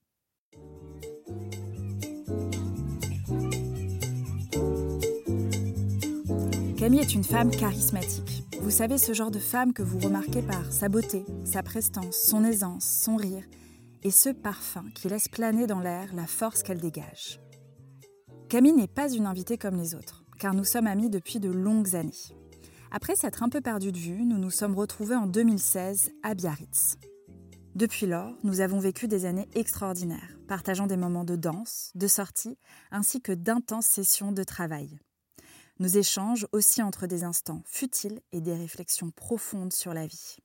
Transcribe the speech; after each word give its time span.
Camille 6.77 6.99
est 6.99 7.13
une 7.13 7.23
femme 7.23 7.49
charismatique. 7.49 8.42
Vous 8.63 8.71
savez 8.71 8.97
ce 8.97 9.11
genre 9.11 9.29
de 9.29 9.39
femme 9.39 9.73
que 9.73 9.83
vous 9.83 9.99
remarquez 9.99 10.41
par 10.41 10.71
sa 10.71 10.87
beauté, 10.87 11.25
sa 11.43 11.61
prestance, 11.61 12.15
son 12.15 12.45
aisance, 12.45 12.85
son 12.85 13.17
rire 13.17 13.43
et 14.03 14.09
ce 14.09 14.29
parfum 14.29 14.85
qui 14.95 15.09
laisse 15.09 15.27
planer 15.27 15.67
dans 15.67 15.81
l'air 15.81 16.15
la 16.15 16.25
force 16.25 16.63
qu'elle 16.63 16.79
dégage. 16.79 17.41
Camille 18.47 18.71
n'est 18.71 18.87
pas 18.87 19.11
une 19.11 19.25
invitée 19.25 19.57
comme 19.57 19.75
les 19.75 19.95
autres, 19.95 20.23
car 20.39 20.53
nous 20.53 20.63
sommes 20.63 20.87
amis 20.87 21.09
depuis 21.09 21.41
de 21.41 21.49
longues 21.49 21.93
années. 21.97 22.13
Après 22.89 23.17
s'être 23.17 23.43
un 23.43 23.49
peu 23.49 23.59
perdus 23.59 23.91
de 23.91 23.99
vue, 23.99 24.23
nous 24.23 24.37
nous 24.37 24.49
sommes 24.49 24.75
retrouvés 24.75 25.17
en 25.17 25.27
2016 25.27 26.11
à 26.23 26.33
Biarritz. 26.33 26.95
Depuis 27.75 28.05
lors, 28.05 28.33
nous 28.43 28.61
avons 28.61 28.79
vécu 28.79 29.09
des 29.09 29.25
années 29.25 29.49
extraordinaires, 29.55 30.37
partageant 30.47 30.87
des 30.87 30.97
moments 30.97 31.25
de 31.25 31.35
danse, 31.35 31.91
de 31.95 32.07
sortie, 32.07 32.57
ainsi 32.91 33.19
que 33.19 33.33
d'intenses 33.33 33.87
sessions 33.87 34.31
de 34.31 34.43
travail. 34.45 35.01
Nos 35.79 35.87
échanges 35.87 36.47
aussi 36.51 36.83
entre 36.83 37.07
des 37.07 37.23
instants 37.23 37.63
futiles 37.65 38.21
et 38.31 38.41
des 38.41 38.53
réflexions 38.53 39.09
profondes 39.09 39.73
sur 39.73 39.93
la 39.95 40.05
vie. 40.05 40.37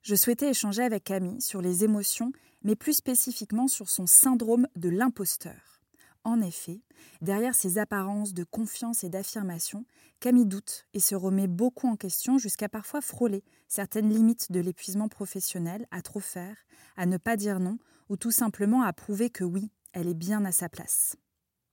Je 0.00 0.14
souhaitais 0.14 0.48
échanger 0.50 0.82
avec 0.82 1.04
Camille 1.04 1.42
sur 1.42 1.60
les 1.60 1.84
émotions, 1.84 2.32
mais 2.62 2.76
plus 2.76 2.94
spécifiquement 2.94 3.68
sur 3.68 3.90
son 3.90 4.06
syndrome 4.06 4.66
de 4.76 4.88
l'imposteur. 4.88 5.82
En 6.24 6.40
effet, 6.40 6.80
derrière 7.20 7.54
ces 7.54 7.76
apparences 7.76 8.32
de 8.32 8.44
confiance 8.44 9.04
et 9.04 9.10
d'affirmation, 9.10 9.84
Camille 10.18 10.46
doute 10.46 10.86
et 10.94 11.00
se 11.00 11.14
remet 11.14 11.46
beaucoup 11.46 11.86
en 11.86 11.96
question 11.96 12.38
jusqu'à 12.38 12.70
parfois 12.70 13.02
frôler 13.02 13.44
certaines 13.68 14.08
limites 14.08 14.50
de 14.50 14.60
l'épuisement 14.60 15.08
professionnel 15.08 15.86
à 15.90 16.00
trop 16.00 16.20
faire, 16.20 16.56
à 16.96 17.04
ne 17.04 17.18
pas 17.18 17.36
dire 17.36 17.60
non 17.60 17.78
ou 18.08 18.16
tout 18.16 18.30
simplement 18.30 18.82
à 18.82 18.94
prouver 18.94 19.28
que 19.28 19.44
oui, 19.44 19.70
elle 19.92 20.08
est 20.08 20.14
bien 20.14 20.44
à 20.46 20.52
sa 20.52 20.70
place. 20.70 21.16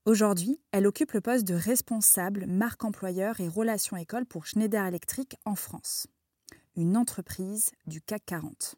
Aujourd'hui, 0.08 0.58
elle 0.72 0.86
occupe 0.86 1.12
le 1.12 1.20
poste 1.20 1.46
de 1.46 1.52
responsable 1.52 2.46
marque 2.46 2.82
employeur 2.82 3.40
et 3.40 3.48
relations 3.48 3.94
école 3.94 4.24
pour 4.24 4.46
Schneider 4.46 4.86
Electric 4.86 5.36
en 5.44 5.54
France, 5.54 6.06
une 6.76 6.96
entreprise 6.96 7.72
du 7.86 8.00
CAC 8.00 8.24
40. 8.24 8.76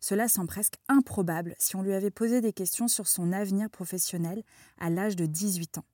Cela 0.00 0.28
semble 0.28 0.46
presque 0.46 0.76
improbable 0.88 1.54
si 1.58 1.76
on 1.76 1.82
lui 1.82 1.92
avait 1.92 2.10
posé 2.10 2.40
des 2.40 2.54
questions 2.54 2.88
sur 2.88 3.06
son 3.06 3.32
avenir 3.32 3.68
professionnel 3.68 4.44
à 4.78 4.88
l'âge 4.88 5.14
de 5.14 5.26
18 5.26 5.76
ans. 5.76 5.84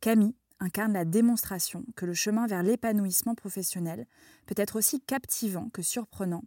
Camille 0.00 0.34
incarne 0.60 0.94
la 0.94 1.04
démonstration 1.04 1.84
que 1.94 2.06
le 2.06 2.14
chemin 2.14 2.46
vers 2.46 2.62
l'épanouissement 2.62 3.34
professionnel 3.34 4.06
peut 4.46 4.54
être 4.56 4.76
aussi 4.76 5.02
captivant 5.02 5.68
que 5.68 5.82
surprenant 5.82 6.44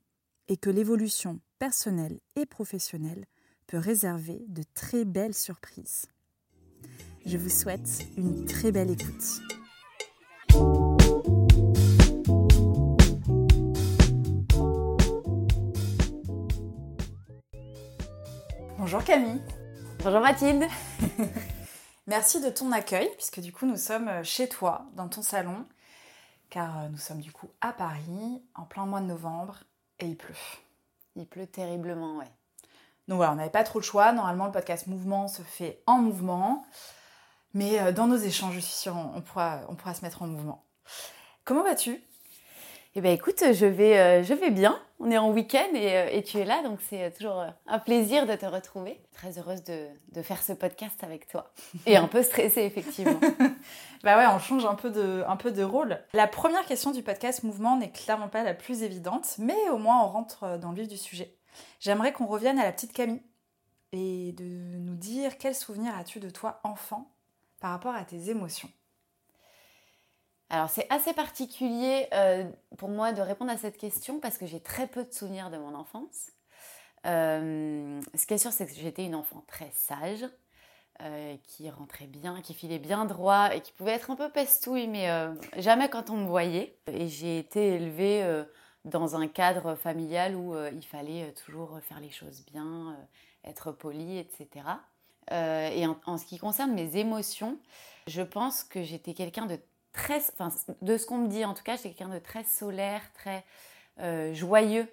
et 0.48 0.58
que 0.58 0.72
l'évolution 0.72 1.40
personnelle 1.60 2.20
et 2.36 2.48
professionnelle 2.48 3.28
peut 3.68 3.78
réserver 3.78 4.44
de 4.48 4.64
très 4.74 5.06
belles 5.06 5.36
surprises. 5.36 6.08
Je 7.28 7.38
vous 7.38 7.50
souhaite 7.50 8.08
une 8.16 8.46
très 8.46 8.72
belle 8.72 8.90
écoute. 8.90 9.42
Bonjour 18.78 19.04
Camille. 19.04 19.42
Bonjour 20.02 20.22
Mathilde. 20.22 20.64
Merci 22.08 22.40
de 22.40 22.50
ton 22.50 22.72
accueil, 22.72 23.10
puisque 23.18 23.42
du 23.42 23.52
coup 23.52 23.66
nous 23.66 23.76
sommes 23.76 24.24
chez 24.24 24.48
toi, 24.48 24.86
dans 24.96 25.10
ton 25.10 25.22
salon, 25.22 25.66
car 26.50 26.80
euh, 26.80 26.88
nous 26.88 26.98
sommes 26.98 27.20
du 27.20 27.34
coup 27.34 27.50
à 27.60 27.74
Paris, 27.74 28.42
en 28.56 28.64
plein 28.64 28.86
mois 28.86 29.02
de 29.02 29.08
novembre, 29.08 29.66
et 30.00 30.06
il 30.06 30.16
pleut. 30.16 30.34
Il 31.18 31.28
pleut 31.28 31.48
terriblement, 31.48 32.20
ouais. 32.20 32.32
Donc 33.10 33.18
voilà, 33.18 33.34
on 33.34 33.36
n'avait 33.36 33.50
pas 33.50 33.66
trop 33.66 33.80
le 33.80 33.84
choix. 33.84 34.14
Normalement, 34.14 34.46
le 34.46 34.54
podcast 34.54 34.88
Mouvement 34.88 35.28
se 35.28 35.42
fait 35.42 35.82
en 35.88 35.98
mouvement. 35.98 36.66
Mais 37.54 37.80
euh, 37.80 37.92
dans 37.92 38.08
nos 38.08 38.18
échanges, 38.18 38.56
je 38.56 38.60
suis 38.60 38.76
sûre, 38.76 38.96
on 39.16 39.22
pourra, 39.22 39.62
on 39.70 39.76
pourra 39.76 39.94
se 39.94 40.04
mettre 40.04 40.22
en 40.22 40.28
mouvement. 40.28 40.66
Comment 41.44 41.64
vas-tu? 41.64 42.02
Eh 42.96 43.02
bien 43.02 43.12
écoute, 43.12 43.44
je 43.54 43.66
vais, 43.66 43.98
euh, 44.00 44.24
je 44.24 44.34
vais 44.34 44.50
bien. 44.50 44.80
On 45.00 45.12
est 45.12 45.20
en 45.20 45.32
week-end 45.32 45.68
et, 45.76 45.96
euh, 45.96 46.10
et, 46.12 46.24
tu 46.24 46.40
es 46.40 46.46
là, 46.46 46.64
donc 46.64 46.80
c'est 46.82 47.12
toujours 47.16 47.46
un 47.68 47.80
plaisir 47.80 48.26
de 48.26 48.34
te 48.34 48.46
retrouver. 48.48 49.00
Très 49.14 49.38
heureuse 49.38 49.64
de, 49.64 49.86
de, 50.14 50.22
faire 50.24 50.42
ce 50.42 50.54
podcast 50.54 51.04
avec 51.04 51.28
toi. 51.28 51.54
Et 51.86 51.96
un 51.96 52.08
peu 52.08 52.24
stressée, 52.24 52.64
effectivement. 52.64 53.20
bah 54.04 54.18
ouais, 54.18 54.26
on 54.34 54.40
change 54.40 54.66
un 54.66 54.74
peu, 54.74 54.90
de, 54.90 55.24
un 55.28 55.36
peu 55.36 55.52
de 55.52 55.64
rôle. 55.64 56.00
La 56.14 56.26
première 56.26 56.66
question 56.66 56.90
du 56.90 57.04
podcast 57.04 57.44
Mouvement 57.44 57.78
n'est 57.78 57.92
clairement 57.92 58.30
pas 58.30 58.44
la 58.44 58.56
plus 58.56 58.82
évidente, 58.82 59.36
mais 59.38 59.70
au 59.72 59.78
moins 59.78 60.04
on 60.04 60.08
rentre 60.08 60.58
dans 60.58 60.72
le 60.72 60.78
vif 60.78 60.88
du 60.88 60.98
sujet. 60.98 61.38
J'aimerais 61.80 62.14
qu'on 62.14 62.26
revienne 62.26 62.58
à 62.58 62.64
la 62.64 62.72
petite 62.72 62.94
Camille 62.94 63.22
et 63.92 64.32
de 64.34 64.44
nous 64.80 64.96
dire 64.96 65.38
quel 65.38 65.56
souvenir 65.56 65.96
as-tu 65.96 66.20
de 66.20 66.30
toi 66.30 66.60
enfant? 66.64 67.12
Par 67.60 67.72
rapport 67.72 67.96
à 67.96 68.06
tes 68.06 68.30
émotions 68.30 68.70
alors 70.50 70.70
c'est 70.70 70.88
assez 70.90 71.14
particulier 71.14 72.08
euh, 72.14 72.50
pour 72.78 72.90
moi 72.90 73.12
de 73.12 73.22
répondre 73.22 73.52
à 73.52 73.58
cette 73.58 73.78
question 73.78 74.20
parce 74.20 74.38
que 74.38 74.46
j'ai 74.46 74.62
très 74.62 74.88
peu 74.88 75.04
de 75.04 75.12
souvenirs 75.12 75.50
de 75.50 75.58
mon 75.58 75.76
enfance. 75.76 76.32
Euh, 77.06 78.02
ce 78.16 78.26
qui 78.26 78.34
est 78.34 78.38
sûr, 78.38 78.52
c'est 78.52 78.66
que 78.66 78.74
j'étais 78.74 79.04
une 79.04 79.16
enfant 79.16 79.44
très 79.48 79.70
sage, 79.74 80.26
euh, 81.02 81.36
qui 81.44 81.70
rentrait 81.70 82.08
bien, 82.08 82.42
qui 82.42 82.54
filait 82.54 82.80
bien 82.80 83.06
droit 83.06 83.54
et 83.54 83.62
qui 83.62 83.74
pouvait 83.74 83.92
être 83.92 84.10
un 84.10 84.16
peu 84.16 84.30
pestouille, 84.30 84.88
mais 84.88 85.10
jamais 85.58 85.90
quand 85.90 86.10
on 86.10 86.16
me 86.18 86.28
voyait. 86.28 86.80
Et 86.88 87.08
j'ai 87.08 87.40
été 87.40 87.76
élevée 87.76 88.26
dans 88.86 89.18
un 89.18 89.28
cadre 89.28 89.76
familial 89.76 90.36
où 90.36 90.56
il 90.74 90.86
fallait 90.86 91.34
toujours 91.34 91.78
faire 91.82 92.00
les 92.00 92.10
choses 92.10 92.46
bien, 92.46 92.98
être 93.44 93.74
poli, 93.74 94.18
etc. 94.18 94.66
Euh, 95.32 95.70
et 95.70 95.86
en, 96.06 96.18
ce 96.18 96.26
qui 96.26 96.38
concerne 96.38 96.72
mes 96.74 96.96
émotions, 96.98 97.58
je 98.08 98.22
pense 98.22 98.64
que 98.64 98.84
j'étais 98.84 99.14
quelqu'un 99.14 99.46
de 99.46 99.60
très, 99.94 100.20
enfin, 100.40 100.50
de 100.82 100.98
ce 100.98 101.06
qu'on 101.06 101.18
me 101.18 101.28
dit 101.28 101.44
en 101.44 101.54
tout 101.54 101.64
cas, 101.64 101.76
j'étais 101.76 101.90
quelqu'un 101.90 102.14
de 102.14 102.20
très 102.20 102.44
solaire, 102.44 103.02
très 103.14 103.44
euh, 104.00 104.34
joyeux 104.34 104.88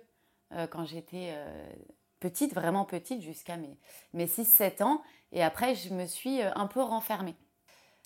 euh, 0.53 0.67
quand 0.67 0.85
j'étais 0.85 1.35
petite, 2.21 2.55
vraiment 2.55 2.85
petite, 2.85 3.23
jusqu'à 3.23 3.57
mes, 3.57 3.77
mes 4.13 4.27
6-7 4.27 4.83
ans. 4.83 5.03
Et 5.33 5.43
après, 5.43 5.75
je 5.75 5.93
me 5.93 6.07
suis 6.07 6.41
un 6.43 6.67
peu 6.67 6.81
renfermée. 6.81 7.35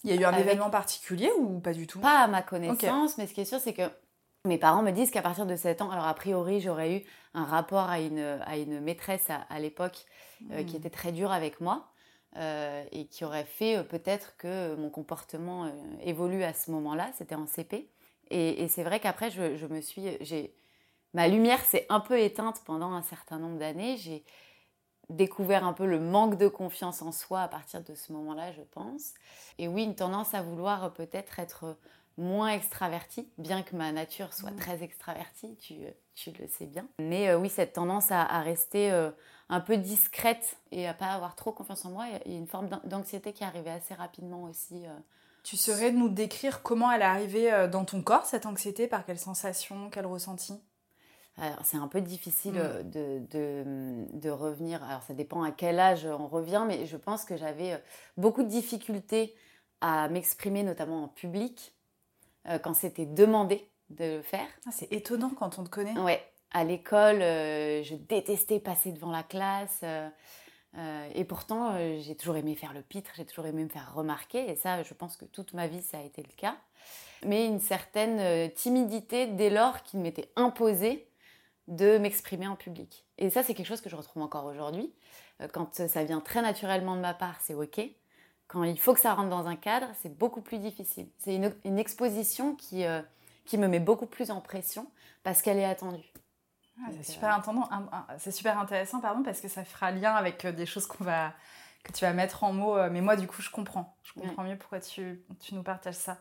Il 0.04 0.10
y 0.10 0.12
a 0.12 0.20
eu 0.20 0.25
un 0.25 0.28
Avec- 0.28 0.40
événement 0.46 0.70
particulier 0.70 1.30
ou 1.38 1.60
pas 1.60 1.72
du 1.72 1.86
tout? 1.86 2.00
Pas 2.00 2.20
à 2.20 2.26
ma 2.28 2.42
connaissance, 2.42 3.19
mais 3.19 3.26
ce 3.26 3.34
qui 3.34 3.40
est 3.40 3.44
sûr, 3.44 3.58
c'est 3.60 3.75
que 3.75 3.90
mes 4.44 4.58
parents 4.58 4.82
me 4.82 4.92
disent 4.92 5.10
qu'à 5.10 5.22
partir 5.22 5.44
de 5.46 5.56
7 5.56 5.82
ans, 5.82 5.90
alors 5.90 6.06
a 6.06 6.14
priori, 6.14 6.60
j'aurais 6.60 6.98
eu 6.98 7.02
un 7.34 7.44
rapport 7.44 7.88
à 7.90 8.00
une, 8.00 8.40
à 8.46 8.56
une 8.56 8.80
maîtresse 8.80 9.28
à, 9.30 9.40
à 9.50 9.58
l'époque 9.58 10.04
euh, 10.52 10.62
qui 10.62 10.75
Hmm. 10.75 10.78
était 10.78 10.90
très 10.90 11.12
dure 11.12 11.32
avec 11.32 11.60
moi 11.60 11.88
euh, 12.36 12.84
et 12.92 13.06
qui 13.06 13.25
aurait 13.25 13.44
fait 13.44 13.78
euh, 13.78 13.82
peut-être 13.82 14.36
que 14.36 14.75
mon 14.76 14.90
comportement 14.90 15.64
euh, 15.64 15.70
évolue 16.02 16.42
à 16.42 16.52
ce 16.52 16.70
moment-là. 16.70 17.10
C'était 17.16 17.34
en 17.34 17.46
CP. 17.46 17.88
Et, 18.30 18.62
et 18.62 18.69
c'est 18.69 18.84
vrai 18.84 19.00
qu'après, 19.00 19.30
je, 19.30 19.56
je 19.56 19.66
me 19.66 19.80
suis. 19.80 20.02
j'ai- 20.20 20.54
Ma 21.14 21.26
lumière 21.26 21.60
s'est 21.64 21.86
un 21.88 22.00
peu 22.00 22.19
éteinte 22.20 22.62
pendant 22.66 22.92
un 22.92 23.02
certain 23.02 23.38
nombre 23.38 23.58
d'années. 23.58 23.96
J'ai 23.96 24.25
découvert 25.08 25.64
un 25.64 25.72
peu 25.72 25.86
le 25.86 25.98
manque 25.98 26.36
de 26.36 26.48
confiance 26.48 27.00
en 27.00 27.12
soi 27.12 27.40
à 27.42 27.48
partir 27.48 27.82
de 27.82 27.94
ce 27.94 28.12
moment-là, 28.12 28.52
je 28.52 28.60
pense. 28.60 29.14
Et 29.58 29.66
oui, 29.69 29.84
une 29.84 29.94
tendance 29.94 30.34
à 30.34 30.42
vouloir 30.42 30.92
peut-être 30.92 31.38
être 31.38 31.78
moins 32.19 32.48
extravertie, 32.50 33.26
bien 33.38 33.62
que 33.62 33.75
ma 33.75 33.90
nature 33.92 34.34
soit 34.34 34.50
Mm. 34.50 34.56
très 34.56 34.82
extravertie, 34.82 35.56
tu, 35.56 35.76
tu 36.14 36.30
le 36.32 36.46
sais 36.46 36.66
bien. 36.66 36.86
Mais 36.98 37.28
euh, 37.30 37.38
oui, 37.38 37.48
cette 37.48 37.72
tendance 37.72 38.10
à, 38.10 38.22
à 38.22 38.42
rester 38.42 38.90
euh, 38.90 39.10
un 39.48 39.60
peu 39.60 39.76
discrète 39.78 40.58
et 40.72 40.86
à 40.86 40.94
pas 40.94 41.06
avoir 41.06 41.34
trop 41.34 41.52
confiance 41.52 41.84
en 41.84 41.90
moi, 41.90 42.06
il 42.26 42.32
y 42.32 42.34
a 42.34 42.38
une 42.38 42.46
forme 42.46 42.68
d'an- 42.68 42.80
d'anxiété 42.84 43.32
qui 43.32 43.42
est 43.42 43.46
arrivée 43.46 43.70
assez 43.70 43.94
rapidement 43.94 44.42
aussi. 44.44 44.86
euh. 44.86 44.90
Tu 45.42 45.56
saurais 45.56 45.92
nous 45.92 46.08
décrire 46.10 46.62
comment 46.62 46.90
elle 46.92 47.00
est 47.00 47.04
arrivée 47.04 47.52
euh, 47.52 47.68
dans 47.68 47.84
ton 47.84 48.02
corps, 48.02 48.26
cette 48.26 48.44
anxiété, 48.44 48.86
par 48.88 49.06
quelle 49.06 49.18
sensation, 49.18 49.88
quel 49.90 50.04
ressenti? 50.06 50.60
Alors, 51.38 51.60
c'est 51.64 51.76
un 51.76 51.88
peu 51.88 52.00
difficile 52.00 52.54
Mm. 52.54 52.58
euh, 52.58 52.82
de, 52.82 53.26
de, 53.30 54.18
de 54.18 54.30
revenir. 54.30 54.82
Alors, 54.84 55.02
ça 55.04 55.14
dépend 55.14 55.42
à 55.42 55.52
quel 55.52 55.78
âge 55.78 56.04
on 56.04 56.26
revient, 56.26 56.64
mais 56.66 56.84
je 56.84 56.96
pense 56.96 57.24
que 57.24 57.36
j'avais 57.36 57.82
beaucoup 58.16 58.42
de 58.42 58.48
difficultés 58.48 59.34
à 59.80 60.08
m'exprimer, 60.08 60.64
notamment 60.64 61.04
en 61.04 61.08
public, 61.08 61.74
quand 62.62 62.74
c'était 62.74 63.06
demandé 63.06 63.70
de 63.90 64.16
le 64.16 64.22
faire. 64.22 64.46
Ah, 64.66 64.70
C'est 64.72 64.90
étonnant 64.92 65.30
quand 65.30 65.58
on 65.58 65.64
te 65.64 65.68
connaît. 65.68 65.96
Ouais, 65.98 66.20
à 66.52 66.64
l'école, 66.64 67.22
euh, 67.22 67.82
je 67.82 67.94
détestais 67.94 68.60
passer 68.60 68.92
devant 68.92 69.10
la 69.10 69.22
classe. 69.22 69.80
euh, 69.82 70.08
euh, 70.76 71.08
et 71.14 71.24
pourtant, 71.24 71.76
j'ai 71.98 72.14
toujours 72.14 72.36
aimé 72.36 72.54
faire 72.54 72.74
le 72.74 72.82
pitre, 72.82 73.10
j'ai 73.16 73.24
toujours 73.24 73.46
aimé 73.46 73.64
me 73.64 73.68
faire 73.68 73.94
remarquer. 73.94 74.50
Et 74.50 74.56
ça, 74.56 74.82
je 74.82 74.94
pense 74.94 75.16
que 75.16 75.24
toute 75.24 75.54
ma 75.54 75.66
vie, 75.66 75.82
ça 75.82 75.98
a 75.98 76.02
été 76.02 76.22
le 76.22 76.32
cas. 76.36 76.56
Mais 77.24 77.46
une 77.46 77.58
certaine 77.58 78.52
timidité 78.52 79.26
dès 79.26 79.50
lors 79.50 79.82
qu'il 79.82 80.00
m'était 80.00 80.30
imposé 80.36 81.08
de 81.68 81.98
m'exprimer 81.98 82.46
en 82.46 82.54
public. 82.54 83.06
Et 83.16 83.30
ça, 83.30 83.42
c'est 83.42 83.54
quelque 83.54 83.66
chose 83.66 83.80
que 83.80 83.90
je 83.90 83.96
retrouve 83.96 84.22
encore 84.22 84.44
aujourd'hui. 84.44 84.92
Quand 85.52 85.74
ça 85.74 86.04
vient 86.04 86.20
très 86.20 86.42
naturellement 86.42 86.96
de 86.96 87.00
ma 87.00 87.14
part, 87.14 87.40
c'est 87.40 87.54
OK. 87.54 87.80
Quand 88.46 88.62
il 88.62 88.78
faut 88.78 88.94
que 88.94 89.00
ça 89.00 89.14
rentre 89.14 89.30
dans 89.30 89.46
un 89.48 89.56
cadre, 89.56 89.88
c'est 90.00 90.16
beaucoup 90.16 90.42
plus 90.42 90.58
difficile. 90.58 91.08
C'est 91.18 91.34
une, 91.34 91.78
exposition 91.78 92.54
qui, 92.54 92.84
qui 93.46 93.58
me 93.58 93.66
met 93.68 93.80
beaucoup 93.80 94.06
plus 94.06 94.30
en 94.30 94.40
pression 94.40 94.86
parce 95.24 95.42
qu'elle 95.42 95.58
est 95.58 95.64
attendue. 95.64 96.12
Ah, 96.86 96.90
c'est 97.02 97.12
super, 97.12 97.42
c'est 98.19 98.48
intéressant, 98.50 99.00
pardon, 99.00 99.22
parce 99.22 99.40
que 99.40 99.48
ça 99.48 99.64
fera 99.64 99.90
lien 99.90 100.14
avec 100.14 100.44
euh, 100.44 100.52
des 100.52 100.66
choses 100.66 100.86
qu'on 100.86 101.04
va, 101.04 101.32
que 101.84 101.92
tu 101.92 102.04
vas 102.04 102.12
mettre 102.12 102.44
en 102.44 102.52
mots. 102.52 102.76
euh, 102.76 102.88
Mais 102.90 103.00
moi, 103.00 103.16
du 103.16 103.26
coup, 103.26 103.42
je 103.42 103.50
comprends. 103.50 103.96
Je 104.04 104.12
comprends 104.12 104.42
mieux 104.44 104.56
pourquoi 104.56 104.80
tu, 104.80 105.22
tu 105.40 105.54
nous 105.54 105.62
partages 105.62 105.94
ça. 105.94 106.19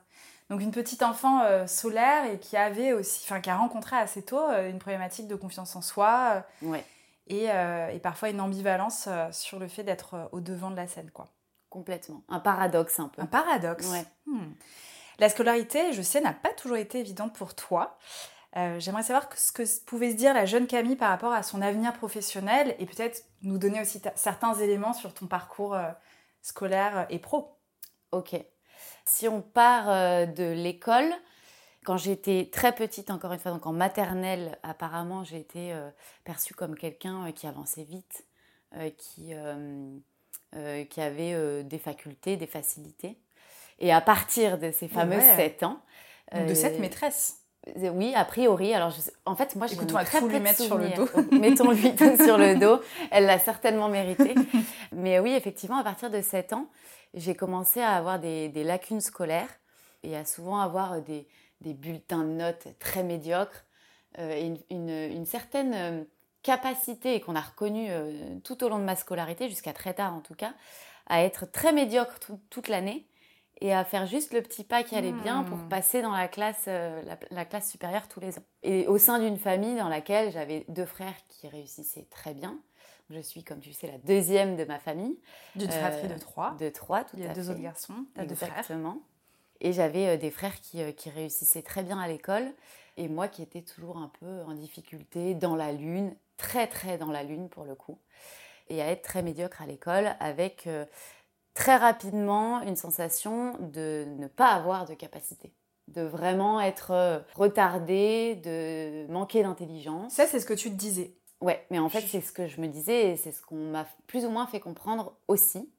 Donc, 0.50 0.62
une 0.62 0.72
petite 0.72 1.04
enfant 1.04 1.42
euh, 1.42 1.68
solaire 1.68 2.26
et 2.32 2.40
qui 2.40 2.56
avait 2.58 2.94
aussi, 2.94 3.22
enfin, 3.26 3.42
qui 3.42 3.50
a 3.50 3.58
rencontré 3.58 3.98
assez 3.98 4.24
tôt 4.24 4.40
euh, 4.50 4.70
une 4.70 4.80
problématique 4.80 5.28
de 5.28 5.36
confiance 5.36 5.76
en 5.76 5.82
soi 5.82 6.44
euh, 6.64 6.68
Ouais, 6.68 6.86
et, 7.28 7.48
et 7.94 8.00
parfois 8.00 8.30
une 8.30 8.40
ambivalence 8.40 9.10
sur 9.32 9.60
le 9.60 9.68
fait 9.68 9.84
d'être 9.84 10.30
au 10.32 10.40
devant 10.40 10.72
de 10.72 10.78
la 10.78 10.88
scène, 10.88 11.12
quoi. 11.12 11.28
complètement. 11.70 12.24
Un 12.30 12.40
paradoxe 12.40 13.00
un 13.02 13.10
peu. 13.10 13.22
Un 13.22 13.26
paradoxe. 13.26 13.86
Ouais. 13.90 14.06
Hmm. 14.26 14.54
La 15.20 15.28
scolarité, 15.28 15.92
je 15.92 16.02
sais, 16.02 16.22
n'a 16.22 16.32
pas 16.32 16.54
toujours 16.54 16.78
été 16.78 17.00
évidente 17.00 17.34
pour 17.36 17.54
toi. 17.54 17.98
Euh, 18.56 18.80
J'aimerais 18.80 19.04
savoir 19.04 19.28
ce 19.36 19.52
que 19.52 19.64
pouvait 19.86 20.12
se 20.12 20.16
dire 20.16 20.34
la 20.34 20.46
jeune 20.46 20.68
Camille 20.68 20.96
par 20.96 21.10
rapport 21.10 21.34
à 21.34 21.44
son 21.44 21.62
avenir 21.62 21.94
professionnel 21.94 22.76
et 22.80 22.86
peut-être 22.86 23.24
nous 23.42 23.58
donner 23.58 23.82
aussi 23.82 24.02
ta- 24.02 24.16
certains 24.16 24.54
éléments 24.56 24.94
sur 24.94 25.14
ton 25.14 25.28
parcours 25.28 25.76
euh, 25.76 25.90
scolaire 26.42 27.06
et 27.10 27.20
pro. 27.20 27.58
Ok. 28.12 28.36
Si 29.06 29.28
on 29.28 29.42
part 29.42 29.90
euh, 29.90 30.26
de 30.26 30.44
l'école, 30.54 31.12
quand 31.86 31.98
j'étais 31.98 32.50
très 32.52 32.74
petite, 32.74 33.10
encore 33.12 33.34
une 33.34 33.40
fois, 33.40 33.52
donc 33.52 33.66
en 33.68 33.74
maternelle, 33.74 34.58
apparemment, 34.64 35.24
j'ai 35.24 35.40
été 35.40 35.74
euh, 35.74 35.90
perçue 36.24 36.54
comme 36.54 36.76
quelqu'un 36.76 37.28
euh, 37.28 37.32
qui 37.32 37.48
avançait 37.48 37.84
vite, 37.84 38.26
euh, 38.76 38.90
qui, 38.98 39.34
euh, 39.34 39.98
euh, 40.56 40.84
qui 40.86 41.02
avait 41.02 41.34
euh, 41.34 41.64
des 41.64 41.80
facultés, 41.80 42.38
des 42.38 42.48
facilités. 42.48 43.20
Et 43.80 43.94
à 43.94 44.02
partir 44.02 44.58
de 44.58 44.72
ces 44.72 44.88
fameux 44.88 45.18
Ouais. 45.18 45.36
7 45.36 45.64
ans. 45.64 45.82
Donc 46.34 46.46
de 46.48 46.52
euh, 46.52 46.56
cette 46.56 46.80
maîtresse. 46.80 47.44
Euh, 47.78 47.90
Oui, 47.90 48.14
a 48.16 48.24
priori. 48.26 48.74
Alors, 48.74 48.90
je 48.92 49.02
en 49.26 49.36
fait, 49.36 49.56
moi, 49.56 49.68
on 49.82 49.86
va 49.94 50.06
très 50.06 50.20
peu 50.20 50.28
lui 50.28 50.40
mettre 50.44 50.62
sur 50.68 50.78
le 50.78 50.90
dos. 50.96 51.08
Mettons-lui 51.40 51.94
sur 52.24 52.38
le 52.38 52.56
dos. 52.56 52.82
Elle 53.12 53.26
l'a 53.26 53.40
certainement 53.40 53.90
mérité. 53.90 54.36
Mais 54.92 55.20
oui, 55.20 55.32
effectivement, 55.34 55.78
à 55.78 55.84
partir 55.84 56.10
de 56.10 56.22
7 56.22 56.54
ans, 56.54 56.68
j'ai 57.14 57.36
commencé 57.36 57.82
à 57.82 57.92
avoir 57.92 58.20
des, 58.20 58.50
des 58.50 58.64
lacunes 58.64 59.02
scolaires 59.02 59.50
et 60.04 60.16
à 60.16 60.26
souvent 60.26 60.60
avoir 60.60 61.02
des, 61.02 61.28
des 61.62 61.74
bulletins 61.74 62.24
de 62.24 62.32
notes 62.34 62.68
très 62.80 63.04
médiocres 63.04 63.64
euh, 64.20 64.32
et 64.32 64.46
une, 64.46 64.58
une- 64.70 64.90
une 65.18 65.26
certaine 65.26 65.74
euh, 65.74 66.04
capacité 66.44 67.20
qu'on 67.20 67.36
a 67.36 67.42
reconnue 67.42 67.88
euh, 67.90 68.12
tout 68.44 68.64
au 68.64 68.70
long 68.70 68.80
de 68.80 68.84
ma 68.84 68.96
scolarité, 68.96 69.50
jusqu'à 69.50 69.74
très 69.74 69.94
tard 69.94 70.14
en 70.14 70.22
tout 70.22 70.36
cas, 70.36 70.54
à 71.08 71.24
être 71.24 71.50
très 71.52 71.74
médiocre 71.74 72.20
tout- 72.20 72.40
toute 72.50 72.68
l'année 72.70 73.06
et 73.60 73.74
à 73.74 73.84
faire 73.86 74.06
juste 74.06 74.34
le 74.34 74.42
petit 74.42 74.64
pas 74.64 74.84
qui 74.84 74.96
allait 74.96 75.12
bien 75.12 75.44
pour 75.44 75.58
Hmm. 75.58 75.70
passer 75.70 76.02
dans 76.02 76.12
la 76.12 76.28
classe, 76.28 76.66
euh, 76.68 77.02
la, 77.04 77.18
la 77.32 77.46
classe 77.46 77.70
supérieure 77.72 78.08
tous 78.08 78.20
les 78.20 78.38
ans. 78.38 78.44
Et 78.64 78.88
au 78.88 78.98
sein 78.98 79.20
d'une 79.20 79.38
famille 79.38 79.76
dans 79.78 79.90
laquelle 79.90 80.32
j'avais 80.32 80.66
deux 80.70 80.86
frères 80.86 81.16
qui 81.28 81.48
réussissaient 81.48 82.08
très 82.10 82.34
bien. 82.34 82.60
Je 83.10 83.20
suis, 83.20 83.44
comme 83.44 83.60
tu 83.62 83.72
sais, 83.72 83.88
la 83.88 83.98
deuxième 84.00 84.58
de 84.58 84.66
ma 84.66 84.80
famille, 84.80 85.18
D'une 85.56 85.70
Euh, 85.70 85.80
fratrie 85.80 86.10
de 86.10 86.18
trois. 86.20 86.56
de 86.60 86.70
trois, 86.70 87.04
tout 87.06 87.16
Il 87.18 87.24
y 87.24 87.28
a 87.28 87.32
à 87.32 87.34
deux 87.34 87.42
fait. 87.44 87.50
autres 87.52 87.62
garçons, 87.62 88.06
t'as 88.16 88.26
deux 88.26 88.36
frères. 88.36 88.50
Exactement. 88.58 89.00
Et 89.62 89.72
j'avais 89.74 90.08
euh, 90.10 90.18
des 90.18 90.30
frères 90.30 90.60
qui, 90.60 90.82
euh, 90.84 90.92
qui 90.92 91.10
réussissaient 91.10 91.62
très 91.64 91.84
bien 91.84 92.00
à 92.00 92.08
l'école 92.08 92.52
et 92.98 93.08
moi 93.08 93.28
qui 93.28 93.42
étais 93.42 93.62
toujours 93.62 93.98
un 93.98 94.12
peu 94.20 94.42
en 94.44 94.54
difficulté, 94.54 95.36
dans 95.36 95.56
la 95.56 95.72
lune, 95.72 96.16
très 96.36 96.68
très 96.68 96.98
dans 96.98 97.12
la 97.12 97.24
lune 97.24 97.48
pour 97.50 97.64
le 97.64 97.76
coup, 97.76 97.98
et 98.70 98.82
à 98.82 98.88
être 98.92 99.04
très 99.04 99.22
médiocre 99.24 99.62
à 99.62 99.66
l'école 99.68 100.16
avec 100.20 100.68
très 101.58 101.76
rapidement 101.76 102.62
une 102.62 102.76
sensation 102.76 103.56
de 103.60 104.06
ne 104.20 104.28
pas 104.28 104.50
avoir 104.50 104.86
de 104.86 104.94
capacité, 104.94 105.52
de 105.88 106.04
vraiment 106.04 106.62
être 106.62 106.92
euh, 106.92 107.20
retardée, 107.34 108.36
de 108.36 109.12
manquer 109.12 109.42
d'intelligence. 109.42 110.14
Ça, 110.14 110.28
c'est 110.28 110.40
ce 110.40 110.46
que 110.46 110.54
tu 110.54 110.70
te 110.70 110.76
disais. 110.76 111.16
Ouais, 111.42 111.66
mais 111.72 111.80
en 111.80 111.90
fait, 111.90 112.02
c'est 112.02 112.22
ce 112.22 112.32
que 112.32 112.48
je 112.48 112.62
me 112.62 112.68
disais 112.68 113.10
et 113.12 113.16
c'est 113.16 113.32
ce 113.32 113.42
qu'on 113.42 113.72
m'a 113.72 113.88
plus 114.06 114.26
ou 114.26 114.30
moins 114.30 114.46
fait 114.46 114.60
comprendre 114.60 115.18
aussi. 115.28 115.72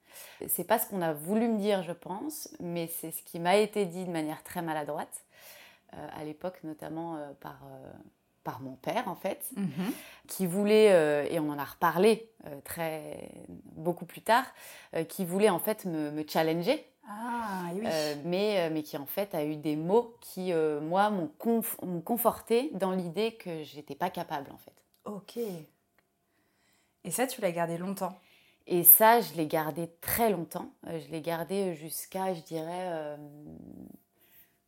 C'est 0.49 0.65
pas 0.65 0.81
ce 0.81 0.87
qu'on 0.89 1.01
a 1.01 1.13
voulu 1.13 1.47
me 1.47 1.59
dire, 1.59 1.85
je 1.85 1.93
pense, 1.93 2.49
mais 2.59 2.89
c'est 2.89 3.13
ce 3.13 3.23
qui 3.23 3.39
m'a 3.39 3.57
été 3.57 3.85
dit 3.87 4.05
de 4.05 4.11
manière 4.11 4.43
très 4.43 4.63
maladroite, 4.63 5.25
euh, 5.95 6.09
à 6.13 6.25
l'époque, 6.25 6.59
notamment 6.65 7.17
euh, 7.17 7.33
par, 7.41 7.61
euh, 7.65 7.93
par 8.49 8.61
mon 8.63 8.77
père, 8.77 9.09
en 9.09 9.15
fait, 9.15 9.51
qui 10.27 10.47
voulait, 10.47 10.91
euh, 10.93 11.27
et 11.31 11.39
on 11.39 11.51
en 11.51 11.59
a 11.59 11.65
reparlé 11.67 12.31
euh, 12.47 12.59
très, 12.65 13.31
beaucoup 13.77 14.07
plus 14.07 14.23
tard, 14.23 14.47
euh, 14.95 15.05
qui 15.05 15.27
voulait 15.27 15.51
en 15.51 15.59
fait 15.59 15.85
me, 15.85 16.11
me 16.11 16.25
challenger, 16.27 16.83
Ah, 17.07 17.65
oui. 17.75 17.87
mais, 18.25 18.71
mais 18.71 18.83
qui 18.83 18.97
en 18.97 19.05
fait 19.05 19.35
a 19.35 19.45
eu 19.45 19.57
des 19.57 19.77
mots 19.77 20.15
qui, 20.23 20.51
moi, 20.81 21.11
m'ont 21.11 21.31
conf- 21.39 21.85
m'ont 21.85 22.01
conforté 22.01 22.71
dans 22.73 22.93
l'idée 22.93 23.33
que 23.35 23.63
j'étais 23.65 23.95
pas 23.95 24.09
capable, 24.09 24.51
en 24.51 24.57
fait. 24.59 24.73
Ok. 25.05 25.37
Et 27.05 27.11
ça, 27.11 27.27
tu 27.27 27.43
l'as 27.43 27.53
gardé 27.53 27.77
longtemps? 27.77 28.17
Et 28.67 28.83
ça, 28.83 29.21
je 29.21 29.35
l'ai 29.35 29.47
gardé 29.47 29.91
très 30.01 30.31
longtemps. 30.31 30.71
Je 30.87 31.11
l'ai 31.11 31.21
gardé 31.21 31.75
jusqu'à, 31.75 32.33
je 32.33 32.41
dirais, 32.41 33.19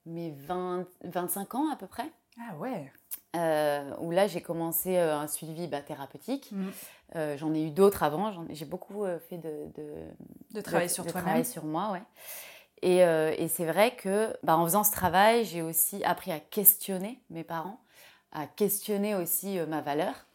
mes 0.05 0.31
20, 0.33 0.87
25 1.05 1.55
ans 1.55 1.71
à 1.73 1.77
peu 1.77 1.87
près. 1.87 2.11
Ah 2.39 2.55
ouais. 2.57 2.93
Euh, 3.37 3.95
où 3.99 4.11
là, 4.11 4.27
j'ai 4.27 4.41
commencé 4.41 4.97
euh, 4.97 5.17
un 5.17 5.29
suivi 5.29 5.69
bah, 5.69 5.83
thérapeutique. 5.83 6.51
Mm. 6.53 6.69
Euh, 7.17 7.37
J'en 7.37 7.55
ai 7.55 7.63
eu 7.63 7.71
d'autres 7.71 8.03
avant. 8.03 8.33
J'ai 8.51 8.65
beaucoup 8.65 9.05
fait 9.29 9.39
de, 9.39 9.67
de, 9.77 10.61
de- 10.61 10.89
sur 10.89 11.05
de 11.05 11.11
toi-même. 11.11 11.27
travail 11.27 11.45
sur 11.45 11.65
moi, 11.65 11.93
ouais. 11.93 12.03
Et, 12.83 13.05
euh, 13.05 13.35
et 13.37 13.49
c'est 13.49 13.67
vrai 13.67 13.95
que 13.95 14.35
bah, 14.43 14.57
en 14.57 14.65
faisant 14.65 14.85
ce 14.85 14.93
travail, 14.93 15.45
j'ai 15.45 15.63
aussi 15.63 16.03
appris 16.05 16.33
à 16.33 16.41
questionner 16.41 17.21
mes 17.31 17.45
parents, 17.45 17.79
à 18.33 18.47
questionner 18.47 19.15
aussi 19.15 19.59
ma 19.69 19.81
valeur 19.83 20.27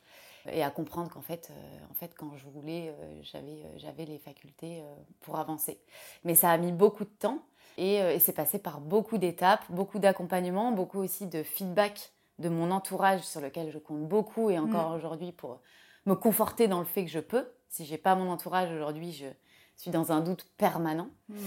et 0.52 0.64
à 0.64 0.70
comprendre 0.70 1.10
qu'en 1.10 1.22
fait, 1.22 1.52
en 1.90 1.94
fait, 1.96 2.14
quand 2.16 2.36
je 2.36 2.46
voulais, 2.48 2.94
j'avais, 3.24 3.64
j'avais 3.78 4.06
les 4.06 4.20
facultés 4.20 4.84
pour 5.22 5.40
avancer. 5.40 5.80
Mais 6.24 6.36
ça 6.36 6.52
a 6.52 6.58
mis 6.58 6.72
beaucoup 6.72 7.04
de 7.04 7.10
temps 7.10 7.40
et, 7.78 8.02
euh, 8.02 8.14
et 8.14 8.20
c'est 8.20 8.34
passé 8.34 8.60
par 8.60 8.80
beaucoup 8.80 9.18
d'étapes, 9.18 9.64
beaucoup 9.70 10.00
d'accompagnement, 10.00 10.72
beaucoup 10.72 11.00
aussi 11.00 11.28
de 11.28 11.44
feedback 11.44 12.12
de 12.40 12.50
mon 12.50 12.72
entourage 12.72 13.22
sur 13.22 13.42
lequel 13.42 13.72
je 13.72 13.78
compte 13.78 14.08
beaucoup 14.08 14.50
et 14.50 14.60
encore 14.60 14.94
aujourd'hui 14.94 15.32
pour 15.32 15.60
me 16.06 16.16
conforter 16.16 16.68
dans 16.68 16.80
le 16.80 16.86
fait 16.86 17.06
que 17.06 17.12
je 17.12 17.20
peux. 17.20 17.48
Si 17.70 17.86
j'ai 17.86 17.98
pas 17.98 18.16
mon 18.16 18.30
entourage 18.30 18.72
aujourd'hui, 18.72 19.12
je 19.14 19.26
suis 19.78 19.92
dans 19.92 20.12
un 20.12 20.22
doute 20.22 20.46
permanent. 20.58 21.10
Hmm. 21.30 21.38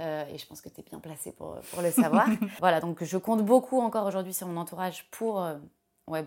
Euh, 0.00 0.24
et 0.32 0.38
je 0.38 0.46
pense 0.46 0.60
que 0.60 0.68
tu 0.68 0.80
es 0.80 0.84
bien 0.84 1.00
placée 1.00 1.32
pour, 1.32 1.58
pour 1.72 1.82
le 1.82 1.90
savoir. 1.90 2.28
voilà, 2.60 2.80
donc 2.80 3.02
je 3.02 3.18
compte 3.18 3.44
beaucoup 3.44 3.80
encore 3.80 4.06
aujourd'hui 4.06 4.34
sur 4.34 4.46
mon 4.46 4.60
entourage 4.60 5.08
pour 5.10 5.42
euh, 5.42 5.58
ouais, 6.06 6.24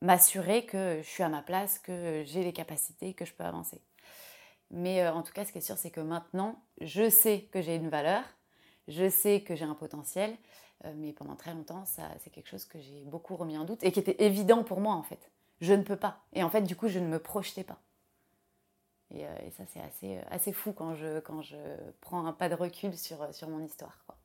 m'assurer 0.00 0.66
que 0.66 1.00
je 1.02 1.08
suis 1.08 1.22
à 1.22 1.28
ma 1.28 1.42
place, 1.42 1.78
que 1.78 2.22
j'ai 2.26 2.42
les 2.42 2.52
capacités, 2.52 3.14
que 3.14 3.24
je 3.24 3.32
peux 3.32 3.44
avancer. 3.44 3.80
Mais 4.70 5.02
euh, 5.02 5.12
en 5.12 5.22
tout 5.22 5.32
cas, 5.32 5.44
ce 5.44 5.52
qui 5.52 5.58
est 5.58 5.62
sûr, 5.62 5.76
c'est 5.76 5.90
que 5.90 6.00
maintenant, 6.00 6.62
je 6.80 7.10
sais 7.10 7.48
que 7.52 7.60
j'ai 7.60 7.74
une 7.74 7.88
valeur, 7.88 8.22
je 8.90 9.08
sais 9.08 9.40
que 9.40 9.56
j'ai 9.56 9.64
un 9.64 9.74
potentiel, 9.74 10.36
mais 10.96 11.12
pendant 11.12 11.36
très 11.36 11.52
longtemps, 11.52 11.84
c'est 11.86 12.30
quelque 12.30 12.48
chose 12.48 12.64
que 12.64 12.80
j'ai 12.80 13.04
beaucoup 13.04 13.36
remis 13.36 13.56
en 13.58 13.64
doute 13.64 13.82
et 13.82 13.92
qui 13.92 14.00
était 14.00 14.24
évident 14.24 14.64
pour 14.64 14.80
moi 14.80 14.94
en 14.94 15.02
fait. 15.02 15.30
Je 15.60 15.74
ne 15.74 15.82
peux 15.82 15.96
pas. 15.96 16.24
Et 16.32 16.42
en 16.42 16.50
fait, 16.50 16.62
du 16.62 16.74
coup, 16.74 16.88
je 16.88 16.98
ne 16.98 17.06
me 17.06 17.18
projetais 17.18 17.64
pas. 17.64 17.78
Euh, 19.14 19.36
et, 19.46 19.50
ça, 19.50 19.64
c'est 19.72 19.80
assez, 19.80 20.16
euh, 20.18 20.22
assez 20.30 20.52
fou 20.52 20.72
quand 20.72 20.94
je, 20.94 21.20
quand 21.20 21.42
je 21.42 21.56
prends 22.00 22.26
un 22.26 22.32
pas 22.32 22.48
de 22.48 22.54
recul 22.54 22.96
sur, 22.96 23.22
euh, 23.22 23.32
sur 23.32 23.48
mon 23.48 23.60
histoire. 23.64 23.98
Quoi. 24.06 24.16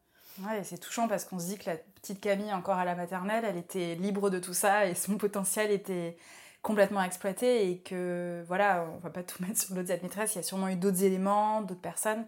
Ouais, 0.43 0.63
c'est 0.63 0.77
touchant 0.77 1.07
parce 1.07 1.25
qu'on 1.25 1.39
se 1.39 1.47
dit 1.47 1.57
que 1.57 1.69
la 1.69 1.77
petite 1.77 2.21
Camille, 2.21 2.53
encore 2.53 2.77
à 2.77 2.85
la 2.85 2.95
maternelle, 2.95 3.45
elle 3.45 3.57
était 3.57 3.95
libre 3.95 4.29
de 4.29 4.39
tout 4.39 4.53
ça 4.53 4.85
et 4.85 4.93
son 4.93 5.17
potentiel 5.17 5.71
était 5.71 6.17
complètement 6.61 7.01
exploité 7.03 7.69
et 7.69 7.79
que, 7.79 8.43
voilà, 8.47 8.87
on 8.95 8.97
va 8.99 9.09
pas 9.09 9.23
tout 9.23 9.41
mettre 9.47 9.59
sur 9.59 9.75
l'autre 9.75 9.91
maîtresse, 10.01 10.35
il 10.35 10.37
y 10.37 10.39
a 10.39 10.43
sûrement 10.43 10.67
eu 10.67 10.75
d'autres 10.75 11.03
éléments, 11.03 11.61
d'autres 11.61 11.81
personnes. 11.81 12.25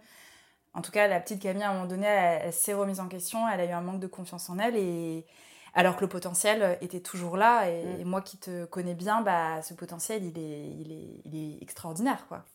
En 0.77 0.81
tout 0.81 0.91
cas, 0.91 1.07
la 1.07 1.19
petite 1.19 1.41
Camille, 1.41 1.63
à 1.63 1.71
un 1.71 1.73
moment 1.73 1.87
donné, 1.87 2.05
elle 2.05 2.53
s'est 2.53 2.73
remise 2.73 2.99
en 2.99 3.07
question, 3.07 3.49
elle 3.49 3.59
a 3.61 3.65
eu 3.65 3.71
un 3.71 3.81
manque 3.81 3.99
de 3.99 4.07
confiance 4.07 4.47
en 4.49 4.59
elle 4.59 4.75
et, 4.75 5.25
alors 5.73 5.95
que 5.95 6.01
le 6.01 6.07
potentiel 6.07 6.77
était 6.81 6.99
toujours 6.99 7.35
là. 7.35 7.67
Et, 7.67 8.03
mm. 8.03 8.07
moi 8.07 8.21
qui 8.21 8.37
te 8.37 8.65
connais 8.65 8.93
bien, 8.93 9.21
bah, 9.21 9.61
ce 9.63 9.73
potentiel, 9.73 10.23
il 10.23 10.37
est, 10.37 10.69
il 10.79 10.91
est, 10.91 11.21
il 11.25 11.35
est 11.35 11.63
extraordinaire. 11.63 12.27
quoi. 12.27 12.45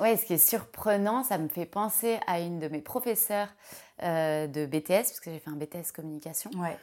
Oui, 0.00 0.16
ce 0.16 0.24
qui 0.24 0.32
est 0.32 0.48
surprenant, 0.48 1.22
ça 1.22 1.38
me 1.38 1.48
fait 1.48 1.66
penser 1.66 2.18
à 2.26 2.40
une 2.40 2.58
de 2.58 2.68
mes 2.68 2.80
professeurs 2.80 3.48
euh, 4.02 4.46
de 4.46 4.66
BTS, 4.66 4.88
parce 4.88 5.20
que 5.20 5.30
j'ai 5.30 5.38
fait 5.38 5.50
un 5.50 5.56
BTS 5.56 5.92
communication, 5.94 6.50
ouais. 6.56 6.76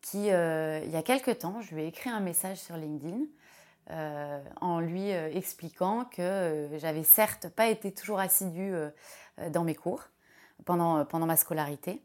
qui, 0.00 0.30
euh, 0.30 0.80
il 0.84 0.90
y 0.90 0.96
a 0.96 1.02
quelques 1.02 1.38
temps, 1.38 1.60
je 1.60 1.74
lui 1.74 1.82
ai 1.82 1.86
écrit 1.88 2.10
un 2.10 2.20
message 2.20 2.58
sur 2.58 2.76
LinkedIn 2.76 3.20
euh, 3.90 4.42
en 4.60 4.80
lui 4.80 5.10
expliquant 5.10 6.06
que 6.06 6.68
j'avais 6.78 7.04
certes 7.04 7.48
pas 7.48 7.68
été 7.68 7.92
toujours 7.92 8.18
assidue 8.18 8.74
dans 9.50 9.64
mes 9.64 9.74
cours 9.74 10.04
pendant, 10.64 11.04
pendant 11.04 11.26
ma 11.26 11.36
scolarité, 11.36 12.02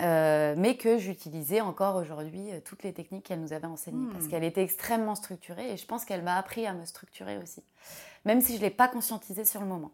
euh, 0.00 0.54
mais 0.56 0.76
que 0.78 0.96
j'utilisais 0.96 1.60
encore 1.60 1.96
aujourd'hui 1.96 2.50
euh, 2.50 2.60
toutes 2.64 2.82
les 2.82 2.94
techniques 2.94 3.26
qu'elle 3.26 3.40
nous 3.40 3.52
avait 3.52 3.66
enseignées 3.66 4.06
parce 4.10 4.24
hmm. 4.24 4.28
qu'elle 4.28 4.44
était 4.44 4.62
extrêmement 4.62 5.14
structurée 5.14 5.70
et 5.70 5.76
je 5.76 5.84
pense 5.84 6.06
qu'elle 6.06 6.22
m'a 6.22 6.38
appris 6.38 6.66
à 6.66 6.72
me 6.72 6.86
structurer 6.86 7.36
aussi, 7.36 7.62
même 8.24 8.40
si 8.40 8.54
je 8.54 8.58
ne 8.58 8.62
l'ai 8.62 8.70
pas 8.70 8.88
conscientisée 8.88 9.44
sur 9.44 9.60
le 9.60 9.66
moment. 9.66 9.92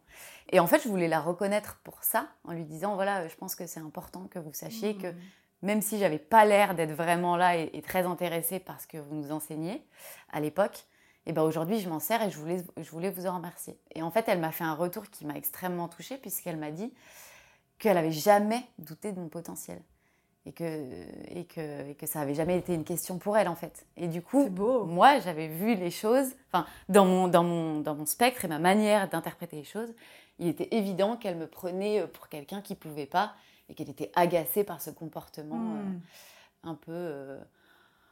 Et 0.50 0.61
en 0.61 0.68
fait, 0.68 0.80
je 0.85 0.88
voulais 0.88 1.08
la 1.08 1.18
reconnaître 1.18 1.80
pour 1.82 2.04
ça 2.04 2.28
en 2.44 2.52
lui 2.52 2.64
disant 2.64 2.94
voilà, 2.94 3.26
je 3.26 3.35
pense 3.35 3.56
que 3.56 3.66
c'est 3.66 3.80
important 3.80 4.28
que 4.30 4.38
vous 4.38 4.52
sachiez 4.52 4.94
que 4.97 5.08
hmm. 5.08 5.16
même 5.62 5.82
si 5.82 5.99
j'avais 5.99 6.20
pas 6.20 6.44
l'air 6.44 6.76
d'être 6.76 6.92
vraiment 6.92 7.37
là 7.37 7.56
et, 7.56 7.82
très 7.82 8.06
intéressée 8.06 8.61
par 8.61 8.80
ce 8.80 8.87
que 8.87 8.99
vous 8.99 9.16
nous 9.16 9.32
enseignez 9.32 9.85
à 10.30 10.38
l'époque, 10.38 10.85
et 11.28 11.32
ben 11.32 11.42
aujourd'hui 11.42 11.78
je 11.78 11.88
m'en 11.88 12.00
sers 12.00 12.23
et 12.23 12.30
je 12.30 12.38
voulais, 12.38 12.64
je 12.76 12.90
voulais 12.90 13.11
vous 13.11 13.26
en 13.26 13.37
remercier. 13.37 13.78
Et 13.94 14.02
en 14.02 14.11
fait, 14.11 14.25
elle 14.28 14.40
m'a 14.40 14.50
fait 14.50 14.64
un 14.64 14.75
retour 14.75 15.08
qui 15.11 15.26
m'a 15.26 15.37
extrêmement 15.37 15.87
touchée 15.87 16.16
puisqu'elle 16.16 16.56
m'a 16.56 16.70
dit 16.70 16.92
qu'elle 17.78 17.94
n'avait 17.94 18.11
jamais 18.11 18.64
douté 18.78 19.12
de 19.12 19.20
mon 19.20 19.28
potentiel. 19.28 19.80
Et 20.47 20.52
que, 20.52 20.64
et, 21.28 21.44
que, 21.44 21.90
et 21.90 21.94
que 21.94 22.06
ça 22.06 22.20
n'avait 22.20 22.35
jamais 22.35 22.56
été 22.56 22.73
une 22.73 22.85
question 22.85 23.18
pour 23.18 23.37
elle, 23.37 23.49
en 23.49 23.54
fait. 23.54 23.85
Et 23.99 24.08
du 24.08 24.23
coup, 24.23 24.49
moi, 24.49 25.18
j'avais 25.18 25.47
vu 25.47 25.75
les 25.75 25.90
choses, 25.90 26.28
enfin, 26.50 26.64
dans 26.88 27.04
mon, 27.04 27.28
dans, 27.28 27.44
mon, 27.44 27.80
dans 27.80 27.94
mon 27.94 28.06
spectre 28.06 28.47
et 28.47 28.49
ma 28.49 28.58
manière 28.58 29.11
d'interpréter 29.11 29.56
les 29.56 29.64
choses, 29.64 29.92
il 30.38 30.49
était 30.49 30.68
évident 30.70 31.18
qu'elle 31.18 31.37
me 31.37 31.47
prenait 31.47 32.06
pour 32.06 32.30
quelqu'un 32.30 32.62
qui 32.62 32.73
ne 32.73 32.78
pouvait 32.78 33.04
pas 33.04 33.35
et 33.68 33.75
qu'elle 33.75 33.90
était 33.90 34.11
agacée 34.14 34.64
par 34.64 34.80
ce 34.80 34.88
comportement 34.88 35.56
hmm. 35.56 36.00
euh, 36.64 36.70
un 36.70 36.75
peu. 36.75 36.92
Euh, 36.92 37.38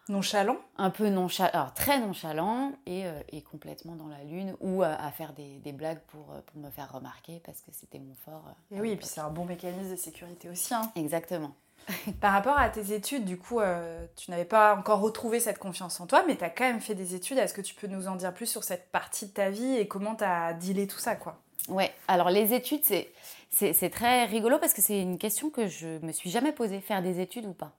nonchalant 0.08 0.56
Un 0.78 0.90
peu 0.90 1.08
nonchalant, 1.08 1.50
alors 1.52 1.74
très 1.74 1.98
nonchalant 1.98 2.72
et, 2.86 3.06
euh, 3.06 3.20
et, 3.32 3.42
complètement 3.42 3.96
dans 3.96 4.08
la 4.08 4.22
lune 4.24 4.56
ou 4.60 4.82
à, 4.82 5.10
faire 5.10 5.32
des, 5.32 5.58
des, 5.58 5.72
blagues 5.72 6.00
pour, 6.08 6.26
pour 6.46 6.60
me 6.60 6.70
faire 6.70 6.92
remarquer 6.92 7.40
parce 7.44 7.60
que 7.60 7.70
c'était 7.72 7.98
mon 7.98 8.14
fort. 8.14 8.44
et 8.70 8.80
oui, 8.80 8.90
et 8.90 8.96
puis 8.96 9.06
c'est 9.06 9.20
un 9.20 9.30
bon 9.30 9.44
mécanisme 9.44 9.90
de 9.90 9.96
sécurité 9.96 10.48
aussi. 10.48 10.74
Hein. 10.74 10.90
Exactement. 10.94 11.52
Par 12.20 12.32
rapport 12.32 12.58
à 12.58 12.68
tes 12.68 12.92
études, 12.92 13.24
du 13.24 13.38
coup, 13.38 13.60
euh, 13.60 14.06
tu 14.16 14.30
n'avais 14.30 14.44
pas 14.44 14.76
encore 14.76 15.00
retrouvé 15.00 15.40
cette 15.40 15.58
confiance 15.58 16.00
en 16.00 16.06
toi, 16.06 16.24
mais 16.26 16.36
tu 16.36 16.44
as 16.44 16.50
quand 16.50 16.64
même 16.64 16.80
fait 16.80 16.94
des 16.94 17.14
études. 17.14 17.38
Est-ce 17.38 17.54
que 17.54 17.60
tu 17.60 17.74
peux 17.74 17.86
nous 17.86 18.08
en 18.08 18.16
dire 18.16 18.34
plus 18.34 18.46
sur 18.46 18.64
cette 18.64 18.90
partie 18.90 19.26
de 19.26 19.32
ta 19.32 19.50
vie 19.50 19.76
et 19.76 19.86
comment 19.86 20.14
tu 20.14 20.24
as 20.24 20.52
dealé 20.54 20.86
tout 20.86 20.98
ça 20.98 21.16
quoi? 21.16 21.40
Ouais, 21.68 21.92
alors 22.06 22.30
les 22.30 22.54
études, 22.54 22.84
c'est, 22.84 23.12
c'est, 23.50 23.90
très 23.90 24.24
rigolo 24.24 24.58
parce 24.58 24.72
que 24.72 24.82
c'est 24.82 25.00
une 25.00 25.18
question 25.18 25.50
que 25.50 25.66
je 25.66 25.98
me 26.04 26.12
suis 26.12 26.30
jamais 26.30 26.52
posée, 26.52 26.80
faire 26.80 27.02
des 27.02 27.20
études 27.20 27.46
ou 27.46 27.54
pas. 27.54 27.72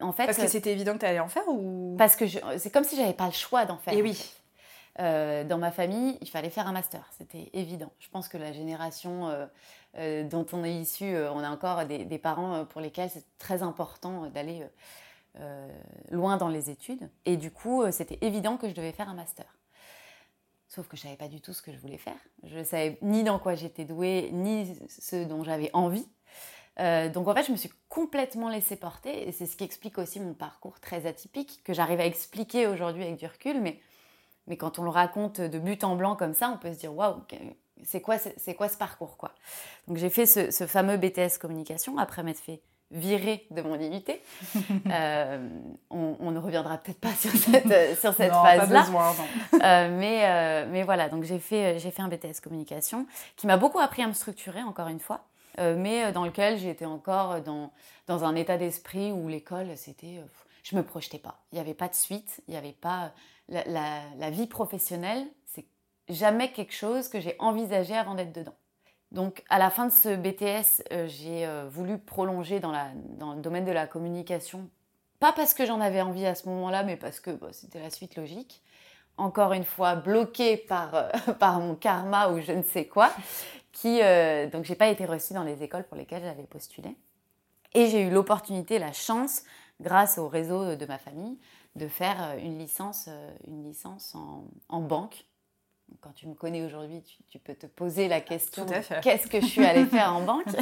En 0.00 0.12
fait, 0.12 0.26
parce 0.26 0.38
que 0.38 0.46
c'était 0.46 0.72
évident 0.72 0.94
que 0.94 1.00
tu 1.00 1.06
allais 1.06 1.18
en 1.18 1.28
faire 1.28 1.48
ou? 1.48 1.96
Parce 1.98 2.14
que 2.14 2.24
c'est 2.58 2.70
comme 2.70 2.84
si 2.84 2.96
j'avais 2.96 3.14
pas 3.14 3.26
le 3.26 3.32
choix 3.32 3.64
d'en 3.64 3.78
faire. 3.78 3.94
Et 3.94 4.02
oui. 4.02 4.16
Euh, 5.00 5.44
dans 5.44 5.58
ma 5.58 5.70
famille, 5.70 6.18
il 6.20 6.28
fallait 6.28 6.50
faire 6.50 6.66
un 6.66 6.72
master, 6.72 7.08
c'était 7.16 7.50
évident. 7.52 7.92
Je 8.00 8.08
pense 8.08 8.28
que 8.28 8.36
la 8.36 8.52
génération 8.52 9.28
euh, 9.28 9.46
euh, 9.96 10.24
dont 10.24 10.46
on 10.52 10.64
est 10.64 10.74
issu, 10.74 11.16
on 11.16 11.38
a 11.38 11.50
encore 11.50 11.84
des, 11.86 12.18
parents 12.18 12.64
pour 12.64 12.80
lesquels 12.80 13.10
c'est 13.10 13.24
très 13.38 13.62
important 13.62 14.26
d'aller 14.30 14.66
loin 16.10 16.36
dans 16.36 16.48
les 16.48 16.68
études. 16.68 17.08
Et 17.26 17.36
du 17.36 17.52
coup, 17.52 17.84
c'était 17.92 18.18
évident 18.22 18.56
que 18.56 18.68
je 18.68 18.74
devais 18.74 18.90
faire 18.90 19.08
un 19.08 19.14
master. 19.14 19.46
Sauf 20.66 20.88
que 20.88 20.96
je 20.96 21.02
savais 21.02 21.16
pas 21.16 21.28
du 21.28 21.40
tout 21.40 21.52
ce 21.52 21.62
que 21.62 21.72
je 21.72 21.78
voulais 21.78 21.96
faire. 21.96 22.18
Je 22.42 22.62
savais 22.64 22.98
ni 23.00 23.22
dans 23.22 23.38
quoi 23.38 23.54
j'étais 23.54 23.84
douée, 23.84 24.30
ni 24.32 24.76
ce 24.88 25.24
dont 25.24 25.44
j'avais 25.44 25.70
envie. 25.72 26.06
Donc 26.78 27.28
en 27.28 27.34
fait, 27.34 27.44
je 27.44 27.52
me 27.52 27.56
suis 27.56 27.72
complètement 27.88 28.48
laissée 28.48 28.76
porter, 28.76 29.28
et 29.28 29.32
c'est 29.32 29.46
ce 29.46 29.56
qui 29.56 29.64
explique 29.64 29.98
aussi 29.98 30.20
mon 30.20 30.34
parcours 30.34 30.80
très 30.80 31.06
atypique, 31.06 31.60
que 31.64 31.72
j'arrive 31.72 32.00
à 32.00 32.06
expliquer 32.06 32.66
aujourd'hui 32.66 33.02
avec 33.02 33.16
du 33.16 33.26
recul, 33.26 33.60
mais 33.60 33.80
mais 34.48 34.56
quand 34.56 34.78
on 34.78 34.82
le 34.82 34.90
raconte 34.90 35.40
de 35.40 35.58
but 35.58 35.84
en 35.84 35.94
blanc 35.94 36.16
comme 36.16 36.34
ça, 36.34 36.50
on 36.52 36.56
peut 36.56 36.72
se 36.72 36.78
dire 36.78 36.94
waouh, 36.94 37.16
c'est 37.84 38.00
quoi, 38.00 38.16
c'est 38.18 38.54
quoi 38.54 38.68
ce 38.68 38.76
parcours 38.76 39.16
quoi? 39.16 39.32
Donc 39.86 39.98
j'ai 39.98 40.10
fait 40.10 40.26
ce, 40.26 40.66
fameux 40.66 40.96
BTS 40.96 41.38
communication 41.40 41.98
après 41.98 42.22
m'être 42.22 42.40
fait 42.40 42.60
virer 42.90 43.46
de 43.50 43.60
mon 43.60 43.78
IUT. 43.78 44.02
euh, 44.90 45.48
on, 45.90 46.30
ne 46.30 46.38
reviendra 46.38 46.78
peut-être 46.78 46.98
pas 46.98 47.12
sur 47.12 47.30
cette, 47.30 48.00
sur 48.00 48.14
cette 48.14 48.32
phase-là. 48.32 48.86
euh, 49.62 49.98
mais, 49.98 50.24
euh, 50.24 50.66
mais 50.70 50.82
voilà, 50.84 51.10
donc 51.10 51.24
j'ai 51.24 51.38
fait, 51.38 51.78
j'ai 51.78 51.90
fait 51.90 52.00
un 52.00 52.08
BTS 52.08 52.40
communication 52.42 53.06
qui 53.36 53.46
m'a 53.46 53.58
beaucoup 53.58 53.78
appris 53.78 54.02
à 54.02 54.06
me 54.06 54.14
structurer, 54.14 54.62
encore 54.62 54.88
une 54.88 55.00
fois, 55.00 55.16
euh, 55.16 55.37
mais 55.58 56.12
dans 56.12 56.24
lequel 56.24 56.58
j'étais 56.58 56.84
encore 56.84 57.40
dans, 57.40 57.72
dans 58.06 58.24
un 58.24 58.34
état 58.34 58.56
d'esprit 58.56 59.12
où 59.12 59.28
l'école, 59.28 59.76
c'était. 59.76 60.22
je 60.62 60.76
me 60.76 60.82
projetais 60.82 61.18
pas. 61.18 61.42
Il 61.52 61.56
n'y 61.56 61.60
avait 61.60 61.74
pas 61.74 61.88
de 61.88 61.94
suite, 61.94 62.42
il 62.46 62.52
n'y 62.52 62.56
avait 62.56 62.72
pas 62.72 63.12
la, 63.48 64.30
vie 64.30 64.46
professionnelle, 64.46 65.26
c'est 65.46 65.66
jamais 66.08 66.52
quelque 66.52 66.74
chose 66.74 67.08
que 67.08 67.20
j'ai 67.20 67.36
envisagé 67.38 67.94
avant 67.94 68.14
d'être 68.14 68.32
dedans. 68.32 68.54
Donc 69.10 69.42
à 69.48 69.58
la 69.58 69.70
fin 69.70 69.86
de 69.86 69.92
ce 69.92 70.14
BTS, 70.16 70.84
euh, 70.92 71.08
j'ai 71.08 71.46
euh, 71.46 71.66
voulu 71.68 71.98
prolonger 71.98 72.60
dans, 72.60 72.72
le 72.72 73.40
domaine 73.40 73.64
de 73.64 73.72
la 73.72 73.86
communication, 73.86 74.68
pas 75.18 75.32
parce 75.32 75.54
que 75.54 75.64
j'en 75.64 75.80
avais 75.80 76.02
envie 76.02 76.26
à 76.26 76.34
ce 76.34 76.48
moment-là, 76.48 76.82
mais 76.82 76.96
parce 76.96 77.18
que 77.18 77.30
bah, 77.30 77.48
c'était 77.52 77.80
la 77.80 77.90
suite 77.90 78.16
logique. 78.16 78.62
Encore 79.16 79.52
une 79.52 79.64
fois, 79.64 79.96
bloquée 79.96 80.56
par, 80.56 80.94
euh, 80.94 81.08
par 81.38 81.58
mon 81.58 81.74
karma 81.74 82.28
ou 82.28 82.40
je 82.40 82.52
ne 82.52 82.62
sais 82.62 82.86
quoi, 82.86 83.10
qui 83.72 84.00
donc 84.52 84.64
j'ai 84.64 84.74
pas 84.74 84.88
été 84.88 85.04
reçue 85.04 85.34
dans 85.34 85.44
les 85.44 85.62
écoles 85.62 85.84
pour 85.84 85.96
lesquelles 85.96 86.22
j'avais 86.22 86.44
postulé. 86.44 86.96
Et 87.74 87.86
j'ai 87.88 88.02
eu 88.02 88.10
l'opportunité, 88.10 88.78
la 88.78 88.92
chance, 88.92 89.42
grâce 89.80 90.18
au 90.18 90.28
réseau 90.28 90.74
de 90.74 90.86
ma 90.86 90.98
famille, 90.98 91.38
de 91.76 91.88
faire 91.88 92.16
euh, 92.22 92.38
une 92.38 92.58
licence, 92.58 93.06
euh, 93.08 93.30
une 93.46 93.64
licence 93.64 94.14
en, 94.68 94.80
banque. 94.80 95.24
Quand 96.00 96.12
tu 96.12 96.26
me 96.26 96.34
connais 96.34 96.62
aujourd'hui, 96.64 97.02
tu, 97.30 97.38
peux 97.38 97.54
te 97.54 97.66
poser 97.66 98.08
la 98.08 98.20
question 98.20 98.66
qu'est-ce 99.02 99.26
que 99.26 99.40
je 99.40 99.46
suis 99.46 99.64
allée 99.64 99.86
faire 99.86 100.14
en 100.14 100.22
banque? 100.22 100.46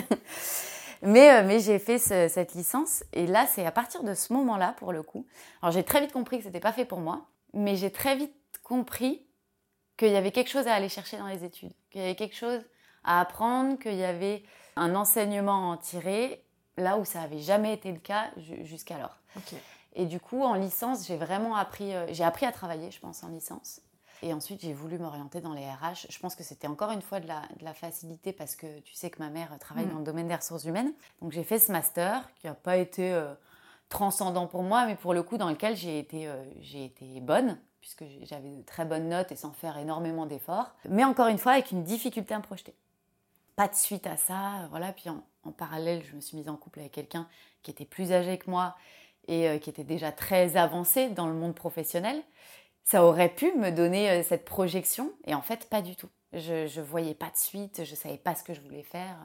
Mais, 1.02 1.30
euh, 1.30 1.46
mais 1.46 1.60
j'ai 1.60 1.78
fait 1.78 1.98
cette 1.98 2.54
licence 2.54 3.04
et 3.12 3.26
là, 3.26 3.46
c'est 3.46 3.66
à 3.66 3.70
partir 3.70 4.02
de 4.02 4.14
ce 4.14 4.32
moment-là, 4.32 4.74
pour 4.78 4.94
le 4.94 5.02
coup. 5.02 5.26
Alors, 5.60 5.70
j'ai 5.70 5.82
très 5.82 6.00
vite 6.00 6.10
compris 6.10 6.38
que 6.38 6.44
ce 6.44 6.48
n'était 6.48 6.58
pas 6.58 6.72
fait 6.72 6.86
pour 6.86 7.00
moi, 7.00 7.26
mais 7.52 7.76
j'ai 7.76 7.92
très 7.92 8.16
vite 8.16 8.32
compris 8.62 9.22
qu'il 9.98 10.08
y 10.08 10.16
avait 10.16 10.32
quelque 10.32 10.48
chose 10.48 10.66
à 10.66 10.72
aller 10.72 10.88
chercher 10.88 11.18
dans 11.18 11.26
les 11.26 11.44
études, 11.44 11.74
qu'il 11.90 12.00
y 12.00 12.04
avait 12.04 12.14
quelque 12.14 12.34
chose 12.34 12.62
à 13.06 13.20
apprendre, 13.20 13.78
qu'il 13.78 13.94
y 13.94 14.04
avait 14.04 14.42
un 14.76 14.94
enseignement 14.94 15.70
à 15.70 15.74
en 15.74 15.76
tirer, 15.78 16.44
là 16.76 16.98
où 16.98 17.04
ça 17.04 17.20
n'avait 17.20 17.38
jamais 17.38 17.72
été 17.72 17.90
le 17.90 17.98
cas 17.98 18.30
jusqu'alors. 18.62 19.16
Et 19.94 20.04
du 20.04 20.20
coup, 20.20 20.42
en 20.42 20.54
licence, 20.54 21.06
j'ai 21.06 21.16
vraiment 21.16 21.56
appris, 21.56 21.94
euh, 21.94 22.06
j'ai 22.12 22.24
appris 22.24 22.44
à 22.44 22.52
travailler, 22.52 22.90
je 22.90 23.00
pense, 23.00 23.24
en 23.24 23.28
licence. 23.28 23.80
Et 24.22 24.32
ensuite, 24.34 24.60
j'ai 24.60 24.74
voulu 24.74 24.98
m'orienter 24.98 25.40
dans 25.40 25.54
les 25.54 25.64
RH. 25.64 26.06
Je 26.10 26.18
pense 26.18 26.34
que 26.34 26.42
c'était 26.42 26.66
encore 26.66 26.90
une 26.90 27.00
fois 27.00 27.18
de 27.18 27.26
la, 27.26 27.42
de 27.58 27.64
la, 27.64 27.72
facilité 27.72 28.32
parce 28.32 28.56
que 28.56 28.80
tu 28.80 28.94
sais 28.94 29.08
que 29.08 29.18
ma 29.22 29.30
mère 29.30 29.56
travaille 29.58 29.86
mm. 29.86 29.92
dans 29.92 29.98
le 29.98 30.04
domaine 30.04 30.28
des 30.28 30.34
ressources 30.34 30.64
humaines. 30.64 30.92
Donc, 31.22 31.32
j'ai 31.32 31.44
fait 31.44 31.58
ce 31.58 31.72
master 31.72 32.28
qui 32.34 32.46
n'a 32.46 32.54
pas 32.54 32.76
été 32.76 33.14
euh, 33.14 33.32
transcendant 33.88 34.46
pour 34.46 34.62
moi, 34.62 34.84
mais 34.86 34.96
pour 34.96 35.14
le 35.14 35.22
coup, 35.22 35.38
dans 35.38 35.48
lequel 35.48 35.76
j'ai 35.76 35.98
été, 35.98 36.28
euh, 36.28 36.44
j'ai 36.60 36.84
été 36.84 37.20
bonne 37.20 37.58
puisque 37.80 38.04
j'avais 38.22 38.50
de 38.50 38.62
très 38.62 38.84
bonnes 38.84 39.08
notes 39.08 39.30
et 39.30 39.36
sans 39.36 39.52
faire 39.52 39.78
énormément 39.78 40.26
d'efforts. 40.26 40.74
Mais 40.88 41.04
encore 41.04 41.28
une 41.28 41.38
fois, 41.38 41.52
avec 41.52 41.70
une 41.70 41.84
difficulté 41.84 42.34
à 42.34 42.38
me 42.38 42.42
projeter. 42.42 42.74
Pas 43.56 43.68
de 43.68 43.74
suite 43.74 44.06
à 44.06 44.16
ça. 44.16 44.68
Voilà. 44.70 44.92
Puis 44.92 45.10
en, 45.10 45.24
parallèle, 45.52 46.02
je 46.08 46.14
me 46.14 46.20
suis 46.20 46.36
mise 46.36 46.48
en 46.48 46.56
couple 46.56 46.80
avec 46.80 46.92
quelqu'un 46.92 47.26
qui 47.62 47.70
était 47.70 47.84
plus 47.84 48.12
âgé 48.12 48.38
que 48.38 48.50
moi 48.50 48.76
et 49.26 49.48
euh, 49.48 49.58
qui 49.58 49.70
était 49.70 49.84
déjà 49.84 50.12
très 50.12 50.56
avancé 50.56 51.08
dans 51.08 51.26
le 51.26 51.34
monde 51.34 51.54
professionnel. 51.54 52.22
Ça 52.84 53.04
aurait 53.04 53.28
pu 53.28 53.52
me 53.56 53.70
donner 53.70 54.10
euh, 54.10 54.22
cette 54.22 54.44
projection 54.44 55.12
et 55.24 55.34
en 55.34 55.42
fait 55.42 55.68
pas 55.68 55.82
du 55.82 55.96
tout. 55.96 56.08
Je 56.32 56.64
ne 56.64 56.84
voyais 56.84 57.14
pas 57.14 57.30
de 57.30 57.36
suite, 57.36 57.84
je 57.84 57.94
savais 57.94 58.18
pas 58.18 58.34
ce 58.34 58.44
que 58.44 58.54
je 58.54 58.60
voulais 58.60 58.82
faire. 58.82 59.16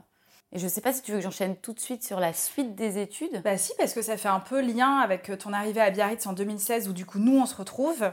Et 0.54 0.60
je 0.60 0.66
ne 0.66 0.70
sais 0.70 0.82
pas 0.82 0.94
si 0.94 1.02
tu 1.02 1.12
veux 1.12 1.18
que 1.18 1.24
j'enchaîne 1.24 1.56
tout 1.56 1.74
de 1.74 1.80
suite 1.80 2.04
sur 2.04 2.20
la 2.20 2.34
suite 2.34 2.76
des 2.76 3.00
études. 3.00 3.42
Bah 3.44 3.58
si, 3.58 3.74
parce 3.78 3.94
que 3.94 4.02
ça 4.02 4.18
fait 4.18 4.30
un 4.30 4.40
peu 4.40 4.62
lien 4.62 4.98
avec 5.00 5.30
euh, 5.30 5.38
ton 5.38 5.54
arrivée 5.54 5.82
à 5.82 5.92
Biarritz 5.92 6.26
en 6.28 6.34
2016 6.34 6.88
où 6.88 6.94
du 6.94 7.06
coup 7.06 7.20
nous 7.20 7.38
on 7.40 7.46
se 7.46 7.56
retrouve. 7.56 8.12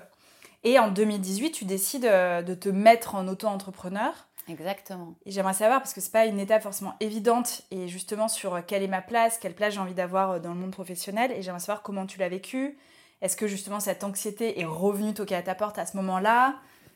Et 0.64 0.78
en 0.78 0.90
2018, 0.90 1.52
tu 1.52 1.64
décides 1.64 2.02
de 2.02 2.54
te 2.54 2.68
mettre 2.68 3.14
en 3.14 3.28
auto-entrepreneur. 3.28 4.27
Exactement. 4.48 5.14
Et 5.26 5.30
j'aimerais 5.30 5.54
savoir, 5.54 5.80
parce 5.80 5.92
que 5.92 6.00
c'est 6.00 6.12
pas 6.12 6.26
une 6.26 6.40
étape 6.40 6.62
forcément 6.62 6.94
évidente, 7.00 7.62
et 7.70 7.88
justement 7.88 8.28
sur 8.28 8.54
euh, 8.54 8.60
quelle 8.66 8.82
est 8.82 8.88
ma 8.88 9.02
place, 9.02 9.38
quelle 9.38 9.54
place 9.54 9.74
j'ai 9.74 9.80
envie 9.80 9.94
d'avoir 9.94 10.32
euh, 10.32 10.38
dans 10.38 10.54
le 10.54 10.60
monde 10.60 10.72
professionnel, 10.72 11.32
et 11.32 11.42
j'aimerais 11.42 11.60
savoir 11.60 11.82
comment 11.82 12.06
tu 12.06 12.18
l'as 12.18 12.28
vécu. 12.28 12.78
Est-ce 13.20 13.36
que 13.36 13.46
justement 13.46 13.80
cette 13.80 14.04
anxiété 14.04 14.60
est 14.60 14.64
revenue 14.64 15.12
toquer 15.12 15.34
à 15.36 15.42
ta 15.42 15.54
porte 15.54 15.78
à 15.78 15.86
ce 15.86 15.96
moment-là? 15.98 16.54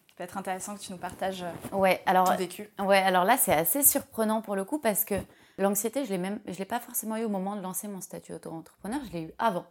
Ça 0.09 0.15
peut 0.17 0.25
être 0.25 0.39
intéressant 0.39 0.75
que 0.77 0.81
tu 0.81 0.93
nous 0.93 0.99
partages 0.99 1.43
euh, 1.43 1.77
ouais, 1.77 2.03
alors, 2.07 2.27
ton 2.27 2.37
vécu. 2.37 2.69
Ouais, 2.79 2.99
alors 2.99 3.25
là 3.25 3.37
c'est 3.37 3.53
assez 3.53 3.83
surprenant 3.83 4.41
pour 4.41 4.57
le 4.57 4.65
coup 4.65 4.79
parce 4.79 5.05
que 5.05 5.15
l'anxiété, 5.59 6.05
je 6.05 6.15
je 6.15 6.59
l'ai 6.59 6.65
pas 6.65 6.81
forcément 6.81 7.17
eu 7.17 7.25
au 7.25 7.29
moment 7.29 7.57
de 7.57 7.61
lancer 7.61 7.89
mon 7.89 8.01
statut 8.01 8.33
auto-entrepreneur, 8.33 9.01
je 9.07 9.13
l'ai 9.13 9.23
eu 9.25 9.33
avant. 9.39 9.67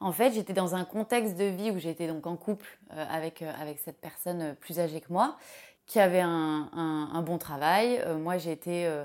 En 0.00 0.12
fait, 0.12 0.32
j'étais 0.32 0.52
dans 0.52 0.74
un 0.74 0.84
contexte 0.84 1.36
de 1.36 1.44
vie 1.44 1.70
où 1.70 1.78
j'étais 1.78 2.06
donc 2.06 2.26
en 2.26 2.36
couple 2.36 2.66
avec, 2.90 3.40
avec 3.40 3.78
cette 3.78 3.98
personne 3.98 4.54
plus 4.56 4.78
âgée 4.78 5.00
que 5.00 5.10
moi 5.10 5.38
qui 5.86 6.00
avait 6.00 6.20
un, 6.20 7.22
bon 7.24 7.38
travail. 7.38 8.00
Euh, 8.04 8.18
moi, 8.18 8.38
j'ai 8.38 8.52
été 8.52 8.86
euh, 8.86 9.04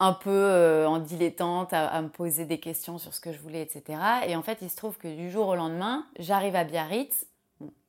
un 0.00 0.12
peu 0.12 0.30
euh, 0.30 0.86
en 0.86 0.98
dilettante 0.98 1.72
à, 1.72 2.00
me 2.02 2.08
poser 2.08 2.44
des 2.46 2.58
questions 2.58 2.98
sur 2.98 3.12
ce 3.14 3.20
que 3.20 3.32
je 3.32 3.38
voulais, 3.38 3.62
etc. 3.62 4.00
Et 4.26 4.36
en 4.36 4.42
fait, 4.42 4.58
il 4.62 4.70
se 4.70 4.76
trouve 4.76 4.96
que 4.96 5.08
du 5.08 5.30
jour 5.30 5.48
au 5.48 5.56
lendemain, 5.56 6.06
j'arrive 6.18 6.56
à 6.56 6.64
Biarritz. 6.64 7.26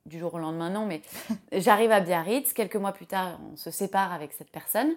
du 0.05 0.19
jour 0.19 0.33
au 0.33 0.39
lendemain, 0.39 0.69
non, 0.69 0.85
mais 0.85 1.01
j'arrive 1.51 1.91
à 1.91 1.99
Biarritz. 1.99 2.51
Quelques 2.53 2.75
mois 2.75 2.91
plus 2.91 3.07
tard, 3.07 3.39
on 3.51 3.55
se 3.55 3.71
sépare 3.71 4.11
avec 4.11 4.33
cette 4.33 4.51
personne. 4.51 4.93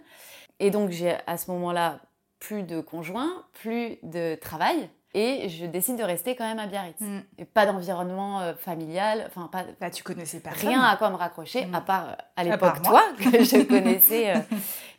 Et 0.59 0.71
donc, 0.71 0.90
j'ai 0.90 1.17
à 1.26 1.37
ce 1.37 1.50
moment-là 1.50 2.00
plus 2.40 2.62
de 2.62 2.81
conjoint, 2.81 3.45
plus 3.52 3.99
de 4.02 4.37
travail. 4.37 4.88
Et 5.15 5.49
je 5.49 5.65
décide 5.65 5.97
de 5.97 6.03
rester 6.03 6.37
quand 6.37 6.45
même 6.45 6.59
à 6.59 6.67
Biarritz. 6.67 7.00
Mm. 7.00 7.21
Et 7.38 7.45
pas 7.47 7.65
d'environnement 7.65 8.41
euh, 8.41 8.55
familial, 8.55 9.25
enfin 9.27 9.49
pas. 9.50 9.65
Bah, 9.81 9.91
tu 9.91 10.03
connaissais 10.03 10.41
personne. 10.41 10.69
Rien 10.69 10.83
à 10.83 10.97
quoi 10.97 11.09
me 11.11 11.17
raccrocher, 11.17 11.65
mm. 11.65 11.75
à 11.75 11.81
part 11.81 12.09
euh, 12.11 12.15
à 12.37 12.45
l'époque 12.45 12.83
toi, 12.83 13.03
que 13.17 13.23
je 13.45 13.62
connaissais 13.65 14.37
euh, 14.37 14.41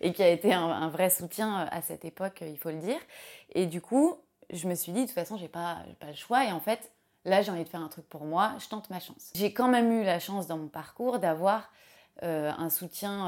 et 0.01 0.12
qui 0.12 0.24
a 0.24 0.30
été 0.30 0.54
un, 0.54 0.89
vrai 0.89 1.10
soutien 1.12 1.68
à 1.72 1.82
cette 1.82 2.06
époque, 2.06 2.44
il 2.46 2.58
faut 2.58 2.72
le 2.72 2.80
dire. 2.80 3.00
Et 3.54 3.68
du 3.68 3.82
coup, 3.82 4.16
je 4.51 4.68
me 4.68 4.74
suis 4.74 4.92
dit, 4.92 5.01
de 5.01 5.06
toute 5.06 5.13
façon, 5.13 5.38
j'ai 5.38 5.48
pas, 5.48 5.78
pas 6.00 6.08
le 6.08 6.16
choix. 6.16 6.44
Et 6.44 6.51
en 6.51 6.60
fait, 6.60 6.92
là, 7.25 7.44
j'ai 7.44 7.51
envie 7.51 7.63
de 7.63 7.70
faire 7.70 7.82
un 7.82 7.89
truc 7.89 8.10
pour 8.10 8.25
moi, 8.25 8.54
je 8.58 8.68
tente 8.68 8.89
ma 8.89 9.00
chance. 9.00 9.32
J'ai 9.36 9.54
quand 9.54 9.68
même 9.68 9.92
eu 9.92 10.04
la 10.04 10.20
chance 10.20 10.48
dans 10.48 10.58
mon 10.58 10.70
parcours 10.70 11.20
d'avoir 11.20 11.72
un 12.22 12.70
soutien 12.70 13.28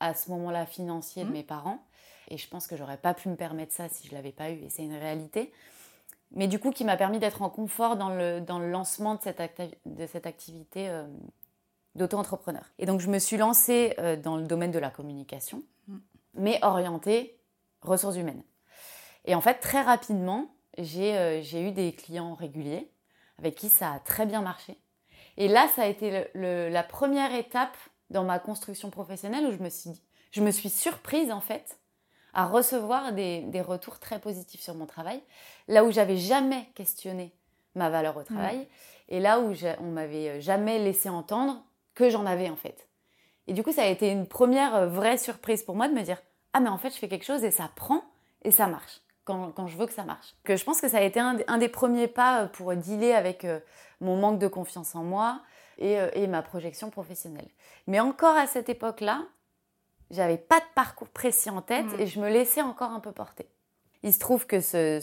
à 0.00 0.14
ce 0.14 0.30
moment-là 0.30 0.64
financier 0.64 1.24
de 1.24 1.28
mm. 1.28 1.32
mes 1.32 1.42
parents. 1.42 1.84
Et 2.28 2.38
je 2.38 2.48
pense 2.48 2.66
que 2.66 2.76
j'aurais 2.76 2.96
pas 2.96 3.14
pu 3.14 3.28
me 3.28 3.36
permettre 3.36 3.72
ça 3.72 3.88
si 3.88 4.08
je 4.08 4.14
l'avais 4.14 4.32
pas 4.32 4.50
eu, 4.50 4.62
et 4.62 4.70
c'est 4.70 4.84
une 4.84 4.96
réalité. 4.96 5.52
Mais 6.32 6.48
du 6.48 6.58
coup, 6.58 6.70
qui 6.70 6.84
m'a 6.84 6.96
permis 6.96 7.18
d'être 7.18 7.42
en 7.42 7.50
confort 7.50 7.96
dans 7.96 8.10
le, 8.10 8.40
dans 8.40 8.58
le 8.58 8.70
lancement 8.70 9.14
de 9.14 9.20
cette, 9.20 9.40
de 9.86 10.06
cette 10.06 10.26
activité 10.26 10.88
euh, 10.88 11.06
d'auto-entrepreneur. 11.94 12.64
Et 12.78 12.86
donc, 12.86 13.00
je 13.00 13.08
me 13.08 13.18
suis 13.18 13.36
lancée 13.36 13.94
euh, 13.98 14.16
dans 14.16 14.36
le 14.36 14.44
domaine 14.44 14.72
de 14.72 14.78
la 14.78 14.90
communication, 14.90 15.62
mm. 15.86 15.98
mais 16.34 16.58
orientée 16.62 17.38
ressources 17.82 18.16
humaines. 18.16 18.42
Et 19.26 19.34
en 19.34 19.40
fait, 19.40 19.54
très 19.54 19.82
rapidement, 19.82 20.54
j'ai 20.78 21.16
euh, 21.16 21.42
eu 21.42 21.70
des 21.70 21.92
clients 21.92 22.34
réguliers 22.34 22.90
avec 23.38 23.54
qui 23.54 23.68
ça 23.68 23.92
a 23.92 23.98
très 24.00 24.26
bien 24.26 24.42
marché. 24.42 24.78
Et 25.36 25.48
là, 25.48 25.68
ça 25.74 25.82
a 25.82 25.86
été 25.86 26.28
la 26.34 26.82
première 26.84 27.34
étape 27.34 27.76
dans 28.10 28.22
ma 28.22 28.38
construction 28.38 28.90
professionnelle 28.90 29.46
où 29.46 29.52
je 29.52 29.58
me 29.58 29.68
suis, 29.68 30.00
je 30.30 30.40
me 30.40 30.52
suis 30.52 30.70
surprise 30.70 31.32
en 31.32 31.40
fait 31.40 31.78
à 32.34 32.46
recevoir 32.46 33.12
des, 33.12 33.64
retours 33.66 33.98
très 33.98 34.18
positifs 34.18 34.60
sur 34.60 34.74
mon 34.74 34.86
travail, 34.86 35.22
là 35.68 35.84
où 35.84 35.90
j'avais 35.90 36.16
jamais 36.16 36.68
questionné 36.74 37.32
ma 37.74 37.90
valeur 37.90 38.16
au 38.16 38.20
mm. 38.20 38.24
travail, 38.24 38.68
et 39.08 39.20
là 39.20 39.40
où 39.40 39.54
on 39.80 39.90
m'avait 39.90 40.40
jamais 40.40 40.78
laissé 40.78 41.08
entendre 41.08 41.64
que 41.94 42.10
j'en 42.10 42.26
avais 42.26 42.50
en 42.50 42.56
fait. 42.56 42.88
Et 43.46 43.52
du 43.52 43.62
coup, 43.62 43.72
ça 43.72 43.82
a 43.82 43.86
été 43.86 44.10
une 44.10 44.26
première 44.26 44.74
euh, 44.74 44.86
vraie 44.86 45.18
surprise 45.18 45.62
pour 45.62 45.76
moi 45.76 45.88
de 45.88 45.94
me 45.94 46.02
dire 46.02 46.18
ah 46.54 46.60
mais 46.60 46.70
en 46.70 46.78
fait 46.78 46.90
je 46.90 46.96
fais 46.96 47.08
quelque 47.08 47.24
chose 47.24 47.44
et 47.44 47.50
ça 47.50 47.70
prend 47.76 48.02
et 48.42 48.50
ça 48.50 48.66
marche 48.66 49.00
quand, 49.24 49.66
je 49.66 49.76
veux 49.76 49.86
que 49.86 49.92
ça 49.92 50.04
marche. 50.04 50.34
Que 50.44 50.56
je 50.56 50.64
pense 50.64 50.80
que 50.80 50.88
ça 50.88 50.98
a 50.98 51.02
été 51.02 51.18
un, 51.18 51.58
des 51.58 51.68
premiers 51.68 52.08
pas 52.08 52.42
euh, 52.42 52.46
pour 52.46 52.74
dealer 52.74 53.12
avec 53.12 53.44
euh, 53.44 53.60
mon 54.00 54.16
manque 54.16 54.38
de 54.38 54.48
confiance 54.48 54.94
en 54.94 55.02
moi 55.02 55.40
et, 55.78 55.96
et 56.12 56.26
ma 56.26 56.42
projection 56.42 56.90
professionnelle. 56.90 57.48
Mais 57.86 58.00
encore 58.00 58.36
à 58.36 58.46
cette 58.46 58.68
époque-là, 58.68 59.22
j'avais 60.14 60.38
pas 60.38 60.60
de 60.60 60.66
parcours 60.74 61.08
précis 61.08 61.50
en 61.50 61.62
tête 61.62 61.86
mm. 61.86 62.00
et 62.00 62.06
je 62.06 62.20
me 62.20 62.28
laissais 62.28 62.62
encore 62.62 62.90
un 62.90 63.00
peu 63.00 63.12
porter. 63.12 63.46
Il 64.02 64.12
se 64.12 64.18
trouve 64.18 64.46
que 64.46 64.60
ce, 64.60 65.00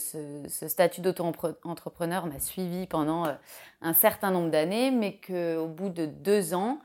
statut 0.67 1.01
d'auto-entrepreneur 1.01 2.27
m'a 2.27 2.39
suivi 2.39 2.85
pendant 2.85 3.25
euh, 3.25 3.33
un 3.81 3.93
certain 3.93 4.29
nombre 4.29 4.51
d'années, 4.51 4.91
mais 4.91 5.17
qu'au 5.17 5.67
bout 5.67 5.89
de 5.89 6.05
deux 6.05 6.53
ans, 6.53 6.79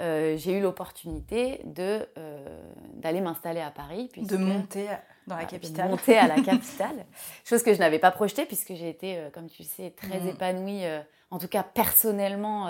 euh, 0.00 0.38
j'ai 0.38 0.56
eu 0.56 0.62
l'opportunité 0.62 1.60
de 1.64 2.08
euh, 2.16 2.72
d'aller 2.94 3.20
m'installer 3.20 3.60
à 3.60 3.70
Paris. 3.70 4.10
de 4.16 4.38
monter 4.38 4.86
dans 5.26 5.36
la 5.36 5.44
capitale. 5.44 5.86
De 5.86 5.90
monter 5.90 6.16
à 6.16 6.28
la 6.28 6.40
capitale. 6.40 7.04
chose 7.44 7.62
que 7.62 7.74
je 7.74 7.78
n'avais 7.78 7.98
pas 7.98 8.10
projetée 8.10 8.46
puisque 8.46 8.72
j'ai 8.72 8.88
été, 8.88 9.22
comme 9.34 9.50
tu 9.50 9.62
le 9.62 9.68
sais, 9.68 9.90
très 9.90 10.18
mm. 10.18 10.28
épanouie, 10.28 10.84
en 11.30 11.38
tout 11.38 11.48
cas 11.48 11.62
personnellement. 11.62 12.68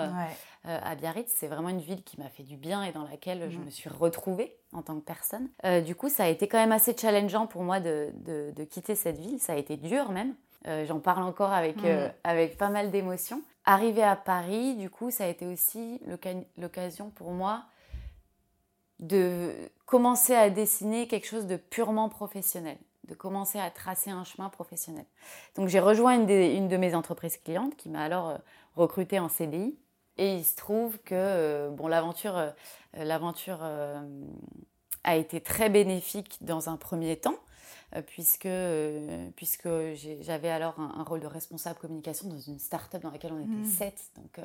Euh, 0.67 0.77
à 0.83 0.93
Biarritz. 0.93 1.33
C'est 1.35 1.47
vraiment 1.47 1.69
une 1.69 1.79
ville 1.79 2.03
qui 2.03 2.19
m'a 2.19 2.29
fait 2.29 2.43
du 2.43 2.55
bien 2.55 2.83
et 2.83 2.91
dans 2.91 3.03
laquelle 3.03 3.49
je 3.49 3.57
mm. 3.57 3.65
me 3.65 3.69
suis 3.71 3.89
retrouvée 3.89 4.55
en 4.73 4.83
tant 4.83 4.93
que 4.93 5.03
personne. 5.03 5.49
Euh, 5.65 5.81
du 5.81 5.95
coup, 5.95 6.07
ça 6.07 6.25
a 6.25 6.27
été 6.27 6.47
quand 6.47 6.59
même 6.59 6.71
assez 6.71 6.95
challengeant 6.95 7.47
pour 7.47 7.63
moi 7.63 7.79
de, 7.79 8.11
quitter 8.69 8.93
cette 8.93 9.17
ville. 9.17 9.39
Ça 9.39 9.53
a 9.53 9.55
été 9.55 9.75
dur 9.75 10.11
même. 10.11 10.35
Euh, 10.67 10.85
j'en 10.85 10.99
parle 10.99 11.23
encore 11.23 11.51
avec, 11.51 11.77
mm. 11.77 12.11
avec 12.23 12.57
pas 12.59 12.69
mal 12.69 12.91
d'émotions. 12.91 13.41
Arriver 13.65 14.03
à 14.03 14.15
Paris, 14.15 14.75
du 14.75 14.91
coup, 14.91 15.09
ça 15.09 15.23
a 15.23 15.27
été 15.27 15.47
aussi 15.47 15.99
l'occasion 16.57 17.09
pour 17.09 17.31
moi 17.31 17.63
de 18.99 19.55
commencer 19.87 20.35
à 20.35 20.51
dessiner 20.51 21.07
quelque 21.07 21.25
chose 21.25 21.47
de 21.47 21.55
purement 21.55 22.07
professionnel, 22.07 22.77
de 23.07 23.15
commencer 23.15 23.59
à 23.59 23.71
tracer 23.71 24.11
un 24.11 24.23
chemin 24.25 24.49
professionnel. 24.49 25.05
Donc 25.55 25.69
j'ai 25.69 25.79
rejoint 25.79 26.13
une, 26.13 26.29
une, 26.29 26.67
de 26.67 26.77
mes 26.77 26.93
entreprises 26.93 27.37
clientes 27.37 27.75
qui 27.77 27.89
m'a 27.89 28.03
alors 28.03 28.37
recruté 28.75 29.17
en 29.17 29.27
CDI 29.27 29.75
et 30.21 30.35
il 30.35 30.45
se 30.45 30.55
trouve 30.55 30.99
que 30.99 31.15
euh, 31.15 31.69
bon, 31.71 31.87
l'aventure, 31.87 32.37
euh, 32.37 32.51
l'aventure 32.93 33.57
euh, 33.63 33.99
a 35.03 35.15
été 35.15 35.41
très 35.41 35.67
bénéfique 35.67 36.37
dans 36.41 36.69
un 36.69 36.77
premier 36.77 37.17
temps, 37.17 37.39
puisque, 38.05 38.47
puisque 39.35 39.67
j'avais 40.21 40.49
alors 40.49 40.79
un, 40.79 41.03
rôle 41.03 41.21
de 41.21 41.27
responsable 41.27 41.79
communication 41.79 42.29
dans 42.29 42.39
une 42.39 42.59
start-up 42.59 43.01
dans 43.01 43.09
laquelle 43.09 43.33
on 43.33 43.39
était 43.39 43.49
mmh. 43.49 43.65
sept. 43.65 44.11
Donc 44.15 44.39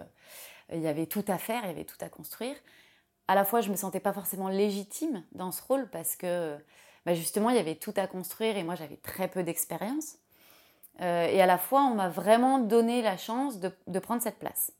il 0.72 0.80
y 0.80 0.88
avait 0.88 1.06
tout 1.06 1.24
à 1.28 1.36
faire, 1.36 1.60
il 1.64 1.68
y 1.68 1.70
avait 1.70 1.84
tout 1.84 1.98
à 2.00 2.08
construire. 2.08 2.56
À 3.28 3.34
la 3.34 3.44
fois, 3.44 3.60
je 3.60 3.68
ne 3.68 3.72
me 3.72 3.76
sentais 3.76 4.00
pas 4.00 4.14
forcément 4.14 4.48
légitime 4.48 5.22
dans 5.32 5.52
ce 5.52 5.62
rôle 5.62 5.88
parce 5.90 6.16
que 6.16 6.56
bah, 7.04 7.14
justement, 7.14 7.50
il 7.50 7.56
y 7.56 7.60
avait 7.60 7.76
tout 7.76 7.94
à 7.96 8.06
construire 8.06 8.56
et 8.56 8.64
moi, 8.64 8.76
j'avais 8.76 8.96
très 8.96 9.28
peu 9.28 9.42
d'expérience. 9.44 10.16
et 11.00 11.40
à 11.40 11.46
la 11.46 11.58
fois, 11.58 11.82
on 11.82 11.94
m'a 11.94 12.08
vraiment 12.08 12.58
donné 12.58 13.02
la 13.02 13.18
chance 13.18 13.60
de, 13.60 13.70
de 13.86 13.98
prendre 14.00 14.22
cette 14.22 14.38
place. 14.38 14.72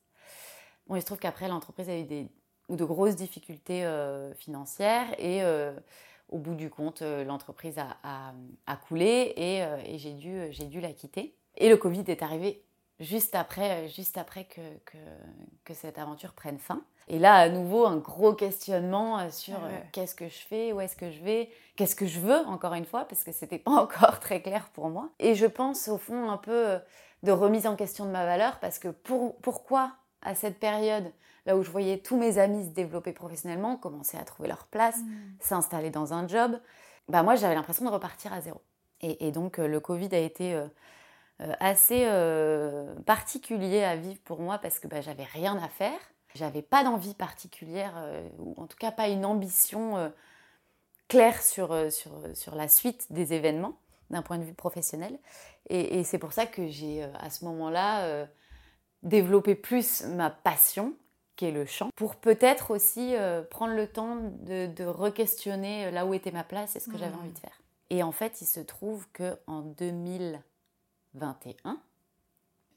Bon, 0.87 0.97
il 0.97 1.01
se 1.01 1.07
trouve 1.07 1.19
qu'après, 1.19 1.49
l'entreprise 1.49 1.89
a 1.89 1.97
eu 1.97 2.05
des, 2.05 2.29
de 2.69 2.85
grosses 2.85 3.17
difficultés 3.17 3.85
euh, 3.85 4.33
financières 4.35 5.07
et 5.19 5.43
euh, 5.43 5.73
au 6.29 6.39
bout 6.39 6.55
du 6.55 6.71
compte, 6.71 7.03
euh, 7.03 7.25
l'entreprise 7.25 7.79
a, 7.79 8.33
a, 8.67 8.77
coulé 8.77 9.33
et, 9.37 9.59
et 9.93 9.99
j'ai 9.99 10.13
dû, 10.13 10.49
dû 10.51 10.81
la 10.81 10.93
quitter. 10.93 11.37
Et 11.57 11.69
le 11.69 11.77
Covid 11.77 12.05
est 12.09 12.23
arrivé 12.23 12.65
juste 13.01 13.35
après, 13.35 13.89
juste 13.89 14.17
après 14.17 14.45
que, 14.45 14.61
que, 14.85 14.99
que, 15.65 15.75
cette 15.75 15.99
aventure 15.99 16.33
prenne 16.33 16.59
fin. 16.59 16.83
Et 17.09 17.19
là, 17.19 17.35
à 17.35 17.49
nouveau, 17.49 17.87
un 17.87 17.97
gros 17.97 18.35
questionnement 18.35 19.31
sur 19.31 19.57
qu'est-ce 19.93 20.15
que 20.15 20.29
je 20.29 20.39
fais, 20.39 20.73
où 20.73 20.81
est-ce 20.81 20.97
que 20.97 21.11
je 21.11 21.23
vais, 21.23 21.51
qu'est-ce 21.77 21.95
que 21.95 22.07
je 22.07 22.19
veux, 22.19 22.39
encore 22.47 22.75
une 22.75 22.85
fois, 22.85 23.05
parce 23.05 23.23
que 23.23 23.33
c'était 23.33 23.59
pas 23.59 23.71
encore 23.83 24.19
très 24.19 24.43
clair 24.43 24.69
pour 24.73 24.89
moi. 24.89 25.11
Et 25.19 25.35
je 25.35 25.47
pense, 25.47 25.89
au 25.89 25.99
fond, 25.99 26.31
un 26.31 26.37
peu 26.37 26.79
de 27.23 27.33
remise 27.33 27.67
en 27.67 27.77
question 27.77 28.07
de 28.07 28.11
ma 28.11 28.27
valeur, 28.27 28.59
parce 28.61 28.79
que 28.79 28.89
pour, 28.89 29.37
pourquoi 29.37 29.93
à 30.27 30.35
cette 30.35 30.59
période, 30.59 31.11
là 31.47 31.57
où 31.57 31.63
je 31.63 31.71
voyais 31.71 31.99
tous 31.99 32.17
mes 32.17 32.39
amis 32.39 32.65
se 32.65 32.71
développer 32.71 33.13
professionnellement, 33.13 33.77
commencer 33.77 34.19
à 34.19 34.25
trouver 34.25 34.49
leur 34.49 34.67
place, 34.67 34.99
mm. 34.99 35.37
s'installer 35.41 35.91
dans 35.91 36.13
un 36.13 36.27
job, 36.27 36.59
bah 37.09 37.23
moi 37.23 37.37
j'avais 37.37 37.55
l'impression 37.55 37.85
de 37.85 37.91
repartir 37.91 38.33
à 38.33 38.41
zéro. 38.41 38.61
Et, 39.03 39.31
donc 39.31 39.59
euh, 39.59 39.69
le 39.69 39.79
Covid 39.79 40.09
a 40.13 40.19
été 40.19 40.55
euh, 40.55 40.67
euh, 41.43 41.53
assez 41.61 42.07
particulier 43.05 43.85
à 43.85 43.95
vivre 43.97 44.19
pour 44.25 44.41
moi 44.41 44.59
parce 44.59 44.79
que 44.79 44.89
bah, 44.89 45.01
j'avais 45.01 45.25
rien 45.25 45.57
à 45.63 45.69
faire, 45.69 45.99
j'avais 46.35 46.63
pas 46.63 46.83
d'envie 46.83 47.15
particulière, 47.15 47.95
ou 48.39 48.55
en 48.57 48.67
tout 48.67 48.77
cas 48.77 48.91
pas 48.91 49.09
une 49.09 49.25
ambition 49.25 50.13
clair 51.09 51.41
sur, 51.41 51.91
sur, 51.91 52.13
sur 52.35 52.55
la 52.55 52.69
suite 52.69 53.07
des 53.11 53.33
événements 53.33 53.79
d'un 54.11 54.23
point 54.23 54.39
de 54.39 54.45
vue 54.45 54.55
professionnel. 54.55 55.19
Et, 55.69 56.05
c'est 56.05 56.19
pour 56.19 56.33
ça 56.33 56.47
que 56.47 56.69
j'ai, 56.69 57.03
à 57.03 57.31
ce 57.31 57.45
moment-là, 57.47 58.27
développé 59.07 59.55
plus 59.55 60.05
ma 60.05 60.31
passion, 60.31 60.95
qui 61.37 61.47
est 61.47 61.53
le 61.53 61.65
chant, 61.65 61.91
pour 61.97 62.17
peut-être 62.17 62.71
aussi 62.71 63.15
prendre 63.51 63.75
le 63.75 63.87
temps 63.87 64.17
de, 64.17 64.67
de 64.67 64.85
re-questionner 64.85 65.91
là 65.91 66.07
où 66.07 66.15
était 66.15 66.31
ma 66.31 66.45
place 66.45 66.77
et 66.77 66.81
ce 66.81 66.89
que 66.89 66.97
j'avais 66.97 67.15
envie 67.15 67.33
de 67.33 67.39
faire. 67.39 67.61
Et 67.91 68.03
en 68.03 68.13
fait, 68.13 68.41
il 68.41 68.47
se 68.47 68.61
trouve 68.61 69.07
qu'en 69.13 69.61
2021, 69.61 71.81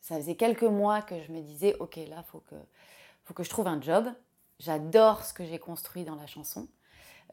ça 0.02 0.18
faisait 0.18 0.36
quelques 0.36 0.64
mois 0.64 1.02
que 1.02 1.22
je 1.22 1.32
me 1.32 1.42
disais, 1.42 1.76
ok, 1.80 1.96
là, 1.96 2.18
il 2.18 2.24
faut 2.28 2.44
que, 2.50 2.56
faut 3.26 3.34
que 3.34 3.44
je 3.44 3.50
trouve 3.50 3.68
un 3.68 3.82
job. 3.82 4.08
J'adore 4.60 5.24
ce 5.24 5.34
que 5.34 5.46
j'ai 5.46 5.60
construit 5.60 6.04
dans 6.04 6.16
la 6.16 6.28
chanson. 6.28 6.68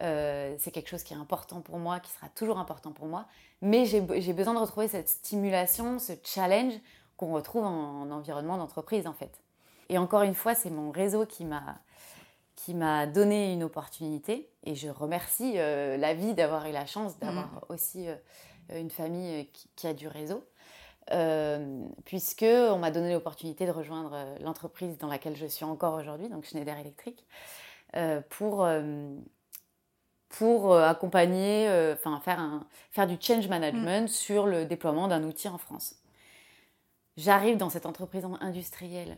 Euh, 0.02 0.54
c'est 0.58 0.70
quelque 0.70 0.88
chose 0.88 1.02
qui 1.02 1.14
est 1.14 1.16
important 1.16 1.60
pour 1.60 1.78
moi, 1.78 2.00
qui 2.00 2.10
sera 2.10 2.28
toujours 2.30 2.58
important 2.58 2.92
pour 2.92 3.06
moi. 3.06 3.26
Mais 3.62 3.86
j'ai 3.86 4.00
besoin 4.00 4.54
de 4.54 4.58
retrouver 4.58 4.88
cette 4.88 5.08
stimulation, 5.08 5.98
ce 5.98 6.12
challenge 6.22 6.74
qu'on 7.16 7.32
retrouve 7.32 7.64
en, 7.64 8.02
en 8.02 8.10
environnement 8.10 8.58
d'entreprise, 8.58 9.06
en 9.06 9.12
fait. 9.12 9.40
Et 9.88 9.98
encore 9.98 10.22
une 10.22 10.34
fois, 10.34 10.54
c'est 10.54 10.70
mon 10.70 10.90
réseau 10.90 11.26
qui 11.26 11.44
m'a 11.44 11.78
qui 12.56 12.74
m'a 12.74 13.06
donné 13.06 13.52
une 13.52 13.62
opportunité. 13.62 14.50
Et 14.64 14.74
je 14.74 14.88
remercie 14.88 15.54
euh, 15.56 15.96
la 15.96 16.14
vie 16.14 16.34
d'avoir 16.34 16.66
eu 16.66 16.72
la 16.72 16.86
chance 16.86 17.18
d'avoir 17.18 17.46
mm. 17.46 17.60
aussi 17.68 18.08
euh, 18.08 18.16
une 18.74 18.90
famille 18.90 19.42
euh, 19.42 19.44
qui, 19.76 19.86
a 19.86 19.94
du 19.94 20.08
réseau. 20.08 20.42
puisque 22.04 22.42
on 22.42 22.78
m'a 22.78 22.90
donné 22.90 23.12
l'opportunité 23.12 23.66
de 23.66 23.70
rejoindre 23.70 24.16
l'entreprise 24.40 24.98
dans 24.98 25.06
laquelle 25.06 25.36
je 25.36 25.46
suis 25.46 25.64
encore 25.64 25.94
aujourd'hui, 25.94 26.28
donc 26.28 26.44
Schneider 26.44 26.76
Electric, 26.76 27.24
pour, 28.28 28.68
pour 30.28 30.76
accompagner, 30.76 31.68
enfin 31.92 32.18
faire, 32.18 32.40
un, 32.40 32.66
faire 32.90 33.06
du 33.06 33.16
change 33.20 33.46
management 33.46 34.06
mm. 34.06 34.08
sur 34.08 34.46
le 34.46 34.64
déploiement 34.64 35.06
d'un 35.06 35.22
outil 35.22 35.48
en 35.48 35.58
France. 35.58 35.94
J'arrive 37.16 37.56
dans 37.56 37.70
cette 37.70 37.86
entreprise 37.86 38.26
industrielle, 38.40 39.16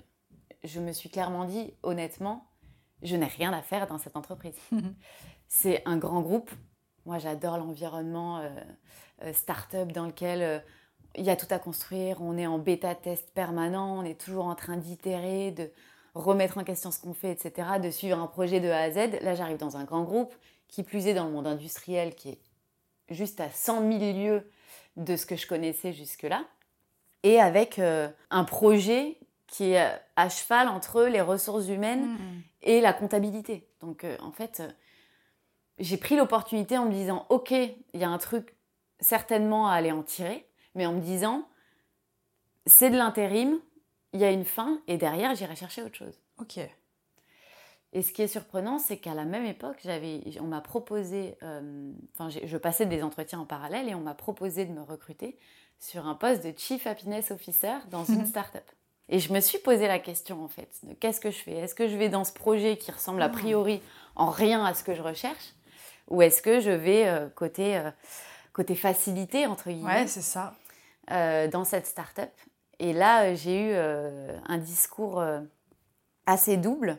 je 0.64 0.80
me 0.80 0.92
suis 0.92 1.08
clairement 1.08 1.44
dit, 1.44 1.74
honnêtement, 1.82 2.46
je 3.02 3.16
n'ai 3.16 3.26
rien 3.26 3.52
à 3.52 3.62
faire 3.62 3.86
dans 3.86 3.98
cette 3.98 4.16
entreprise. 4.16 4.56
c'est 5.48 5.82
un 5.84 5.96
grand 5.96 6.20
groupe. 6.20 6.50
Moi, 7.06 7.18
j'adore 7.18 7.58
l'environnement 7.58 8.38
euh, 8.38 8.48
euh, 9.22 9.32
start-up 9.32 9.92
dans 9.92 10.06
lequel 10.06 10.42
euh, 10.42 10.58
il 11.16 11.24
y 11.24 11.30
a 11.30 11.36
tout 11.36 11.46
à 11.50 11.58
construire. 11.58 12.20
On 12.20 12.36
est 12.36 12.46
en 12.46 12.58
bêta-test 12.58 13.32
permanent, 13.34 13.98
on 13.98 14.04
est 14.04 14.20
toujours 14.20 14.46
en 14.46 14.54
train 14.54 14.76
d'itérer, 14.76 15.50
de 15.52 15.70
remettre 16.14 16.58
en 16.58 16.64
question 16.64 16.90
ce 16.90 17.00
qu'on 17.00 17.14
fait, 17.14 17.32
etc., 17.32 17.68
de 17.82 17.90
suivre 17.90 18.18
un 18.18 18.26
projet 18.26 18.60
de 18.60 18.68
A 18.68 18.80
à 18.80 18.90
Z. 18.90 19.22
Là, 19.22 19.34
j'arrive 19.34 19.58
dans 19.58 19.76
un 19.76 19.84
grand 19.84 20.02
groupe, 20.02 20.34
qui 20.68 20.82
plus 20.82 21.06
est 21.06 21.14
dans 21.14 21.24
le 21.24 21.32
monde 21.32 21.46
industriel, 21.46 22.14
qui 22.14 22.30
est 22.30 22.40
juste 23.10 23.40
à 23.40 23.50
100 23.50 23.90
000 23.90 24.18
lieues 24.18 24.50
de 24.96 25.16
ce 25.16 25.26
que 25.26 25.36
je 25.36 25.46
connaissais 25.46 25.92
jusque-là, 25.92 26.44
et 27.22 27.40
avec 27.40 27.78
un 27.78 28.44
projet 28.44 29.18
qui 29.46 29.72
est 29.72 29.90
à 30.16 30.28
cheval 30.28 30.68
entre 30.68 31.04
les 31.04 31.20
ressources 31.20 31.68
humaines 31.68 32.06
mmh 32.06 32.42
et 32.62 32.80
la 32.80 32.92
comptabilité. 32.92 33.68
Donc 33.80 34.04
euh, 34.04 34.16
en 34.20 34.32
fait, 34.32 34.60
euh, 34.60 34.68
j'ai 35.78 35.96
pris 35.96 36.16
l'opportunité 36.16 36.78
en 36.78 36.86
me 36.86 36.92
disant, 36.92 37.26
ok, 37.28 37.50
il 37.52 38.00
y 38.00 38.04
a 38.04 38.08
un 38.08 38.18
truc 38.18 38.54
certainement 39.00 39.68
à 39.68 39.74
aller 39.74 39.92
en 39.92 40.02
tirer, 40.02 40.46
mais 40.74 40.86
en 40.86 40.92
me 40.92 41.00
disant, 41.00 41.48
c'est 42.66 42.90
de 42.90 42.96
l'intérim, 42.96 43.58
il 44.12 44.20
y 44.20 44.24
a 44.24 44.30
une 44.30 44.44
fin, 44.44 44.80
et 44.86 44.96
derrière, 44.96 45.34
j'irai 45.34 45.54
chercher 45.54 45.82
autre 45.82 45.94
chose. 45.94 46.20
Ok. 46.38 46.58
Et 47.94 48.02
ce 48.02 48.12
qui 48.12 48.20
est 48.20 48.28
surprenant, 48.28 48.78
c'est 48.78 48.98
qu'à 48.98 49.14
la 49.14 49.24
même 49.24 49.46
époque, 49.46 49.78
j'avais, 49.82 50.20
on 50.40 50.46
m'a 50.46 50.60
proposé, 50.60 51.36
euh, 51.42 51.92
enfin, 52.12 52.28
je 52.28 52.56
passais 52.58 52.84
des 52.84 53.02
entretiens 53.02 53.40
en 53.40 53.46
parallèle 53.46 53.88
et 53.88 53.94
on 53.94 54.00
m'a 54.00 54.14
proposé 54.14 54.66
de 54.66 54.72
me 54.72 54.82
recruter 54.82 55.38
sur 55.78 56.06
un 56.06 56.14
poste 56.14 56.44
de 56.44 56.52
Chief 56.56 56.86
Happiness 56.86 57.30
Officer 57.30 57.74
dans 57.90 58.04
une 58.04 58.26
start-up. 58.26 58.64
Et 59.08 59.20
je 59.20 59.32
me 59.32 59.40
suis 59.40 59.58
posé 59.58 59.86
la 59.86 59.98
question 59.98 60.44
en 60.44 60.48
fait, 60.48 60.68
de 60.82 60.92
qu'est-ce 60.94 61.20
que 61.20 61.30
je 61.30 61.38
fais? 61.38 61.54
Est-ce 61.54 61.74
que 61.74 61.88
je 61.88 61.96
vais 61.96 62.08
dans 62.08 62.24
ce 62.24 62.32
projet 62.32 62.76
qui 62.76 62.90
ressemble 62.90 63.22
a 63.22 63.28
priori 63.28 63.80
en 64.16 64.28
rien 64.30 64.64
à 64.64 64.74
ce 64.74 64.84
que 64.84 64.94
je 64.94 65.02
recherche? 65.02 65.54
Ou 66.08 66.22
est-ce 66.22 66.42
que 66.42 66.60
je 66.60 66.70
vais 66.70 67.06
euh, 67.06 67.28
côté, 67.28 67.76
euh, 67.76 67.90
côté 68.52 68.74
facilité, 68.74 69.46
entre 69.46 69.70
guillemets 69.70 70.02
Ouais, 70.02 70.06
c'est 70.06 70.22
ça. 70.22 70.54
Euh, 71.10 71.48
dans 71.48 71.64
cette 71.64 71.86
start-up? 71.86 72.30
Et 72.78 72.92
là, 72.92 73.34
j'ai 73.34 73.72
eu 73.72 73.74
un 73.74 74.56
discours 74.56 75.20
assez 76.26 76.56
double, 76.56 76.98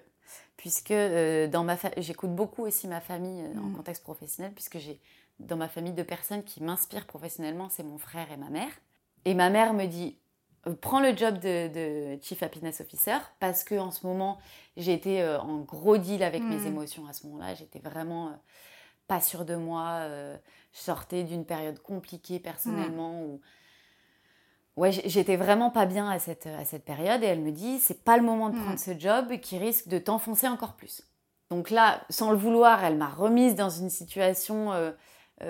puisque 0.57 0.91
dans 0.91 1.63
ma 1.63 1.77
j'écoute 1.95 2.35
beaucoup 2.35 2.65
aussi 2.65 2.85
ma 2.89 2.99
famille 2.99 3.45
en 3.57 3.67
mm. 3.67 3.77
contexte 3.77 4.03
professionnel, 4.03 4.51
puisque 4.53 4.77
j'ai 4.77 4.99
dans 5.39 5.57
ma 5.57 5.67
famille 5.67 5.93
deux 5.93 6.03
personnes 6.03 6.43
qui 6.43 6.61
m'inspirent 6.63 7.05
professionnellement, 7.05 7.69
c'est 7.69 7.83
mon 7.83 7.97
frère 7.97 8.31
et 8.31 8.37
ma 8.37 8.49
mère. 8.49 8.71
Et 9.25 9.33
ma 9.33 9.49
mère 9.49 9.73
me 9.73 9.85
dit 9.85 10.17
euh, 10.67 10.73
prends 10.79 10.99
le 10.99 11.15
job 11.15 11.39
de, 11.39 12.17
Chief 12.21 12.41
Happiness 12.43 12.81
Officer 12.81 13.17
parce 13.39 13.63
que 13.63 13.75
en 13.75 13.91
ce 13.91 14.05
moment 14.05 14.39
j'ai 14.77 14.93
été 14.93 15.21
euh, 15.21 15.39
en 15.39 15.59
gros 15.59 15.97
deal 15.97 16.23
avec 16.23 16.43
mes 16.43 16.57
hmm. 16.57 16.67
émotions 16.67 17.07
à 17.07 17.13
ce 17.13 17.27
moment-là. 17.27 17.53
J'étais 17.53 17.79
vraiment 17.79 18.29
euh, 18.29 18.33
pas 19.07 19.21
sûre 19.21 19.45
de 19.45 19.55
moi. 19.55 20.07
je 20.07 20.79
sortais 20.79 21.23
d'une 21.23 21.45
période 21.45 21.79
compliquée 21.81 22.39
personnellement 22.39 23.23
où 23.23 23.41
ouais, 24.75 24.91
j'étais 24.91 25.35
vraiment 25.35 25.71
pas 25.71 25.85
bien 25.85 26.09
à 26.09 26.19
cette, 26.19 26.45
à 26.45 26.63
cette 26.63 26.85
période 26.85 27.23
et 27.23 27.25
elle 27.25 27.41
me 27.41 27.51
dit 27.51 27.79
c'est 27.79 28.03
pas 28.03 28.17
le 28.17 28.23
moment 28.23 28.49
de 28.49 28.57
hmm. 28.57 28.63
prendre 28.63 28.79
ce 28.79 28.97
job 28.97 29.39
qui 29.39 29.57
risque 29.57 29.87
de 29.87 29.97
t'enfoncer 29.97 30.47
encore 30.47 30.75
plus. 30.75 31.09
Donc 31.49 31.71
là, 31.71 32.01
sans 32.09 32.31
le 32.31 32.37
vouloir, 32.37 32.83
elle 32.83 32.97
m'a 32.97 33.09
remise 33.09 33.55
dans 33.55 33.69
une 33.69 33.89
situation 33.89 34.71
euh, 34.71 34.91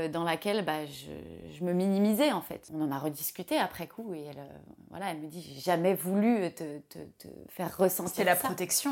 dans 0.09 0.23
laquelle 0.23 0.63
bah, 0.63 0.85
je, 0.85 1.63
me 1.63 1.73
minimisais 1.73 2.31
en 2.31 2.41
fait. 2.41 2.69
On 2.73 2.81
en 2.81 2.91
a 2.91 2.99
rediscuté 2.99 3.57
après 3.57 3.87
coup 3.87 4.13
et 4.13 4.25
elle, 4.25 4.39
euh, 4.39 4.57
voilà, 4.89 5.11
elle 5.11 5.19
me 5.19 5.27
dit 5.27 5.41
j'ai 5.41 5.59
jamais 5.59 5.95
voulu 5.95 6.53
te, 6.53 6.63
faire 7.49 7.75
ressentir 7.77 8.15
C'est 8.15 8.23
la 8.23 8.35
protection. 8.35 8.91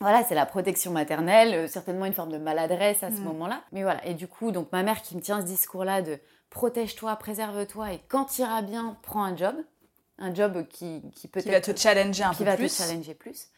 Voilà, 0.00 0.24
c'est 0.24 0.34
la 0.34 0.46
protection 0.46 0.92
maternelle, 0.92 1.54
euh, 1.54 1.68
certainement 1.68 2.06
une 2.06 2.14
forme 2.14 2.32
de 2.32 2.38
maladresse 2.38 3.02
à 3.02 3.10
ce 3.10 3.20
mm. 3.20 3.24
moment-là. 3.24 3.62
Mais 3.72 3.82
voilà, 3.82 4.04
et 4.06 4.14
du 4.14 4.28
coup, 4.28 4.50
donc 4.50 4.70
ma 4.72 4.82
mère 4.82 5.02
qui 5.02 5.16
me 5.16 5.20
tient 5.20 5.40
ce 5.40 5.46
discours-là 5.46 6.00
de 6.00 6.18
protège-toi, 6.48 7.16
préserve-toi 7.16 7.92
et 7.92 8.00
quand 8.08 8.26
tu 8.26 8.42
iras 8.42 8.62
bien, 8.62 8.96
prends 9.02 9.24
un 9.24 9.36
job. 9.36 9.56
Un 10.18 10.34
job 10.34 10.66
qui, 10.68 11.02
qui 11.14 11.28
peut-être. 11.28 11.46
Qui 11.46 11.50
va 11.50 11.60
te 11.60 11.76
challenger 11.78 12.24
un 12.24 12.34
peu 12.34 12.44
plus. 12.44 12.44
Qui 12.44 12.44
va 12.44 12.56
te 12.56 12.72
challenger 12.72 13.14
plus. 13.14 13.48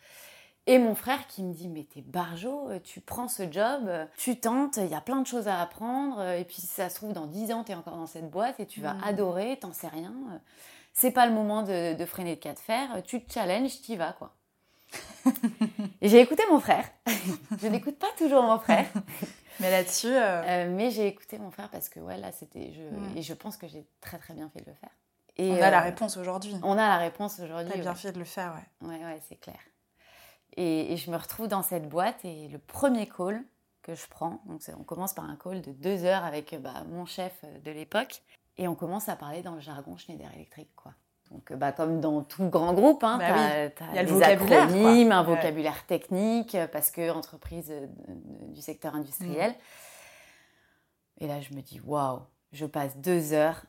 Et 0.67 0.79
mon 0.79 0.95
frère 0.95 1.27
qui 1.27 1.43
me 1.43 1.53
dit 1.53 1.69
mais 1.69 1.85
t'es 1.85 2.03
barjo, 2.03 2.71
euh, 2.71 2.79
tu 2.79 3.01
prends 3.01 3.27
ce 3.27 3.51
job, 3.51 3.83
euh, 3.87 4.07
tu 4.17 4.39
tentes, 4.39 4.77
il 4.77 4.87
y 4.87 4.95
a 4.95 5.01
plein 5.01 5.21
de 5.21 5.27
choses 5.27 5.49
à 5.49 5.61
apprendre, 5.61 6.21
euh, 6.21 6.39
et 6.39 6.45
puis 6.45 6.57
si 6.57 6.69
ça 6.69 6.89
se 6.89 6.95
trouve 6.95 7.13
dans 7.13 7.27
10 7.27 7.53
ans 7.53 7.65
t'es 7.65 7.75
encore 7.75 7.97
dans 7.97 8.07
cette 8.07 8.31
boîte 8.31 8.61
et 8.61 8.67
tu 8.67 8.81
vas 8.81 8.95
mm. 8.95 9.05
adorer, 9.05 9.59
t'en 9.61 9.73
sais 9.73 9.89
rien. 9.89 10.15
C'est 10.93 11.11
pas 11.11 11.27
le 11.27 11.33
moment 11.33 11.63
de, 11.63 12.05
freiner 12.05 12.37
de 12.37 12.41
cas 12.41 12.53
de 12.53 12.61
fer, 12.61 13.03
tu 13.05 13.21
te 13.25 13.33
challenges, 13.33 13.81
t'y 13.81 13.97
vas 13.97 14.13
quoi. 14.13 14.37
et 16.01 16.09
j'ai 16.09 16.21
écouté 16.21 16.45
mon 16.51 16.61
frère. 16.61 16.89
je 17.61 17.67
n'écoute 17.67 17.99
pas 17.99 18.11
toujours 18.17 18.43
mon 18.45 18.59
frère. 18.59 18.87
mais 19.61 19.71
là-dessus. 19.71 20.15
mais 20.77 20.93
j'ai 20.93 21.09
écouté 21.09 21.39
mon 21.39 21.51
frère 21.51 21.71
parce 21.71 21.89
que 21.89 21.99
ouais 21.99 22.19
là 22.19 22.31
c'était 22.31 22.73
je 22.73 22.83
mm. 22.83 23.17
et 23.17 23.23
je 23.23 23.35
pense 23.35 23.57
que 23.57 23.67
j'ai 23.67 23.85
très 24.01 24.19
très 24.19 24.35
bien 24.35 24.49
fait 24.51 24.61
de 24.61 24.71
le 24.71 24.77
faire. 24.77 24.91
Et 25.39 25.51
on 25.51 25.63
a 25.63 25.71
la 25.71 25.81
réponse 25.81 26.17
aujourd'hui. 26.19 26.55
On 26.63 26.75
a 26.75 26.89
la 26.89 26.99
réponse 26.99 27.41
aujourd'hui. 27.41 27.73
T'as 27.73 27.81
bien 27.81 27.95
fait 27.97 28.13
de 28.13 28.19
le 28.21 28.25
faire 28.25 28.55
ouais. 28.55 28.89
Ouais 28.89 29.05
ouais 29.05 29.21
c'est 29.29 29.41
clair. 29.41 29.59
Et, 30.57 30.97
je 30.97 31.11
me 31.11 31.17
retrouve 31.17 31.49
dans 31.49 31.63
cette 31.63 31.89
boîte 31.89 32.25
et 32.25 32.49
le 32.49 32.59
premier 32.59 33.09
call 33.09 33.43
que 33.83 33.95
je 33.95 34.07
prends, 34.09 34.41
donc 34.47 34.61
on 34.79 34.85
commence 34.85 35.13
par 35.13 35.25
un 35.25 35.37
call 35.37 35.61
de 35.61 35.73
deux 35.73 36.05
heures 36.05 36.25
avec 36.25 36.55
bah, 36.61 36.85
mon 36.89 37.05
chef 37.05 37.45
de 37.65 37.71
l'époque 37.71 38.23
et 38.59 38.69
on 38.69 38.75
commence 38.75 39.09
à 39.09 39.17
parler 39.17 39.43
dans 39.43 39.55
le 39.55 39.61
jargon 39.61 39.97
Schneider 39.97 40.31
Electric. 40.35 40.69
Quoi. 40.77 40.93
Donc, 41.33 41.53
bah, 41.55 41.73
comme 41.73 42.01
dans 42.01 42.23
tout 42.23 42.49
grand 42.49 42.75
groupe, 42.75 43.03
hein, 43.03 43.19
bah 43.19 43.71
tu 43.71 43.99
as, 43.99 44.05
des 44.05 44.23
acronymes, 44.23 45.13
un 45.13 45.23
vocabulaire 45.23 45.87
technique, 45.87 46.57
parce 46.73 46.91
que 46.91 47.11
entreprise 47.11 47.73
du 48.49 48.61
secteur 48.61 48.95
industriel. 48.95 49.53
Mm. 49.53 49.55
Et 51.25 51.27
là, 51.27 51.41
je 51.41 51.55
me 51.55 51.63
dis, 51.63 51.81
waouh, 51.81 52.21
je 52.53 52.67
passe 52.67 52.99
deux 52.99 53.33
heures 53.33 53.65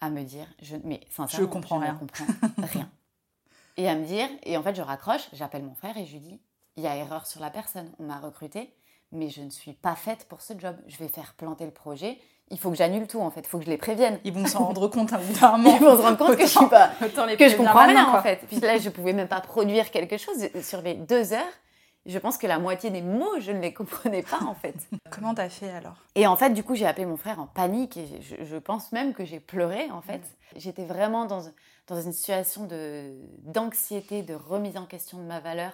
à 0.00 0.10
me 0.10 0.24
dire, 0.24 0.46
je, 0.60 0.76
mais 0.82 1.00
sincèrement, 1.10 1.46
je 1.46 1.50
comprends 1.50 1.78
je 1.78 1.84
rien. 1.84 1.92
Ne 1.94 1.98
comprends 1.98 2.24
rien. 2.56 2.90
Et 3.76 3.88
à 3.88 3.94
me 3.94 4.04
dire, 4.04 4.28
et 4.42 4.56
en 4.56 4.62
fait 4.62 4.74
je 4.74 4.82
raccroche, 4.82 5.28
j'appelle 5.32 5.62
mon 5.62 5.74
frère 5.74 5.96
et 5.96 6.04
je 6.04 6.12
lui 6.12 6.20
dis, 6.20 6.40
il 6.76 6.82
y 6.82 6.86
a 6.86 6.96
erreur 6.96 7.26
sur 7.26 7.40
la 7.40 7.50
personne, 7.50 7.90
on 7.98 8.04
m'a 8.04 8.18
recruté, 8.18 8.72
mais 9.12 9.28
je 9.28 9.42
ne 9.42 9.50
suis 9.50 9.72
pas 9.72 9.94
faite 9.94 10.26
pour 10.28 10.40
ce 10.40 10.54
job. 10.58 10.74
Je 10.86 10.96
vais 10.96 11.08
faire 11.08 11.34
planter 11.34 11.64
le 11.64 11.70
projet. 11.70 12.18
Il 12.50 12.58
faut 12.58 12.70
que 12.70 12.76
j'annule 12.76 13.06
tout 13.06 13.20
en 13.20 13.30
fait, 13.30 13.40
il 13.40 13.46
faut 13.46 13.58
que 13.58 13.64
je 13.64 13.70
les 13.70 13.78
prévienne. 13.78 14.18
Ils 14.24 14.32
vont 14.32 14.46
s'en 14.46 14.66
rendre 14.66 14.88
compte 14.88 15.12
un 15.12 15.18
bout 15.18 15.38
d'un 15.38 15.56
moment. 15.56 15.76
Ils 15.76 15.84
vont 15.84 15.96
se 15.96 16.02
rendre 16.02 16.18
compte 16.18 16.36
que 16.36 16.42
je 16.42 16.50
suis 16.50 16.68
pas, 16.68 16.88
que 16.98 17.48
je 17.48 17.56
comprends 17.56 17.86
rien 17.86 18.14
en 18.14 18.22
fait. 18.22 18.40
Puis 18.48 18.60
là, 18.60 18.78
je 18.78 18.90
pouvais 18.90 19.12
même 19.12 19.28
pas 19.28 19.40
produire 19.40 19.90
quelque 19.90 20.16
chose 20.16 20.48
sur 20.62 20.82
les 20.82 20.94
deux 20.94 21.32
heures. 21.32 21.52
Je 22.04 22.18
pense 22.18 22.36
que 22.36 22.48
la 22.48 22.58
moitié 22.58 22.90
des 22.90 23.00
mots, 23.00 23.38
je 23.38 23.52
ne 23.52 23.60
les 23.60 23.72
comprenais 23.72 24.22
pas 24.22 24.42
en 24.44 24.54
fait. 24.54 24.74
Comment 25.10 25.34
t'as 25.34 25.48
fait 25.48 25.70
alors? 25.70 25.94
Et 26.16 26.26
en 26.26 26.36
fait, 26.36 26.50
du 26.50 26.64
coup, 26.64 26.74
j'ai 26.74 26.86
appelé 26.86 27.06
mon 27.06 27.16
frère 27.16 27.38
en 27.38 27.46
panique 27.46 27.96
et 27.96 28.08
je, 28.20 28.56
pense 28.56 28.90
même 28.90 29.14
que 29.14 29.24
j'ai 29.24 29.38
pleuré 29.38 29.88
en 29.92 30.02
fait. 30.02 30.20
J'étais 30.56 30.84
vraiment 30.84 31.26
dans, 31.26 31.42
dans 31.92 32.00
une 32.00 32.12
situation 32.12 32.66
d'anxiété, 33.44 34.22
de, 34.22 34.34
remise 34.34 34.76
en 34.76 34.86
question 34.86 35.18
de 35.18 35.24
ma 35.24 35.40
valeur, 35.40 35.72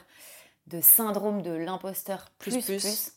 de 0.67 0.81
syndrome 0.81 1.43
de 1.43 1.53
l'imposteur 1.53 2.31
plus 2.39 2.65
plus. 2.65 3.13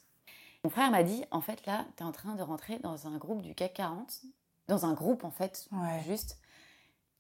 Mon 0.64 0.70
frère 0.70 0.92
m'a 0.92 1.02
dit, 1.02 1.26
en 1.32 1.42
fait, 1.42 1.66
là, 1.66 1.86
tu 1.98 2.04
es 2.04 2.06
en 2.06 2.12
train 2.12 2.36
de 2.36 2.44
rentrer 2.44 2.78
dans 2.80 3.08
un 3.08 3.18
groupe 3.18 3.42
du 3.42 3.56
CAC 3.56 3.74
40, 3.74 4.22
dans 4.68 4.86
un 4.86 4.94
groupe, 4.94 5.24
en 5.24 5.32
fait, 5.32 5.68
juste. 6.06 6.38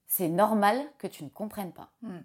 C'est 0.05 0.27
normal 0.27 0.79
que 0.99 1.07
tu 1.07 1.23
ne 1.23 1.29
comprennes 1.29 1.71
pas. 1.71 1.89
Hmm. 2.03 2.19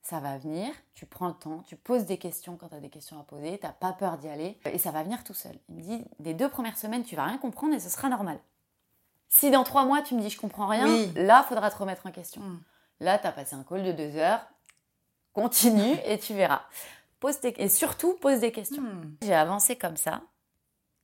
Ça 0.00 0.18
va 0.18 0.38
venir, 0.38 0.72
tu 0.94 1.06
prends 1.06 1.28
le 1.28 1.34
temps, 1.34 1.62
tu 1.66 1.76
poses 1.76 2.06
des 2.06 2.16
questions 2.16 2.56
quand 2.56 2.70
tu 2.70 2.74
as 2.74 2.80
des 2.80 2.88
questions 2.88 3.20
à 3.20 3.24
poser, 3.24 3.58
tu 3.58 3.66
n'as 3.66 3.72
pas 3.72 3.92
peur 3.92 4.16
d'y 4.16 4.28
aller, 4.28 4.58
et 4.64 4.78
ça 4.78 4.90
va 4.90 5.02
venir 5.02 5.22
tout 5.22 5.34
seul. 5.34 5.56
Il 5.68 5.76
me 5.76 5.82
dit, 5.82 6.04
les 6.18 6.34
deux 6.34 6.48
premières 6.48 6.78
semaines, 6.78 7.04
tu 7.04 7.14
vas 7.14 7.24
rien 7.24 7.38
comprendre 7.38 7.74
et 7.74 7.80
ce 7.80 7.90
sera 7.90 8.08
normal. 8.08 8.40
Si 9.28 9.50
dans 9.50 9.64
trois 9.64 9.84
mois, 9.84 10.02
tu 10.02 10.14
me 10.14 10.20
dis, 10.20 10.30
je 10.30 10.40
comprends 10.40 10.66
rien, 10.66 10.86
là, 11.14 11.44
faudra 11.44 11.70
te 11.70 11.76
remettre 11.76 12.06
en 12.06 12.10
question. 12.10 12.40
Hmm. 12.40 12.60
Là, 13.02 13.18
tu 13.18 13.26
as 13.26 13.32
passé 13.32 13.56
un 13.56 13.64
call 13.64 13.82
de 13.82 13.90
deux 13.90 14.16
heures, 14.16 14.40
continue 15.32 15.96
et 16.06 16.18
tu 16.18 16.34
verras. 16.34 16.62
Pose 17.18 17.36
Et 17.42 17.68
surtout, 17.68 18.14
pose 18.14 18.40
des 18.40 18.52
questions. 18.52 18.82
Hmm. 18.82 19.16
J'ai 19.22 19.34
avancé 19.34 19.76
comme 19.76 19.96
ça. 19.96 20.22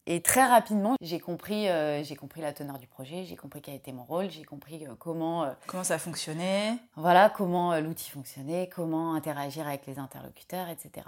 Et 0.06 0.22
très 0.22 0.46
rapidement, 0.46 0.94
j'ai 1.02 1.20
compris, 1.20 1.68
euh, 1.68 2.02
j'ai 2.02 2.16
compris 2.16 2.40
la 2.40 2.52
teneur 2.52 2.78
du 2.78 2.86
projet, 2.86 3.24
j'ai 3.24 3.36
compris 3.36 3.60
quel 3.60 3.74
était 3.74 3.92
mon 3.92 4.04
rôle, 4.04 4.30
j'ai 4.30 4.44
compris 4.44 4.86
euh, 4.86 4.94
comment... 4.98 5.44
Euh, 5.44 5.52
comment 5.66 5.84
ça 5.84 5.98
fonctionnait. 5.98 6.78
Voilà, 6.96 7.28
comment 7.28 7.78
l'outil 7.78 8.10
fonctionnait, 8.10 8.70
comment 8.74 9.14
interagir 9.14 9.66
avec 9.66 9.86
les 9.86 9.98
interlocuteurs, 9.98 10.68
etc. 10.68 11.04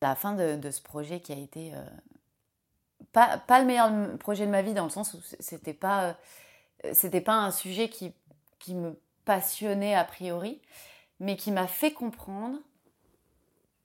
La 0.00 0.14
fin 0.14 0.32
de, 0.32 0.70
ce 0.70 0.80
projet 0.80 1.20
qui 1.20 1.32
a 1.32 1.36
été... 1.36 1.72
pas, 3.12 3.38
pas 3.38 3.60
le 3.60 3.66
meilleur 3.66 3.90
projet 4.18 4.46
de 4.46 4.50
ma 4.50 4.62
vie 4.62 4.72
dans 4.72 4.84
le 4.84 4.90
sens 4.90 5.14
où 5.14 5.18
c'était 5.38 5.74
pas, 5.74 6.16
c'était 6.92 7.20
pas 7.20 7.34
un 7.34 7.50
sujet 7.50 7.90
qui, 7.90 8.14
qui 8.58 8.74
me 8.74 8.98
passionnait 9.24 9.94
a 9.94 10.04
priori, 10.04 10.60
mais 11.20 11.36
qui 11.36 11.50
m'a 11.50 11.66
fait 11.66 11.92
comprendre 11.92 12.58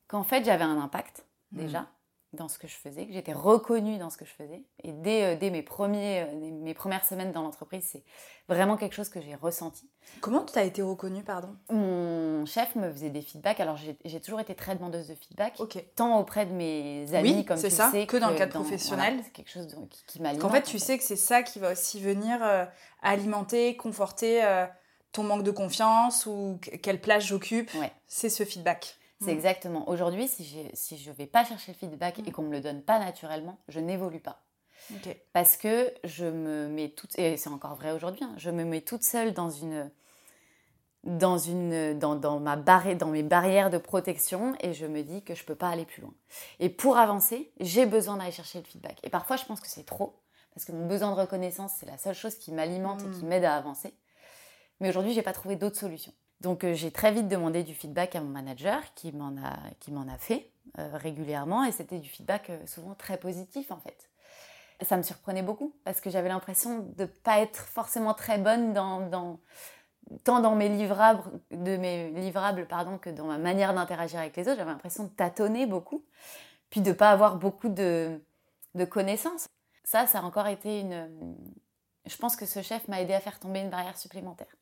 qu'en 0.08 0.24
fait 0.24 0.44
j'avais 0.44 0.64
un 0.64 0.80
impact 0.80 1.26
déjà. 1.52 1.82
Mmh 1.82 1.88
dans 2.34 2.48
ce 2.48 2.60
que 2.60 2.68
je 2.68 2.76
faisais, 2.76 3.06
que 3.06 3.14
j'étais 3.14 3.34
reconnue 3.34 3.98
dans 3.98 4.10
ce 4.10 4.18
que 4.18 4.26
je 4.26 4.32
faisais. 4.32 4.64
Et 4.84 4.92
dès, 4.92 5.24
euh, 5.24 5.36
dès 5.38 5.50
mes, 5.50 5.62
premiers, 5.62 6.24
euh, 6.24 6.52
mes 6.62 6.74
premières 6.74 7.06
semaines 7.06 7.32
dans 7.32 7.42
l'entreprise, 7.42 7.88
c'est 7.90 8.04
vraiment 8.50 8.76
quelque 8.76 8.94
chose 8.94 9.10
que 9.10 9.22
j'ai 9.22 9.36
ressenti. 9.36 9.90
Comment 10.20 10.44
tu 10.44 10.58
as 10.60 10.64
été 10.64 10.82
reconnue, 10.82 11.24
pardon? 11.24 11.56
Mon 11.70 12.46
chef 12.46 12.76
me 12.76 12.92
faisait 12.92 13.10
des 13.10 13.22
feedbacks. 13.22 13.60
Alors, 13.60 13.78
j'ai 13.78 14.20
toujours 14.20 14.42
été 14.42 14.56
très 14.56 14.76
demandeuse 14.76 15.08
de 15.08 15.16
feedback, 15.16 15.60
tant 15.96 16.20
auprès 16.20 16.46
de 16.46 16.52
mes 16.52 17.14
amis, 17.14 17.34
oui, 17.38 17.46
comme 17.46 17.60
tu 17.60 17.70
ça, 17.70 17.92
sais, 17.92 18.06
que 18.06 18.18
dans 18.18 18.30
le 18.30 18.36
cadre 18.36 18.54
professionnel. 18.54 19.20
c'est 19.24 19.32
quelque 19.32 19.52
chose 19.52 19.68
qui, 19.90 20.04
qui 20.06 20.22
m'alimente. 20.22 20.46
En 20.46 20.54
fait, 20.54 20.64
tu 20.64 20.80
sais 20.80 20.98
que 20.98 21.04
c'est 21.04 21.16
ça 21.16 21.44
qui 21.44 21.60
va 21.60 21.72
aussi 21.72 22.00
venir 22.00 22.44
euh, 22.44 22.66
alimenter, 23.02 23.78
conforter 23.78 24.44
ton 25.18 25.24
manque 25.24 25.44
de 25.44 25.52
confiance 25.52 26.28
ou 26.28 26.60
quelle 26.84 27.02
place 27.02 27.26
j'occupe. 27.26 27.72
C'est 28.08 28.30
ce 28.30 28.46
feedback. 28.46 28.98
C'est 29.20 29.34
mm. 29.34 29.38
exactement. 29.38 29.90
Aujourd'hui, 29.90 30.28
si, 30.28 30.70
si 30.74 30.98
je 30.98 31.10
ne 31.10 31.16
vais 31.16 31.26
pas 31.26 31.44
chercher 31.44 31.72
le 31.72 31.78
feedback 31.78 32.20
et 32.20 32.22
mm. 32.22 32.32
qu'on 32.32 32.44
ne 32.44 32.50
me 32.50 32.54
le 32.54 32.62
donne 32.62 32.84
pas 32.84 33.00
naturellement, 33.00 33.58
je 33.68 33.80
n'évolue 33.80 34.20
pas. 34.20 34.44
Parce 35.34 35.58
que 35.58 35.92
je 36.04 36.26
me 36.26 36.68
mets 36.68 36.90
toute, 36.90 37.18
et 37.20 37.36
c'est 37.36 37.50
encore 37.50 37.76
vrai 37.76 37.92
aujourd'hui, 37.92 38.24
hein, 38.24 38.34
je 38.38 38.50
me 38.52 38.64
mets 38.64 38.80
toute 38.80 39.04
seule 39.04 39.34
dans 39.34 39.50
une, 39.50 39.92
dans 41.04 41.38
une, 41.38 41.98
dans, 41.98 42.16
dans 42.16 42.40
ma 42.40 42.56
barre, 42.56 42.96
dans 42.96 43.08
mes 43.08 43.24
barrières 43.24 43.70
de 43.70 43.80
protection 43.80 44.56
et 44.62 44.74
je 44.74 44.86
me 44.86 45.02
dis 45.02 45.24
que 45.24 45.36
je 45.36 45.44
peux 45.44 45.56
pas 45.56 45.68
aller 45.68 45.84
plus 45.84 46.04
loin. 46.04 46.14
Et 46.60 46.70
pour 46.70 46.98
avancer, 46.98 47.52
j'ai 47.60 47.86
besoin 47.86 48.18
d'aller 48.18 48.32
chercher 48.32 48.60
le 48.60 48.66
feedback. 48.66 49.00
Et 49.04 49.10
parfois, 49.10 49.36
je 49.36 49.44
pense 49.46 49.60
que 49.60 49.68
c'est 49.68 49.86
trop 49.86 50.22
parce 50.54 50.64
que 50.64 50.72
mon 50.72 50.88
besoin 50.88 51.12
de 51.12 51.20
reconnaissance, 51.20 51.74
c'est 51.78 51.88
la 51.88 51.98
seule 51.98 52.16
chose 52.16 52.36
qui 52.36 52.54
m'alimente 52.54 53.02
et 53.02 53.10
qui 53.18 53.26
mm. 53.26 53.28
m'aide 53.28 53.46
à 53.46 53.58
avancer. 53.58 53.94
Mais 54.80 54.90
aujourd'hui, 54.90 55.14
j'ai 55.14 55.22
pas 55.22 55.34
trouvé 55.34 55.56
d'autres 55.56 55.78
solutions. 55.78 56.14
Donc 56.42 56.64
euh, 56.64 56.74
j'ai 56.74 56.92
très 56.92 57.12
vite 57.12 57.28
demandé 57.28 57.64
du 57.64 57.74
feedback 57.74 58.16
à 58.16 58.22
mon 58.22 58.30
manager 58.30 58.82
qui 58.94 59.12
m'en 59.12 59.36
a, 59.38 60.14
a 60.14 60.18
fait 60.18 60.52
euh, 60.78 60.90
régulièrement 60.94 61.64
et 61.64 61.72
c'était 61.72 62.00
du 62.00 62.10
feedback 62.10 62.50
euh, 62.50 62.66
souvent 62.68 62.94
très 62.94 63.18
positif 63.18 63.72
en 63.72 63.78
fait. 63.78 64.10
Ça 64.84 64.96
me 64.98 65.02
surprenait 65.02 65.42
beaucoup 65.42 65.74
parce 65.84 66.00
que 66.00 66.12
j'avais 66.12 66.30
l'impression 66.30 66.80
de 66.80 67.04
ne 67.04 67.08
pas 67.08 67.40
être 67.40 67.66
forcément 67.66 68.14
très 68.14 68.38
bonne 68.38 68.74
dans, 68.74 69.02
dans, 69.10 69.40
tant 70.24 70.40
dans 70.40 70.56
mes 70.56 70.70
livrables, 70.70 71.24
de 71.50 71.78
mes 71.78 72.12
livrables 72.12 72.68
pardon, 72.68 73.00
que 73.00 73.10
dans 73.10 73.26
ma 73.26 73.40
manière 73.40 73.74
d'interagir 73.74 74.20
avec 74.20 74.38
les 74.38 74.48
autres. 74.48 74.58
J'avais 74.58 74.70
l'impression 74.70 75.06
de 75.06 75.10
tâtonner 75.10 75.66
beaucoup, 75.66 76.06
puis 76.70 76.82
de 76.82 76.90
ne 76.90 76.94
pas 76.94 77.10
avoir 77.10 77.38
beaucoup 77.38 77.70
de, 77.70 78.22
de 78.76 78.86
connaissances. 78.86 79.48
Ça, 79.84 80.06
ça 80.06 80.20
a 80.20 80.22
encore 80.22 80.48
été 80.48 80.82
une... 80.82 81.36
Je 82.06 82.16
pense 82.18 82.36
que 82.36 82.46
ce 82.46 82.62
chef 82.62 82.88
m'a 82.88 83.02
aidé 83.02 83.14
à 83.14 83.20
faire 83.20 83.40
tomber 83.40 83.62
une 83.62 83.72
barrière 83.72 83.98
supplémentaire. 83.98 84.56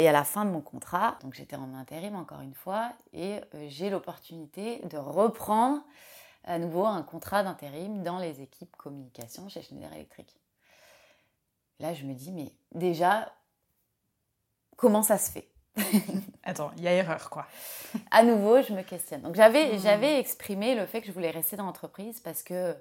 Et 0.00 0.08
à 0.08 0.12
la 0.12 0.22
fin 0.22 0.44
de 0.44 0.50
mon 0.50 0.60
contrat, 0.60 1.18
donc 1.24 1.34
j'étais 1.34 1.56
en 1.56 1.74
intérim 1.74 2.14
encore 2.14 2.40
une 2.40 2.54
fois, 2.54 2.92
et 3.12 3.40
euh, 3.54 3.66
j'ai 3.68 3.90
l'opportunité 3.90 4.78
de 4.84 4.96
reprendre 4.96 5.82
à 6.44 6.60
nouveau 6.60 6.86
un 6.86 7.02
contrat 7.02 7.42
d'intérim 7.42 8.04
dans 8.04 8.20
les 8.20 8.40
équipes 8.40 8.76
communication 8.76 9.48
chez 9.48 9.60
Schneider 9.60 9.92
Electric. 9.92 10.36
Là, 11.80 11.94
je 11.94 12.04
me 12.04 12.14
dis, 12.14 12.30
mais 12.30 12.52
déjà, 12.72 13.34
comment 14.76 15.02
ça 15.02 15.18
se 15.18 15.32
fait? 15.32 15.48
Attends, 16.44 16.70
il 16.76 16.84
y 16.84 16.88
a 16.88 16.92
erreur, 16.92 17.28
quoi. 17.28 17.48
à 18.12 18.22
nouveau, 18.22 18.62
je 18.62 18.72
me 18.72 18.82
questionne. 18.82 19.22
Donc 19.22 19.34
j'avais, 19.34 19.74
hmm. 19.74 19.80
j'avais 19.80 20.20
exprimé 20.20 20.76
le 20.76 20.86
fait 20.86 21.00
que 21.00 21.08
je 21.08 21.12
voulais 21.12 21.32
rester 21.32 21.56
dans 21.56 21.66
l'entreprise 21.66 22.20
parce 22.20 22.44
que 22.44 22.76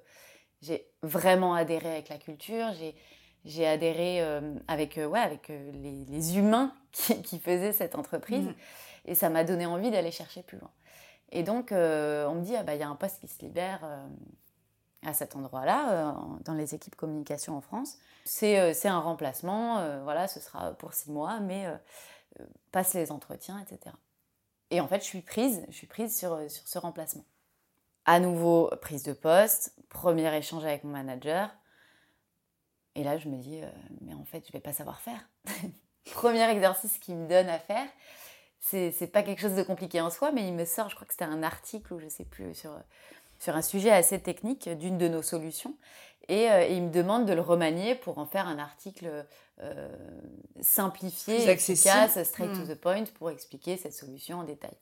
j'ai 0.62 0.88
vraiment 1.02 1.56
adhéré 1.56 1.94
avec 1.94 2.10
la 2.10 2.20
culture, 2.20 2.74
j'ai 2.74 2.96
j'ai 3.46 3.66
adhéré 3.66 4.22
euh, 4.22 4.56
avec, 4.68 4.98
euh, 4.98 5.06
ouais, 5.06 5.20
avec 5.20 5.50
euh, 5.50 5.72
les, 5.72 6.38
humains 6.38 6.74
qui, 6.92 7.40
faisaient 7.40 7.74
cette 7.74 7.96
entreprise. 7.96 8.46
Mm. 8.46 8.56
Et 9.06 9.16
ça 9.16 9.30
m'a 9.30 9.44
donné 9.44 9.66
envie 9.66 9.90
d'aller 9.90 10.12
chercher 10.12 10.44
plus 10.44 10.58
loin. 10.58 10.72
Et 11.32 11.44
donc, 11.44 11.70
on 11.72 11.76
me 12.36 12.42
dit, 12.42 12.56
ah 12.56 12.64
bah, 12.64 12.76
il 12.76 12.80
y 12.80 12.84
a 12.84 12.90
un 12.90 12.96
poste 12.96 13.20
qui 13.20 13.28
se 13.28 13.40
libère 13.42 13.82
à 15.06 15.14
cet 15.14 15.36
endroit-là, 15.36 16.16
dans 16.46 16.54
les 16.54 16.74
équipes 16.74 16.96
communication 16.96 17.58
en 17.58 17.62
France. 17.62 17.98
C'est 18.24 18.88
un 18.88 19.00
remplacement, 19.00 20.04
voilà, 20.04 20.30
ce 20.30 20.40
sera 20.40 20.72
pour 20.74 20.94
six 20.94 21.12
mois, 21.12 21.42
mais 21.42 21.66
passe 22.72 22.94
les 22.94 23.12
entretiens, 23.12 23.60
etc. 23.60 23.94
Et 24.72 24.80
en 24.80 24.88
fait, 24.88 25.00
je 25.00 25.06
suis 25.06 25.22
prise, 25.22 25.66
je 25.68 25.76
suis 25.76 25.88
prise 25.88 26.18
sur, 26.18 26.40
sur 26.50 26.66
ce 26.66 26.80
remplacement. 26.80 27.26
À 28.06 28.22
nouveau, 28.22 28.70
prise 28.82 29.04
de 29.04 29.12
poste, 29.12 29.74
premier 29.90 30.34
échange 30.34 30.64
avec 30.64 30.86
mon 30.86 30.92
manager. 30.92 31.50
Et 32.98 33.04
là, 33.04 33.18
je 33.20 33.30
me 33.30 33.38
dis, 33.38 33.62
euh, 33.62 33.68
mais 34.02 34.16
en 34.16 34.26
fait, 34.26 34.44
je 34.48 34.52
vais 34.52 34.60
pas 34.60 34.74
savoir 34.74 35.00
faire. 35.00 35.30
Premier 36.12 36.50
exercice 36.50 36.98
qu'il 36.98 37.16
me 37.16 37.28
donne 37.28 37.48
à 37.48 37.60
faire, 37.60 37.88
c'est, 38.60 38.92
c'est 38.92 39.08
pas 39.08 39.22
quelque 39.22 39.40
chose 39.40 39.56
de 39.56 39.62
compliqué 39.62 40.02
en 40.02 40.10
soi, 40.10 40.32
mais 40.32 40.48
il 40.48 40.54
me 40.54 40.66
sort, 40.66 40.90
je 40.90 40.96
crois 40.96 41.06
que 41.06 41.14
c'était 41.14 41.26
un 41.26 41.44
article 41.44 41.94
ou 41.94 42.00
je 42.00 42.08
sais 42.08 42.26
plus, 42.26 42.56
sur, 42.56 42.72
sur 43.40 43.56
un 43.56 43.62
sujet 43.62 43.92
assez 43.92 44.20
technique 44.20 44.68
d'une 44.68 44.98
de 44.98 45.08
nos 45.08 45.22
solutions. 45.22 45.78
Et, 46.28 46.50
euh, 46.50 46.66
il 46.66 46.82
me 46.82 46.90
demande 46.90 47.26
de 47.28 47.34
le 47.34 47.42
remanier 47.42 47.94
pour 47.94 48.18
en 48.18 48.26
faire 48.26 48.48
un 48.48 48.58
article 48.58 49.26
euh, 49.60 49.90
simplifié, 50.62 51.50
efficace, 51.50 52.22
straight 52.24 52.52
to 52.52 52.62
hmm. 52.62 52.68
the 52.68 52.76
point, 52.76 53.04
pour 53.20 53.30
expliquer 53.30 53.78
cette 53.78 53.94
solution 53.94 54.40
en 54.40 54.44
détail. 54.44 54.76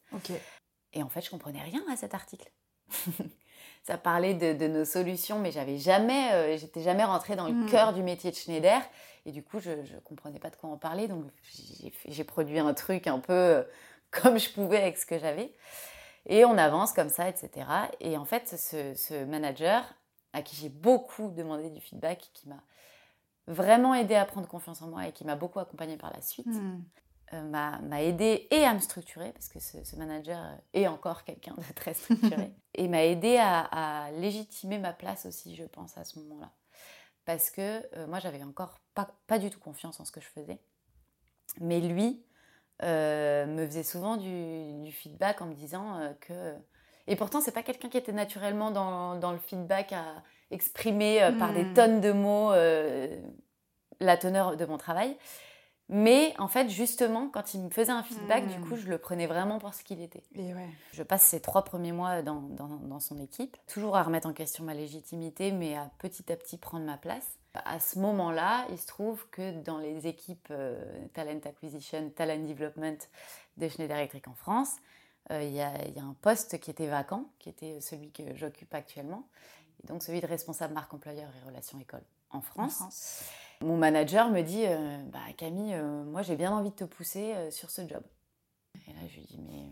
Et 0.93 1.03
en 1.03 1.09
fait, 1.09 1.21
je 1.21 1.29
comprenais 1.29 1.61
rien 1.61 1.83
à 1.91 1.97
cet 1.97 2.13
article. 2.13 2.49
ça 3.85 3.99
parlait 3.99 4.33
de, 4.33 4.67
nos 4.67 4.83
solutions, 4.83 5.37
mais 5.37 5.51
j'avais 5.51 5.77
jamais, 5.77 6.33
euh, 6.33 6.57
j'étais 6.57 6.81
jamais 6.81 7.03
rentrée 7.03 7.35
dans 7.35 7.45
le 7.45 7.53
mm. 7.53 7.69
cœur 7.69 7.93
du 7.93 8.01
métier 8.01 8.31
de 8.31 8.35
Schneider. 8.35 8.81
Et 9.27 9.31
du 9.31 9.43
coup, 9.43 9.59
je 9.59 9.69
ne 9.69 9.99
comprenais 10.03 10.39
pas 10.39 10.49
de 10.49 10.55
quoi 10.55 10.71
en 10.71 10.77
parler. 10.77 11.07
Donc, 11.07 11.23
j'ai 12.07 12.23
produit 12.23 12.57
un 12.57 12.73
truc 12.73 13.05
un 13.05 13.19
peu 13.19 13.33
euh, 13.33 13.63
comme 14.11 14.39
je 14.39 14.49
pouvais 14.49 14.81
avec 14.81 14.97
ce 14.97 15.05
que 15.05 15.19
j'avais. 15.19 15.53
Et 16.25 16.45
on 16.45 16.57
avance 16.57 16.93
comme 16.93 17.09
ça, 17.09 17.29
etc. 17.29 17.67
Et 17.99 18.17
en 18.17 18.25
fait, 18.25 18.47
ce, 18.57 19.23
manager, 19.25 19.83
à 20.33 20.41
qui 20.41 20.55
j'ai 20.55 20.69
beaucoup 20.69 21.29
demandé 21.29 21.69
du 21.69 21.79
feedback, 21.79 22.31
qui 22.33 22.49
m'a 22.49 22.63
vraiment 23.45 23.93
aidé 23.93 24.15
à 24.15 24.25
prendre 24.25 24.47
confiance 24.47 24.81
en 24.81 24.87
moi 24.87 25.07
et 25.07 25.11
qui 25.11 25.25
m'a 25.25 25.35
beaucoup 25.35 25.59
accompagnée 25.59 25.97
par 25.97 26.11
la 26.11 26.21
suite, 26.21 26.47
mm. 26.47 26.81
Euh, 27.33 27.41
m'a 27.41 28.03
aidé 28.03 28.47
et 28.51 28.65
à 28.65 28.73
me 28.75 28.79
structurer, 28.79 29.31
parce 29.31 29.49
que 29.49 29.59
ce, 29.59 29.95
manager 29.95 30.39
est 30.73 30.85
encore 30.85 31.23
quelqu'un 31.23 31.55
de 31.57 31.73
très 31.73 31.95
structuré, 31.95 32.53
et 32.75 32.87
m'a 32.87 33.03
aidé 33.03 33.37
à, 33.39 34.09
légitimer 34.13 34.77
ma 34.77 34.93
place 34.93 35.25
aussi, 35.25 35.55
je 35.55 35.63
pense, 35.63 35.97
à 35.97 36.03
ce 36.03 36.19
moment-là. 36.19 36.51
Parce 37.25 37.49
que 37.49 37.83
euh, 37.97 38.05
moi, 38.05 38.19
j'avais 38.19 38.43
encore 38.43 38.79
pas, 38.93 39.09
pas, 39.25 39.39
du 39.39 39.49
tout 39.49 39.59
confiance 39.59 39.99
en 39.99 40.05
ce 40.05 40.11
que 40.11 40.21
je 40.21 40.27
faisais. 40.27 40.59
Mais 41.59 41.79
lui 41.79 42.23
euh, 42.83 43.47
me 43.47 43.65
faisait 43.65 43.83
souvent 43.83 44.17
du, 44.17 44.91
feedback 44.91 45.41
en 45.41 45.47
me 45.47 45.55
disant 45.55 46.15
que... 46.21 46.53
Et 47.07 47.15
pourtant, 47.15 47.41
c'est 47.41 47.51
pas 47.51 47.63
quelqu'un 47.63 47.89
qui 47.89 47.97
était 47.97 48.13
naturellement 48.13 48.69
dans, 48.69 49.17
dans, 49.17 49.31
le 49.31 49.39
feedback 49.39 49.93
à 49.93 50.05
exprimer 50.51 51.31
par 51.39 51.53
des 51.53 51.63
hmm. 51.63 51.73
tonnes 51.73 52.01
de 52.01 52.11
mots 52.11 52.51
la 53.99 54.17
teneur 54.17 54.57
de 54.57 54.65
mon 54.65 54.77
travail. 54.77 55.17
Mais 55.87 56.33
en 56.39 56.47
fait, 56.47 56.69
justement, 56.69 57.29
quand 57.29 57.53
il 57.53 57.61
me 57.61 57.69
faisait 57.69 57.91
un 57.91 58.01
feedback, 58.01 58.47
du 58.47 58.57
hmm. 58.57 58.67
coup, 58.67 58.75
je 58.75 58.87
le 58.87 58.97
prenais 58.97 59.27
vraiment 59.27 59.59
pour 59.59 59.73
ce 59.73 59.83
qu'il 59.83 60.01
était. 60.01 60.23
Je 60.93 61.03
passe 61.03 61.23
ces 61.23 61.39
trois 61.39 61.63
premiers 61.63 61.91
mois 61.91 62.23
dans, 62.23 62.41
dans, 62.41 62.99
son 62.99 63.19
équipe, 63.19 63.55
toujours 63.67 63.95
à 63.95 64.03
remettre 64.03 64.27
en 64.27 64.33
question 64.33 64.63
ma 64.63 64.73
légitimité, 64.73 65.51
mais 65.51 65.75
à 65.75 65.91
petit 65.99 66.31
à 66.31 66.35
petit 66.35 66.57
prendre 66.57 66.85
ma 66.85 66.97
place. 66.97 67.37
À 67.53 67.79
ce 67.79 67.99
moment-là, 67.99 68.65
il 68.71 68.79
se 68.79 68.87
trouve 68.87 69.27
que 69.29 69.51
dans 69.61 69.77
les 69.77 70.07
équipes 70.07 70.47
euh, 70.51 70.83
Talent 71.13 71.39
Acquisition, 71.45 72.09
Talent 72.09 72.43
Development 72.43 72.97
de 73.57 73.69
Schneider 73.69 73.95
Electric 73.97 74.27
en 74.27 74.33
France, 74.33 74.75
euh, 75.31 75.41
il 75.41 75.51
y, 75.51 75.55
y, 75.55 75.61
a 75.61 76.03
un 76.03 76.15
poste 76.21 76.59
qui 76.59 76.71
était 76.71 76.87
vacant, 76.87 77.29
qui 77.39 77.49
était 77.49 77.79
celui 77.79 78.11
que 78.11 78.35
j'occupe 78.35 78.73
actuellement. 78.73 79.27
et 79.83 79.87
donc 79.87 80.03
celui 80.03 80.19
de 80.19 80.27
responsable 80.27 80.73
marque 80.73 80.93
employeur 80.93 81.29
et 81.29 81.47
relations 81.47 81.79
école 81.79 82.03
en 82.31 82.41
France. 82.41 83.23
Mon 83.65 83.77
manager 83.77 84.29
me 84.29 84.41
dit 84.41 84.63
euh, 84.67 84.97
bah, 85.11 85.17
Camille, 85.37 85.73
euh, 85.73 86.03
moi 86.03 86.21
j'ai 86.21 86.35
bien 86.35 86.51
envie 86.51 86.69
de 86.69 86.75
te 86.75 86.83
pousser 86.83 87.33
euh, 87.33 87.49
sur 87.49 87.71
ce 87.71 87.81
job. 87.81 88.03
Et 88.87 88.91
là 88.91 88.99
je 89.09 89.15
lui 89.15 89.25
dis 89.25 89.39
mais 89.39 89.71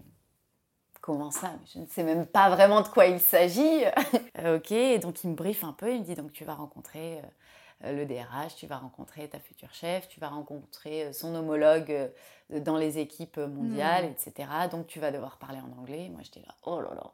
comment 0.99 1.29
ça? 1.29 1.51
Je 1.71 1.77
ne 1.77 1.85
sais 1.85 2.01
même 2.01 2.25
pas 2.25 2.49
vraiment 2.49 2.81
de 2.81 2.87
quoi 2.87 3.05
il 3.05 3.19
s'agit. 3.19 3.83
ok, 4.43 4.71
et 4.71 4.97
donc 4.97 5.23
il 5.23 5.29
me 5.29 5.35
briefe 5.35 5.63
un 5.63 5.73
peu, 5.73 5.93
il 5.93 5.99
me 5.99 6.05
dit 6.05 6.15
donc 6.15 6.31
tu 6.31 6.43
vas 6.43 6.55
rencontrer 6.55 7.21
le 7.83 8.05
DRH, 8.05 8.55
tu 8.55 8.65
vas 8.65 8.77
rencontrer 8.77 9.27
ta 9.27 9.37
future 9.37 9.71
chef, 9.75 10.07
tu 10.07 10.19
vas 10.19 10.29
rencontrer 10.29 11.13
son 11.13 11.35
homologue 11.35 12.11
dans 12.49 12.77
les 12.77 12.97
équipes 12.97 13.37
mondiales, 13.37 14.05
hmm. 14.05 14.15
etc. 14.27 14.49
Donc 14.71 14.87
tu 14.87 14.99
vas 14.99 15.11
devoir 15.11 15.37
parler 15.37 15.59
en 15.59 15.79
anglais. 15.79 16.09
Moi 16.09 16.21
j'étais 16.23 16.39
là, 16.39 16.55
oh 16.63 16.81
là 16.81 16.95
là, 16.95 17.11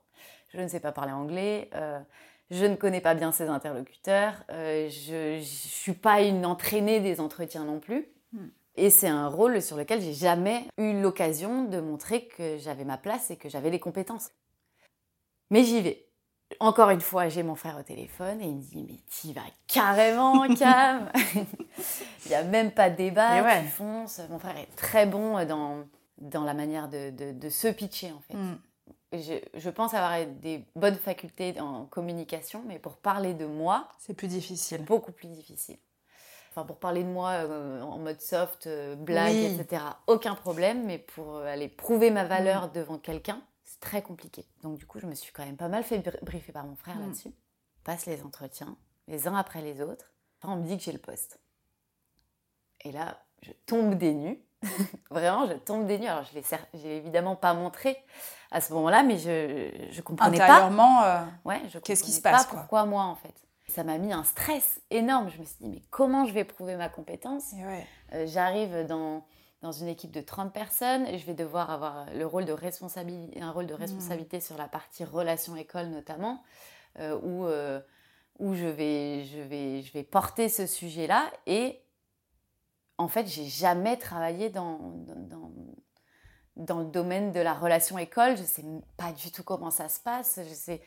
je 0.53 0.61
ne 0.61 0.69
sais 0.69 0.79
pas 0.79 0.93
parler 0.93 1.11
anglais 1.11 1.69
je 2.51 2.65
ne 2.65 2.75
connais 2.75 3.01
pas 3.01 3.13
bien 3.13 3.31
ses 3.31 3.47
interlocuteurs, 3.47 4.33
euh, 4.49 4.89
je 4.89 5.37
ne 5.37 5.41
suis 5.41 5.93
pas 5.93 6.21
une 6.21 6.45
entraînée 6.45 6.99
des 6.99 7.19
entretiens 7.19 7.63
non 7.63 7.79
plus. 7.79 8.07
Hmm. 8.33 8.47
Et 8.75 8.89
c'est 8.89 9.07
un 9.07 9.27
rôle 9.27 9.61
sur 9.61 9.77
lequel 9.77 10.01
j'ai 10.01 10.13
jamais 10.13 10.65
eu 10.77 10.99
l'occasion 10.99 11.65
de 11.65 11.79
montrer 11.79 12.27
que 12.27 12.57
j'avais 12.57 12.85
ma 12.85 12.97
place 12.97 13.29
et 13.29 13.35
que 13.35 13.49
j'avais 13.49 13.69
les 13.69 13.79
compétences. 13.79 14.31
Mais 15.51 15.63
j'y 15.63 15.81
vais. 15.81 16.05
Encore 16.59 16.89
une 16.89 17.01
fois, 17.01 17.29
j'ai 17.29 17.43
mon 17.43 17.55
frère 17.55 17.77
au 17.77 17.83
téléphone 17.83 18.41
et 18.41 18.45
il 18.45 18.55
me 18.55 18.61
dit 18.61 18.83
Mais 18.87 18.99
tu 19.11 19.33
vas 19.33 19.45
carrément, 19.67 20.47
Cam 20.55 21.11
Il 22.25 22.29
n'y 22.29 22.35
a 22.35 22.43
même 22.43 22.71
pas 22.71 22.89
de 22.89 22.95
débat, 22.95 23.43
ouais. 23.43 23.61
tu 23.61 23.67
fonces. 23.67 24.21
Mon 24.29 24.39
frère 24.39 24.57
est 24.57 24.75
très 24.75 25.05
bon 25.05 25.45
dans, 25.45 25.83
dans 26.17 26.43
la 26.43 26.55
manière 26.55 26.89
de, 26.89 27.11
de, 27.33 27.49
se 27.49 27.67
pitcher 27.67 28.11
en 28.11 28.21
fait. 28.21 28.33
Hmm 28.35 28.57
je, 29.11 29.69
pense 29.69 29.93
avoir 29.93 30.25
des 30.25 30.63
bonnes 30.75 30.95
facultés 30.95 31.59
en 31.59 31.85
communication, 31.85 32.63
mais 32.67 32.79
pour 32.79 32.97
parler 32.97 33.33
de 33.33 33.45
moi, 33.45 33.89
c'est 33.97 34.13
plus 34.13 34.27
difficile. 34.27 34.83
Beaucoup 34.83 35.11
plus 35.11 35.27
difficile. 35.27 35.77
Enfin, 36.51 36.63
pour 36.63 36.77
parler 36.77 37.03
de 37.03 37.09
moi 37.09 37.31
euh, 37.31 37.81
en 37.81 37.99
mode 37.99 38.21
soft, 38.21 38.67
euh, 38.67 38.95
blague, 38.95 39.35
etc., 39.35 39.83
aucun 40.07 40.35
problème, 40.35 40.85
mais 40.85 40.97
pour 40.97 41.37
euh, 41.37 41.45
aller 41.45 41.67
prouver 41.67 42.11
ma 42.11 42.25
valeur 42.25 42.67
mm. 42.67 42.71
devant 42.73 42.97
quelqu'un, 42.97 43.41
c'est 43.63 43.79
très 43.79 44.01
compliqué. 44.01 44.45
Donc, 44.61 44.77
du 44.77 44.85
coup, 44.85 44.99
je 44.99 45.05
me 45.05 45.15
suis 45.15 45.31
quand 45.31 45.45
même 45.45 45.57
pas 45.57 45.69
mal 45.69 45.83
fait 45.83 45.99
briefer 46.23 46.51
par 46.51 46.65
mon 46.65 46.75
frère 46.75 46.97
mm. 46.97 47.01
là-dessus. 47.01 47.31
passe 47.83 48.05
les 48.05 48.23
entretiens, 48.23 48.77
les 49.07 49.27
uns 49.27 49.35
après 49.35 49.61
les 49.61 49.81
autres. 49.81 50.13
Enfin, 50.41 50.53
on 50.53 50.57
me 50.57 50.67
dit 50.67 50.77
que 50.77 50.83
j'ai 50.83 50.91
le 50.91 50.99
poste. 50.99 51.39
Et 52.81 52.91
là, 52.91 53.23
je 53.41 53.51
tombe 53.65 53.95
des 53.95 54.13
nues. 54.13 54.39
Vraiment, 55.11 55.47
je 55.47 55.53
tombe 55.53 55.87
des 55.87 55.99
nues. 55.99 56.07
Alors, 56.07 56.23
je 56.23 56.37
ne 56.37 56.83
l'ai 56.83 56.97
évidemment 56.97 57.35
pas 57.35 57.53
montré 57.53 57.97
à 58.51 58.61
ce 58.61 58.73
moment-là, 58.73 59.03
mais 59.03 59.17
je 59.17 59.95
ne 59.95 60.01
comprenais 60.01 60.37
pas. 60.37 60.69
Euh, 60.69 61.25
ouais, 61.45 61.61
je 61.69 61.79
qu'est-ce 61.79 62.03
qui 62.03 62.11
se 62.11 62.21
passe 62.21 62.45
pas 62.45 62.55
Pourquoi 62.55 62.85
moi, 62.85 63.03
en 63.03 63.15
fait 63.15 63.33
Ça 63.67 63.83
m'a 63.83 63.97
mis 63.97 64.11
un 64.11 64.23
stress 64.23 64.81
énorme. 64.89 65.29
Je 65.29 65.39
me 65.39 65.45
suis 65.45 65.57
dit, 65.61 65.69
mais 65.69 65.81
comment 65.89 66.25
je 66.25 66.33
vais 66.33 66.43
prouver 66.43 66.75
ma 66.75 66.89
compétence 66.89 67.53
euh, 68.13 68.25
J'arrive 68.27 68.85
dans, 68.87 69.23
dans 69.61 69.71
une 69.71 69.87
équipe 69.87 70.11
de 70.11 70.21
30 70.21 70.51
personnes 70.51 71.05
et 71.07 71.17
je 71.17 71.25
vais 71.25 71.35
devoir 71.35 71.69
avoir 71.69 72.07
le 72.13 72.25
rôle 72.25 72.45
de 72.45 72.53
responsabilité, 72.53 73.41
un 73.41 73.51
rôle 73.51 73.67
de 73.67 73.73
mmh. 73.73 73.77
responsabilité 73.77 74.39
sur 74.39 74.57
la 74.57 74.67
partie 74.67 75.03
relations 75.03 75.55
école 75.55 75.87
notamment, 75.87 76.43
euh, 76.99 77.17
où, 77.21 77.45
où 78.39 78.55
je, 78.55 78.65
vais, 78.65 79.25
je, 79.25 79.39
vais, 79.39 79.81
je 79.83 79.93
vais 79.93 80.03
porter 80.03 80.49
ce 80.49 80.65
sujet-là 80.65 81.25
et 81.45 81.81
en 82.99 83.07
fait, 83.07 83.27
j'ai 83.27 83.45
jamais 83.45 83.95
travaillé 83.95 84.49
dans, 84.49 84.77
dans, 85.07 85.51
dans, 86.57 86.79
le 86.79 86.85
domaine 86.85 87.31
de 87.31 87.39
la 87.39 87.53
relation 87.53 87.97
école. 87.97 88.35
Je 88.35 88.43
sais 88.43 88.65
pas 88.97 89.13
du 89.13 89.31
tout 89.31 89.41
comment 89.41 89.71
ça 89.71 89.87
se 89.87 90.01
passe. 90.01 90.37
Je 90.47 90.53
sais 90.53 90.81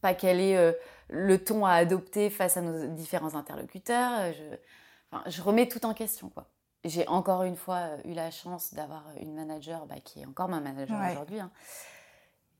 pas 0.00 0.14
quel 0.14 0.40
est 0.40 0.56
euh, 0.56 0.72
le 1.08 1.42
ton 1.42 1.66
à 1.66 1.72
adopter 1.72 2.30
face 2.30 2.56
à 2.56 2.62
nos 2.62 2.86
différents 2.94 3.34
interlocuteurs. 3.34 4.32
Je, 4.32 5.30
je 5.30 5.42
remets 5.42 5.66
tout 5.66 5.84
en 5.84 5.94
question, 5.94 6.28
quoi. 6.30 6.48
J'ai 6.84 7.08
encore 7.08 7.42
une 7.42 7.56
fois 7.56 7.88
euh, 7.88 7.98
eu 8.04 8.12
la 8.12 8.30
chance 8.30 8.72
d'avoir 8.72 9.02
une 9.20 9.34
manager 9.34 9.84
bah, 9.86 9.98
qui 9.98 10.20
est 10.20 10.26
encore 10.26 10.48
ma 10.48 10.60
manager 10.60 10.96
aujourd'hui, 11.10 11.40
hein, 11.40 11.50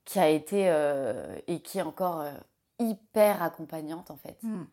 qui 0.05 0.19
a 0.19 0.29
été 0.29 0.69
euh, 0.71 1.39
et 1.47 1.63
qui 1.63 1.79
est 1.79 1.83
encore 1.83 2.25
hyper 2.81 3.45
accompagnante 3.45 4.11
en 4.11 4.17
fait. 4.17 4.43
Hmm. 4.43 4.65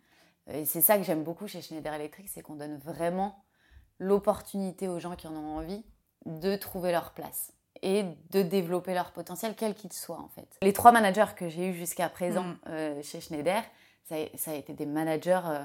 Et 0.48 0.66
c'est 0.66 0.82
ça 0.82 0.98
que 0.98 1.04
j'aime 1.04 1.24
beaucoup 1.24 1.48
chez 1.48 1.62
Schneider 1.62 1.94
Electric, 1.94 2.28
c'est 2.28 2.42
qu'on 2.42 2.56
donne 2.56 2.78
vraiment 2.78 3.45
l'opportunité 4.00 4.88
aux 4.88 5.00
gens 5.00 5.16
qui 5.16 5.28
en 5.28 5.36
ont 5.36 5.58
envie 5.58 5.84
de 6.26 6.56
trouver 6.56 6.92
leur 6.92 7.12
place 7.12 7.54
et 7.82 8.04
de 8.32 8.42
développer 8.42 8.94
leur 8.94 9.12
potentiel, 9.12 9.54
quel 9.56 9.76
qu'il 9.76 9.94
soit 9.94 10.20
en 10.20 10.30
fait. 10.30 10.48
Les 10.62 10.74
trois 10.74 10.92
managers 10.92 11.34
que 11.36 11.50
j'ai 11.50 11.70
eus 11.70 11.74
jusqu'à 11.74 12.10
présent 12.10 12.44
mm. 12.44 12.58
euh, 12.68 13.04
chez 13.04 13.22
Schneider, 13.22 13.62
ça 14.04 14.16
a, 14.16 14.54
été 14.54 14.74
des 14.74 14.86
managers 14.86 15.42
euh, 15.46 15.64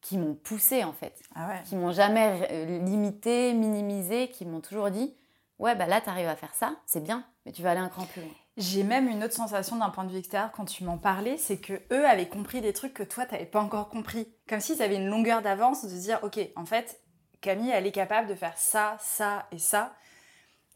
qui 0.00 0.16
m'ont 0.16 0.34
poussé 0.34 0.84
en 0.84 0.92
fait, 0.92 1.22
ah 1.34 1.58
qui 1.64 1.76
m'ont 1.76 1.92
jamais 1.92 2.48
euh, 2.50 2.78
limité, 2.84 3.52
minimisé, 3.52 4.28
qui 4.28 4.46
m'ont 4.46 4.60
toujours 4.60 4.90
dit 4.90 5.14
ouais 5.58 5.74
bah 5.74 5.86
là 5.86 6.00
tu 6.00 6.08
arrives 6.08 6.28
à 6.28 6.36
faire 6.36 6.54
ça, 6.54 6.76
c'est 6.86 7.02
bien, 7.02 7.24
mais 7.44 7.52
tu 7.52 7.62
vas 7.62 7.72
aller 7.72 7.80
un 7.80 7.88
cran 7.88 8.04
plus 8.04 8.22
loin. 8.22 8.30
J'ai 8.56 8.82
même 8.82 9.08
une 9.08 9.22
autre 9.22 9.34
sensation 9.34 9.76
d'un 9.76 9.90
point 9.90 10.04
de 10.04 10.10
vue 10.10 10.18
extérieur 10.18 10.50
quand 10.50 10.64
tu 10.64 10.82
m'en 10.82 10.98
parlais, 10.98 11.36
c'est 11.36 11.58
que 11.58 11.74
eux 11.92 12.06
avaient 12.06 12.28
compris 12.28 12.60
des 12.60 12.72
trucs 12.72 12.94
que 12.94 13.04
toi 13.04 13.26
tu 13.26 13.34
n'avais 13.34 13.46
pas 13.46 13.60
encore 13.60 13.88
compris, 13.88 14.28
comme 14.48 14.60
s'ils 14.60 14.82
avaient 14.82 14.96
une 14.96 15.08
longueur 15.08 15.42
d'avance 15.42 15.84
de 15.84 15.88
se 15.88 15.94
dire 15.94 16.20
ok 16.22 16.40
en 16.56 16.64
fait 16.64 17.00
Camille, 17.40 17.70
elle 17.70 17.86
est 17.86 17.92
capable 17.92 18.28
de 18.28 18.34
faire 18.34 18.56
ça, 18.56 18.96
ça 19.00 19.46
et 19.52 19.58
ça. 19.58 19.94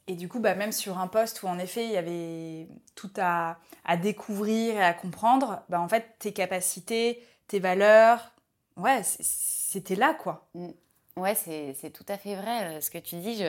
Et 0.08 0.14
du 0.14 0.28
coup, 0.28 0.40
bah, 0.40 0.54
même 0.54 0.72
sur 0.72 0.98
un 0.98 1.06
poste 1.06 1.42
où 1.42 1.46
en 1.46 1.58
effet 1.58 1.84
il 1.84 1.92
y 1.92 1.96
avait 1.96 2.68
tout 2.94 3.10
à, 3.18 3.58
découvrir 4.02 4.76
et 4.76 4.84
à 4.84 4.92
comprendre, 4.94 5.62
bah, 5.68 5.80
en 5.80 5.88
fait, 5.88 6.16
tes 6.18 6.32
capacités, 6.32 7.24
tes 7.46 7.60
valeurs, 7.60 8.32
ouais, 8.76 9.02
c'était 9.04 9.96
là 9.96 10.14
quoi. 10.14 10.48
Mm. 10.54 10.70
Ouais, 11.16 11.34
c'est 11.34 11.90
tout 11.90 12.06
à 12.08 12.16
fait 12.16 12.34
vrai 12.34 12.76
euh, 12.76 12.80
ce 12.80 12.90
que 12.90 12.98
tu 12.98 13.16
dis. 13.16 13.36
Je, 13.36 13.44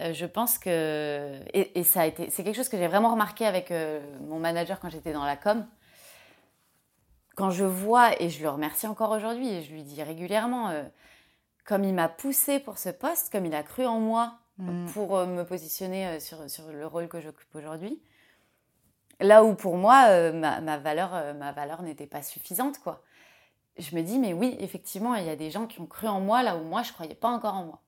euh, 0.00 0.12
je 0.14 0.26
pense 0.26 0.58
que. 0.58 1.40
Et, 1.52 1.84
ça 1.84 2.02
a 2.02 2.06
été. 2.06 2.30
C'est 2.30 2.42
quelque 2.42 2.56
chose 2.56 2.70
que 2.70 2.78
j'ai 2.78 2.86
vraiment 2.86 3.10
remarqué 3.10 3.44
avec 3.44 3.70
euh, 3.70 4.00
mon 4.22 4.38
manager 4.38 4.80
quand 4.80 4.88
j'étais 4.88 5.12
dans 5.12 5.24
la 5.24 5.36
com. 5.36 5.66
Quand 7.34 7.50
je 7.50 7.64
vois, 7.64 8.20
et 8.20 8.30
je 8.30 8.42
le 8.42 8.48
remercie 8.48 8.86
encore 8.86 9.10
aujourd'hui, 9.10 9.48
et 9.48 9.62
je 9.62 9.72
lui 9.72 9.82
dis 9.82 10.02
régulièrement, 10.02 10.72
comme 11.66 11.84
il 11.84 11.92
m'a 11.92 12.08
poussé 12.08 12.60
pour 12.60 12.78
ce 12.78 12.88
poste, 12.88 13.30
comme 13.30 13.44
il 13.44 13.54
a 13.54 13.62
cru 13.62 13.84
en 13.84 13.98
moi 13.98 14.38
mm. 14.58 14.86
pour 14.86 15.16
euh, 15.16 15.26
me 15.26 15.44
positionner 15.44 16.06
euh, 16.06 16.20
sur, 16.20 16.48
sur 16.48 16.68
le 16.68 16.86
rôle 16.86 17.08
que 17.08 17.20
j'occupe 17.20 17.54
aujourd'hui. 17.54 18.00
Là 19.20 19.44
où 19.44 19.54
pour 19.54 19.76
moi, 19.76 20.06
euh, 20.08 20.32
ma, 20.32 20.78
valeur, 20.78 21.34
ma 21.34 21.52
valeur 21.52 21.82
n'était 21.82 22.06
pas 22.06 22.22
suffisante, 22.22 22.78
quoi. 22.78 23.02
Je 23.78 23.94
me 23.94 24.02
dis, 24.02 24.18
mais 24.18 24.32
oui, 24.32 24.56
effectivement, 24.60 25.14
il 25.16 25.26
y 25.26 25.30
a 25.30 25.36
des 25.36 25.50
gens 25.50 25.66
qui 25.66 25.80
ont 25.80 25.86
cru 25.86 26.06
en 26.06 26.20
moi 26.20 26.42
là 26.42 26.56
où 26.56 26.62
moi, 26.62 26.82
je 26.82 26.90
ne 26.90 26.94
croyais 26.94 27.14
pas 27.14 27.28
encore 27.28 27.54
en 27.54 27.64
moi. 27.64 27.82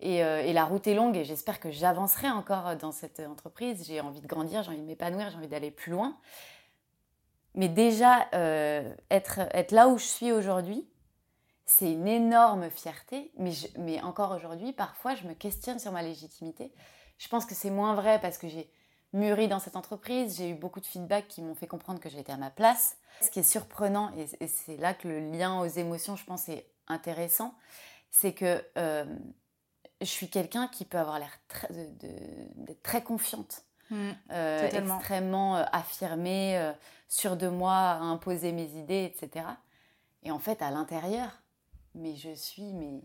Et, 0.00 0.16
et 0.16 0.52
la 0.52 0.64
route 0.64 0.86
est 0.86 0.94
longue 0.94 1.16
et 1.16 1.24
j'espère 1.24 1.60
que 1.60 1.70
j'avancerai 1.70 2.28
encore 2.28 2.76
dans 2.76 2.92
cette 2.92 3.20
entreprise. 3.20 3.84
J'ai 3.86 4.00
envie 4.00 4.20
de 4.20 4.26
grandir, 4.26 4.62
j'ai 4.62 4.70
envie 4.70 4.80
de 4.80 4.86
m'épanouir, 4.86 5.30
j'ai 5.30 5.36
envie 5.36 5.48
d'aller 5.48 5.70
plus 5.70 5.92
loin. 5.92 6.16
Mais 7.54 7.68
déjà, 7.68 8.26
être, 8.32 9.40
être 9.52 9.70
là 9.70 9.88
où 9.88 9.98
je 9.98 10.04
suis 10.06 10.32
aujourd'hui, 10.32 10.88
c'est 11.64 11.92
une 11.92 12.08
énorme 12.08 12.70
fierté, 12.70 13.32
mais, 13.36 13.52
mais 13.78 14.00
encore 14.02 14.32
aujourd'hui, 14.32 14.72
parfois, 14.72 15.14
je 15.14 15.26
me 15.26 15.34
questionne 15.34 15.78
sur 15.78 15.92
ma 15.92 16.02
légitimité. 16.02 16.72
Je 17.18 17.28
pense 17.28 17.46
que 17.46 17.54
c'est 17.54 17.70
moins 17.70 17.94
vrai 17.94 18.20
parce 18.20 18.38
que 18.38 18.48
j'ai 18.48 18.70
mûri 19.12 19.48
dans 19.48 19.58
cette 19.58 19.76
entreprise, 19.76 20.38
j'ai 20.38 20.50
eu 20.50 20.54
beaucoup 20.54 20.80
de 20.80 20.86
feedback 20.86 21.28
qui 21.28 21.42
m'ont 21.42 21.54
fait 21.54 21.66
comprendre 21.66 22.00
que 22.00 22.08
j'étais 22.08 22.32
à 22.32 22.36
ma 22.36 22.50
place. 22.50 22.96
Ce 23.20 23.30
qui 23.30 23.40
est 23.40 23.44
surprenant, 23.44 24.10
et, 24.16 24.48
c'est 24.48 24.76
là 24.76 24.94
que 24.94 25.06
le 25.06 25.20
lien 25.20 25.60
aux 25.60 25.66
émotions, 25.66 26.16
je 26.16 26.24
pense, 26.24 26.48
est 26.48 26.66
intéressant, 26.88 27.54
c'est 28.10 28.32
que 28.32 28.64
euh, 28.78 29.04
je 30.00 30.06
suis 30.06 30.28
quelqu'un 30.28 30.68
qui 30.68 30.84
peut 30.84 30.98
avoir 30.98 31.18
l'air 31.18 31.38
d'être 31.70 32.82
très 32.82 33.02
confiante. 33.02 33.62
Mmh, 33.90 34.10
euh, 34.30 34.70
extrêmement 34.70 35.56
euh, 35.56 35.64
affirmée, 35.70 36.72
sûre 37.08 37.36
de 37.36 37.48
moi, 37.48 37.74
à 37.74 37.98
imposer 37.98 38.52
mes 38.52 38.70
idées, 38.76 39.04
etc. 39.04 39.46
Et 40.22 40.30
en 40.30 40.38
fait, 40.38 40.62
à 40.62 40.70
l'intérieur, 40.70 41.41
mais 41.94 42.16
je 42.16 42.34
suis 42.34 42.72
mais 42.72 43.00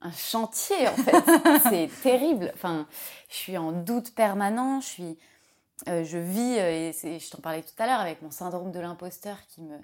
un 0.00 0.12
chantier 0.12 0.88
en 0.88 0.94
fait. 0.94 1.24
c'est 1.68 1.90
terrible. 2.02 2.52
Enfin, 2.54 2.86
je 3.28 3.34
suis 3.34 3.58
en 3.58 3.72
doute 3.72 4.14
permanent. 4.14 4.80
Je 4.80 4.86
suis, 4.86 5.18
euh, 5.88 6.04
je 6.04 6.18
vis 6.18 6.58
euh, 6.58 6.92
et 7.02 7.18
je 7.18 7.30
t'en 7.30 7.40
parlais 7.40 7.62
tout 7.62 7.82
à 7.82 7.86
l'heure 7.86 8.00
avec 8.00 8.22
mon 8.22 8.30
syndrome 8.30 8.70
de 8.70 8.80
l'imposteur 8.80 9.38
qui 9.48 9.62
me 9.62 9.78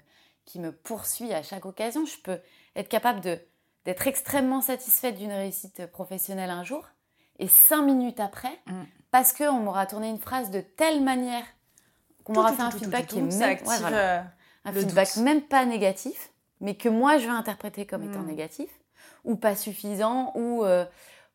qui 0.45 0.59
me 0.59 0.71
poursuit 0.71 1.33
à 1.33 1.43
chaque 1.43 1.65
occasion. 1.65 2.05
Je 2.05 2.17
peux 2.17 2.39
être 2.75 2.89
capable 2.89 3.21
de 3.21 3.39
d'être 3.85 4.05
extrêmement 4.07 4.61
satisfaite 4.61 5.17
d'une 5.17 5.31
réussite 5.31 5.87
professionnelle 5.87 6.51
un 6.51 6.63
jour 6.63 6.85
et 7.39 7.47
cinq 7.47 7.81
minutes 7.81 8.19
après, 8.19 8.59
mm. 8.67 8.83
parce 9.09 9.33
qu'on 9.33 9.59
m'aura 9.59 9.87
tourné 9.87 10.09
une 10.09 10.19
phrase 10.19 10.51
de 10.51 10.61
telle 10.61 11.01
manière 11.01 11.43
qu'on 12.23 12.33
m'aura 12.33 12.53
fait 12.53 12.61
un 12.61 12.71
feedback 12.71 13.07
qui 13.07 13.17
est 13.17 13.21
même, 13.21 13.57
un 14.63 14.73
feedback 14.73 15.15
même 15.17 15.41
pas 15.41 15.65
négatif 15.65 16.30
mais 16.61 16.75
que 16.75 16.87
moi 16.87 17.17
je 17.17 17.25
vais 17.25 17.33
interpréter 17.33 17.85
comme 17.85 18.03
étant 18.03 18.21
hmm. 18.21 18.27
négatif, 18.27 18.69
ou 19.25 19.35
pas 19.35 19.55
suffisant, 19.55 20.31
ou, 20.35 20.63
euh, 20.63 20.85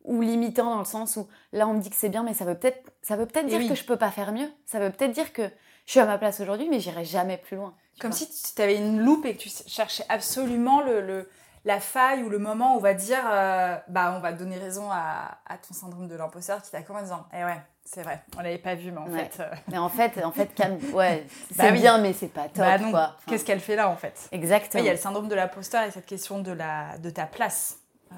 ou 0.05 0.23
limitant 0.23 0.71
dans 0.71 0.79
le 0.79 0.85
sens 0.85 1.17
où 1.17 1.29
là 1.53 1.69
on 1.69 1.75
me 1.75 1.81
dit 1.81 1.91
que 1.91 1.97
c'est 1.97 2.09
bien, 2.09 2.23
mais 2.23 2.33
ça 2.33 2.45
veut 2.45 2.57
peut-être 2.57 2.91
ça 3.03 3.17
veut 3.17 3.27
peut-être 3.27 3.47
dire 3.47 3.69
que 3.69 3.75
je 3.75 3.85
peux 3.85 3.97
pas 3.97 4.11
faire 4.11 4.33
mieux. 4.33 4.49
Ça 4.65 4.79
veut 4.79 4.91
peut-être 4.91 5.13
dire 5.13 5.33
que 5.33 5.43
je 5.85 5.93
suis 5.93 6.01
à 6.01 6.07
ma 6.07 6.19
place 6.19 6.41
aujourd'hui, 6.41 6.69
mais 6.69 6.81
j'irai 6.81 7.05
jamais 7.05 7.37
plus 7.37 7.57
loin. 7.57 7.75
Comme 8.01 8.13
si 8.13 8.29
tu 8.29 8.63
avais 8.63 8.77
une 8.77 9.01
loupe 9.01 9.25
et 9.25 9.37
que 9.37 9.43
tu 9.43 9.51
cherchais 9.67 10.05
absolument 10.09 10.83
le, 10.83 11.29
la 11.65 11.81
faille 11.81 12.23
ou 12.23 12.29
le 12.29 12.39
moment 12.39 12.75
où 12.75 12.79
on 12.79 12.81
va 12.81 12.95
dire 12.95 13.23
euh, 13.25 13.77
bah 13.89 14.15
on 14.17 14.21
va 14.21 14.33
donner 14.33 14.59
raison 14.59 14.91
à, 14.91 15.39
ton 15.67 15.75
syndrome 15.75 16.09
de 16.09 16.15
l'imposteur 16.15 16.63
qui 16.63 16.71
t'a 16.71 16.79
en 16.79 17.03
disant 17.03 17.27
eh 17.33 17.45
ouais 17.45 17.63
c'est 17.87 18.03
vrai 18.03 18.23
on 18.37 18.43
l'avait 18.43 18.59
pas 18.59 18.75
vu 18.75 18.91
mais 18.91 18.99
en 18.99 19.07
fait 19.07 19.39
euh, 19.41 19.49
mais 19.69 19.79
en 19.79 19.89
fait 19.89 20.23
en 20.23 20.33
fait 20.33 20.51
ouais 20.93 21.27
bah 21.57 21.65
c'est 21.65 21.73
bien 21.73 21.99
mais 21.99 22.13
c'est 22.13 22.29
pas 22.29 22.49
top 22.49 22.59
bah 22.59 22.79
quoi. 22.91 23.17
qu'est-ce 23.27 23.45
qu'elle 23.45 23.61
fait 23.61 23.77
là 23.77 23.89
en 23.89 23.97
fait? 23.97 24.29
Exactement. 24.33 24.83
Il 24.83 24.87
y 24.87 24.91
a 24.91 24.93
le 24.93 24.99
syndrome 24.99 25.29
de 25.29 25.35
l'imposteur 25.35 25.85
et 25.85 25.91
cette 25.91 26.07
question 26.07 26.41
de 26.41 26.53
la 26.53 26.99
de 26.99 27.11
ta 27.11 27.27
place 27.27 27.79
euh, 28.13 28.17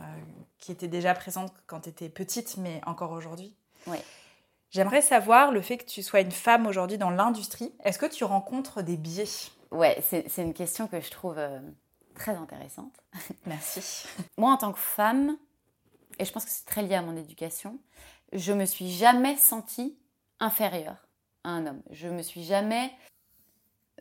qui 0.58 0.72
était 0.72 0.88
déjà 0.88 1.14
présente 1.14 1.52
quand 1.66 1.80
tu 1.80 1.90
étais 1.90 2.08
petite 2.08 2.56
mais 2.56 2.80
encore 2.86 3.12
aujourd'hui. 3.12 3.54
Ouais. 3.86 4.02
J'aimerais 4.70 5.00
savoir 5.00 5.50
le 5.50 5.62
fait 5.62 5.78
que 5.78 5.84
tu 5.84 6.02
sois 6.02 6.20
une 6.20 6.32
femme 6.32 6.66
aujourd'hui 6.66 6.98
dans 6.98 7.10
l'industrie. 7.10 7.72
Est-ce 7.84 7.98
que 7.98 8.06
tu 8.06 8.24
rencontres 8.24 8.82
des 8.82 8.96
biais? 8.96 9.24
Ouais, 9.70 10.02
c'est 10.02 10.42
une 10.42 10.52
question 10.52 10.88
que 10.88 11.00
je 11.00 11.10
trouve 11.10 11.38
euh, 11.38 11.58
très 12.14 12.32
intéressante. 12.32 12.92
Merci. 13.46 14.06
Moi, 14.36 14.52
en 14.52 14.56
tant 14.58 14.72
que 14.72 14.78
femme, 14.78 15.38
et 16.18 16.24
je 16.24 16.32
pense 16.32 16.44
que 16.44 16.50
c'est 16.50 16.66
très 16.66 16.82
lié 16.82 16.94
à 16.94 17.02
mon 17.02 17.16
éducation, 17.16 17.78
je 18.32 18.52
me 18.52 18.64
suis 18.64 18.90
jamais 18.90 19.36
sentie 19.36 19.98
inférieure 20.40 21.08
à 21.44 21.50
un 21.50 21.66
homme. 21.66 21.82
Je 21.90 22.08
me 22.08 22.22
suis 22.22 22.44
jamais 22.44 22.90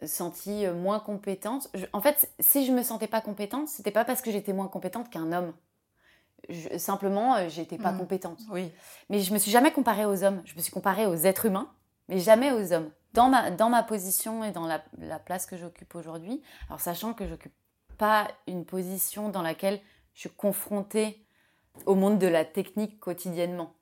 sentie 0.06 0.66
euh, 0.66 0.74
moins 0.74 1.00
compétente. 1.00 1.70
en 1.94 2.02
fait, 2.02 2.32
si 2.40 2.66
je 2.66 2.72
me 2.72 2.84
sentais 2.84 3.08
pas 3.08 3.22
compétente, 3.22 3.68
c'était 3.68 3.92
pas 3.92 4.06
parce 4.06 4.22
que 4.22 4.32
j'étais 4.32 4.54
moins 4.54 4.68
compétente 4.68 5.10
qu'un 5.10 5.32
homme. 5.32 5.54
simplement, 6.78 7.36
euh, 7.36 7.50
j'étais 7.50 7.78
pas 7.78 7.92
mm. 7.92 7.98
compétente. 7.98 8.40
Oui. 8.52 8.72
Mais 9.10 9.20
je 9.22 9.34
me 9.34 9.40
suis 9.40 9.52
jamais 9.52 9.72
comparée 9.72 10.06
aux 10.06 10.24
hommes. 10.24 10.42
Je 10.46 10.56
me 10.56 10.62
suis 10.62 10.72
comparée 10.72 11.08
aux 11.08 11.16
êtres 11.16 11.46
humains, 11.46 11.72
mais 12.10 12.20
jamais 12.20 12.52
aux 12.52 12.74
hommes 12.74 12.92
dans 13.14 13.30
ma, 13.30 13.50
dans 13.50 13.70
ma 13.70 13.82
position 13.82 14.44
et 14.44 14.52
dans 14.52 14.68
la, 14.68 14.84
la 15.00 15.18
place 15.18 15.48
que 15.48 15.58
j'occupe 15.58 15.96
aujourd'hui, 15.96 16.42
alors 16.68 16.80
sachant 16.80 17.14
que 17.14 17.28
j'occupe 17.28 17.54
pas 17.98 18.28
une 18.46 18.64
position 18.64 19.30
dans 19.30 19.42
laquelle 19.42 19.82
je 20.14 20.22
suis 20.22 20.30
confrontée 20.30 21.26
au 21.86 21.96
monde 21.96 22.20
de 22.20 22.28
la 22.28 22.46
technique 22.46 23.00
quotidiennement. 23.00 23.74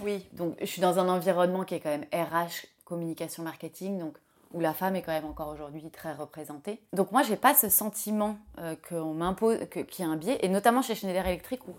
Oui. 0.00 0.26
Donc 0.32 0.56
je 0.60 0.66
suis 0.66 0.80
dans 0.80 0.98
un 0.98 1.08
environnement 1.08 1.64
qui 1.64 1.74
est 1.74 1.80
quand 1.80 1.90
même 1.90 2.06
RH, 2.12 2.66
communication 2.84 3.42
marketing, 3.42 3.98
donc 3.98 4.16
où 4.52 4.60
la 4.60 4.74
femme 4.74 4.96
est 4.96 5.02
quand 5.02 5.12
même 5.12 5.26
encore 5.26 5.48
aujourd'hui 5.48 5.88
très 5.90 6.12
représentée. 6.12 6.80
Donc 6.92 7.12
moi 7.12 7.22
j'ai 7.22 7.36
pas 7.36 7.54
ce 7.54 7.68
sentiment 7.68 8.38
euh, 8.58 8.74
qu'on 8.88 9.14
m'impose, 9.14 9.58
qu'il 9.70 10.04
y 10.04 10.08
a 10.08 10.10
un 10.10 10.16
biais, 10.16 10.38
et 10.42 10.48
notamment 10.48 10.82
chez 10.82 10.94
Schneider 10.94 11.26
Electric 11.26 11.66
où 11.68 11.74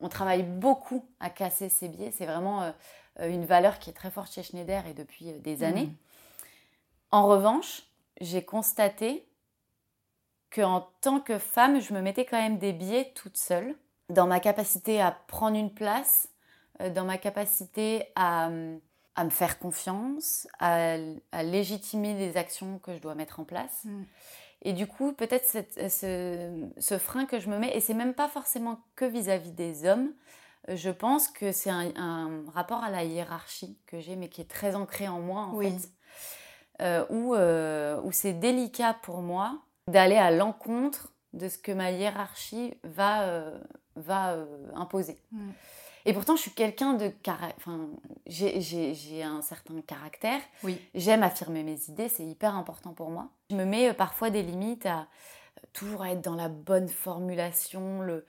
on 0.00 0.08
travaille 0.08 0.42
beaucoup 0.42 1.04
à 1.20 1.30
casser 1.30 1.68
ces 1.68 1.88
biais. 1.88 2.12
C'est 2.16 2.26
vraiment 2.26 2.62
euh, 2.62 2.72
une 3.28 3.44
valeur 3.44 3.78
qui 3.78 3.90
est 3.90 3.94
très 3.94 4.10
forte 4.10 4.32
chez 4.32 4.42
Schneider 4.42 4.86
et 4.86 4.94
depuis 4.94 5.30
euh, 5.30 5.38
des 5.38 5.58
mmh. 5.58 5.64
années. 5.64 5.88
En 7.10 7.26
revanche, 7.26 7.82
j'ai 8.20 8.44
constaté 8.44 9.26
qu'en 10.50 10.88
tant 11.00 11.20
que 11.20 11.38
femme, 11.38 11.80
je 11.80 11.92
me 11.92 12.00
mettais 12.00 12.24
quand 12.24 12.40
même 12.40 12.58
des 12.58 12.72
biais 12.72 13.12
toute 13.14 13.36
seule 13.36 13.74
dans 14.08 14.26
ma 14.26 14.40
capacité 14.40 15.00
à 15.00 15.12
prendre 15.12 15.56
une 15.56 15.72
place, 15.72 16.28
euh, 16.28 16.29
dans 16.94 17.04
ma 17.04 17.18
capacité 17.18 18.04
à, 18.16 18.50
à 19.16 19.24
me 19.24 19.30
faire 19.30 19.58
confiance, 19.58 20.48
à, 20.58 20.96
légitimer 21.42 22.14
les 22.14 22.36
actions 22.36 22.78
que 22.78 22.94
je 22.94 23.00
dois 23.00 23.14
mettre 23.14 23.40
en 23.40 23.44
place. 23.44 23.84
Mm. 23.84 24.02
Et 24.62 24.72
du 24.72 24.86
coup, 24.86 25.12
peut-être 25.12 25.46
ce, 25.48 26.70
ce, 26.78 26.98
frein 26.98 27.24
que 27.26 27.38
je 27.38 27.48
me 27.48 27.58
mets, 27.58 27.74
et 27.74 27.80
c'est 27.80 27.94
même 27.94 28.14
pas 28.14 28.28
forcément 28.28 28.80
que 28.94 29.04
vis-à-vis 29.04 29.52
des 29.52 29.86
hommes, 29.86 30.12
euh, 30.68 30.76
je 30.76 30.90
pense 30.90 31.28
que 31.28 31.52
c'est 31.52 31.70
un, 31.70 32.44
rapport 32.52 32.84
à 32.84 32.90
la 32.90 33.04
hiérarchie 33.04 33.78
que 33.86 34.00
j'ai, 34.00 34.16
mais 34.16 34.28
qui 34.28 34.40
est 34.40 34.50
très 34.50 34.74
ancré 34.74 35.08
en 35.08 35.20
moi, 35.20 35.42
en 35.42 35.60
fait. 35.60 35.90
Euh, 36.82 37.04
euh, 37.10 38.00
où, 38.02 38.12
c'est 38.12 38.32
délicat 38.32 38.94
pour 39.02 39.20
moi 39.20 39.60
d'aller 39.86 40.16
à 40.16 40.30
l'encontre 40.30 41.12
de 41.32 41.48
ce 41.48 41.58
que 41.58 41.72
ma 41.72 41.90
hiérarchie 41.90 42.74
va, 42.84 43.24
euh, 43.24 43.58
va 43.96 44.36
imposer. 44.74 45.18
Mm. 45.32 45.50
Et 46.06 46.12
pourtant, 46.12 46.36
je 46.36 46.42
suis 46.42 46.50
quelqu'un 46.52 46.94
de... 46.94 47.12
Enfin, 47.56 47.88
j'ai 48.26 49.22
un 49.22 49.42
certain 49.42 49.80
caractère. 49.82 50.40
Oui. 50.62 50.80
J'aime 50.94 51.22
affirmer 51.22 51.62
mes 51.62 51.78
idées, 51.88 52.08
c'est 52.08 52.24
hyper 52.24 52.54
important 52.54 52.92
pour 52.92 53.10
moi. 53.10 53.28
Je 53.50 53.56
me 53.56 53.64
mets 53.64 53.92
parfois 53.92 54.30
des 54.30 54.42
limites 54.42 54.86
à 54.86 55.06
toujours 55.72 56.06
être 56.06 56.20
dans 56.20 56.34
la 56.36 56.48
bonne 56.48 56.88
formulation, 56.88 58.00
le, 58.00 58.26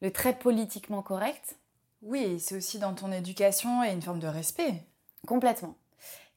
le 0.00 0.10
très 0.12 0.38
politiquement 0.38 1.02
correct. 1.02 1.58
Oui, 2.02 2.38
c'est 2.40 2.56
aussi 2.56 2.78
dans 2.78 2.94
ton 2.94 3.12
éducation 3.12 3.82
et 3.82 3.92
une 3.92 4.02
forme 4.02 4.20
de 4.20 4.26
respect. 4.26 4.74
Complètement. 5.26 5.76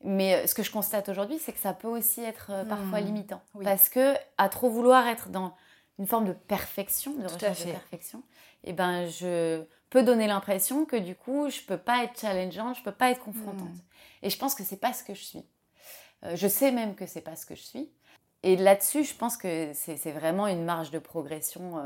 Mais 0.04 0.36
euh, 0.36 0.48
ce 0.48 0.54
que 0.54 0.64
je 0.64 0.72
constate 0.72 1.10
aujourd'hui, 1.10 1.40
c'est 1.40 1.52
que 1.52 1.60
ça 1.60 1.74
peut 1.74 1.88
aussi 1.88 2.22
être 2.22 2.52
euh, 2.52 2.64
parfois 2.64 3.02
hmm. 3.02 3.06
limitant. 3.06 3.42
Parce 3.64 3.90
que 3.90 4.16
à 4.38 4.48
trop 4.50 4.70
vouloir 4.70 5.08
être 5.08 5.30
dans 5.30 5.56
une 6.00 6.08
forme 6.08 6.26
de 6.26 6.34
perfection, 6.34 7.14
de 7.16 7.28
recherche 7.28 7.66
de 7.66 7.72
perfection, 7.72 8.24
eh 8.64 8.74
ben, 8.74 9.08
je 9.08 9.64
peux 9.90 10.04
donner 10.04 10.28
l'impression 10.28 10.86
que 10.86 10.96
du 10.96 11.16
coup, 11.16 11.50
je 11.50 11.62
peux 11.62 11.78
pas 11.78 12.04
être 12.04 12.20
challengeante, 12.20 12.78
je 12.78 12.84
peux 12.84 12.92
pas 12.92 13.12
être 13.12 13.22
confrontante. 13.22 13.70
Hmm. 13.70 14.24
Et 14.24 14.30
je 14.30 14.38
pense 14.38 14.56
que 14.56 14.64
c'est 14.64 14.78
pas 14.78 14.94
ce 14.94 15.04
que 15.04 15.14
je 15.14 15.24
suis. 15.24 15.46
Euh, 16.24 16.36
je 16.36 16.48
sais 16.48 16.72
même 16.72 16.96
que 16.96 17.06
c'est 17.06 17.22
pas 17.22 17.36
ce 17.36 17.46
que 17.46 17.56
je 17.56 17.62
suis. 17.62 17.92
Et 18.44 18.56
là-dessus, 18.56 19.04
je 19.04 19.16
pense 19.16 19.36
que 19.38 19.72
c'est 19.74 20.12
vraiment 20.12 20.48
une 20.48 20.64
marge 20.64 20.92
de 20.92 21.00
progression 21.00 21.82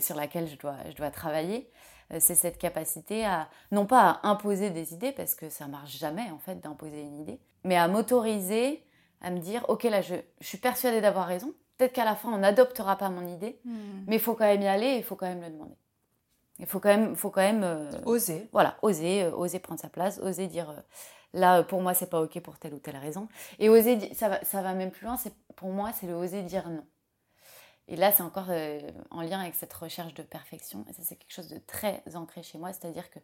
sur 0.00 0.16
laquelle 0.16 0.48
je 0.48 0.56
dois, 0.56 0.76
je 0.88 0.94
dois 0.94 1.10
travailler. 1.10 1.70
Euh, 2.12 2.18
c'est 2.20 2.34
cette 2.34 2.58
capacité 2.58 3.24
à, 3.24 3.48
non 3.70 3.86
pas 3.86 4.20
à 4.22 4.28
imposer 4.28 4.70
des 4.70 4.94
idées, 4.94 5.12
parce 5.12 5.34
que 5.34 5.48
ça 5.50 5.66
marche 5.66 5.96
jamais 5.98 6.30
en 6.30 6.38
fait 6.38 6.60
d'imposer 6.60 7.02
une 7.02 7.20
idée, 7.20 7.40
mais 7.64 7.76
à 7.76 7.88
m'autoriser 7.88 8.84
à 9.20 9.30
me 9.30 9.40
dire, 9.40 9.64
ok 9.68 9.82
là 9.84 10.00
je, 10.00 10.14
suis 10.40 10.58
persuadée 10.58 11.00
d'avoir 11.00 11.26
raison, 11.26 11.52
peut-être 11.76 11.92
qu'à 11.92 12.04
la 12.04 12.14
fin 12.14 12.30
on 12.32 12.38
n'adoptera 12.38 12.96
pas 12.96 13.10
mon 13.10 13.26
idée, 13.26 13.60
hmm. 13.64 14.04
mais 14.06 14.16
il 14.16 14.20
faut 14.20 14.34
quand 14.34 14.46
même 14.46 14.62
y 14.62 14.68
aller, 14.68 14.94
il 14.96 15.02
faut 15.02 15.16
quand 15.16 15.26
même 15.26 15.42
le 15.42 15.50
demander. 15.50 15.74
Il 16.58 16.66
faut 16.66 16.80
quand 16.80 16.88
même, 16.88 17.14
faut 17.14 17.30
quand 17.30 17.40
même 17.40 17.62
euh, 17.62 17.90
oser. 18.04 18.48
Voilà, 18.52 18.76
oser, 18.82 19.24
euh, 19.24 19.30
oser 19.32 19.58
prendre 19.58 19.80
sa 19.80 19.88
place, 19.88 20.18
oser 20.18 20.48
dire 20.48 20.82
là 21.34 21.62
pour 21.62 21.82
moi 21.82 21.94
c'est 21.94 22.08
pas 22.10 22.20
ok 22.22 22.40
pour 22.40 22.58
telle 22.58 22.74
ou 22.74 22.78
telle 22.78 22.96
raison, 22.96 23.28
et 23.58 23.68
oser, 23.68 24.14
ça 24.14 24.28
va, 24.28 24.44
ça 24.44 24.62
va 24.62 24.74
même 24.74 24.90
plus 24.90 25.06
loin. 25.06 25.16
C'est 25.16 25.34
pour 25.56 25.70
moi 25.70 25.92
c'est 25.98 26.06
le 26.06 26.14
oser 26.14 26.42
dire 26.42 26.68
non. 26.68 26.84
Et 27.88 27.96
là, 27.96 28.12
c'est 28.12 28.22
encore 28.22 28.48
euh, 28.50 28.80
en 29.10 29.22
lien 29.22 29.40
avec 29.40 29.54
cette 29.54 29.72
recherche 29.72 30.12
de 30.12 30.22
perfection. 30.22 30.84
Et 30.88 30.92
ça, 30.92 31.02
c'est 31.02 31.16
quelque 31.16 31.32
chose 31.32 31.48
de 31.48 31.58
très 31.58 32.02
ancré 32.14 32.42
chez 32.42 32.58
moi. 32.58 32.70
C'est-à-dire 32.72 33.10
que 33.10 33.18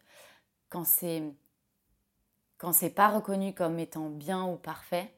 quand 0.71 0.85
c'est 0.85 1.23
quand 2.57 2.73
c'est 2.73 2.91
pas 2.91 3.09
reconnu 3.09 3.53
comme 3.53 3.79
étant 3.79 4.09
bien 4.09 4.45
ou 4.45 4.57
parfait, 4.57 5.13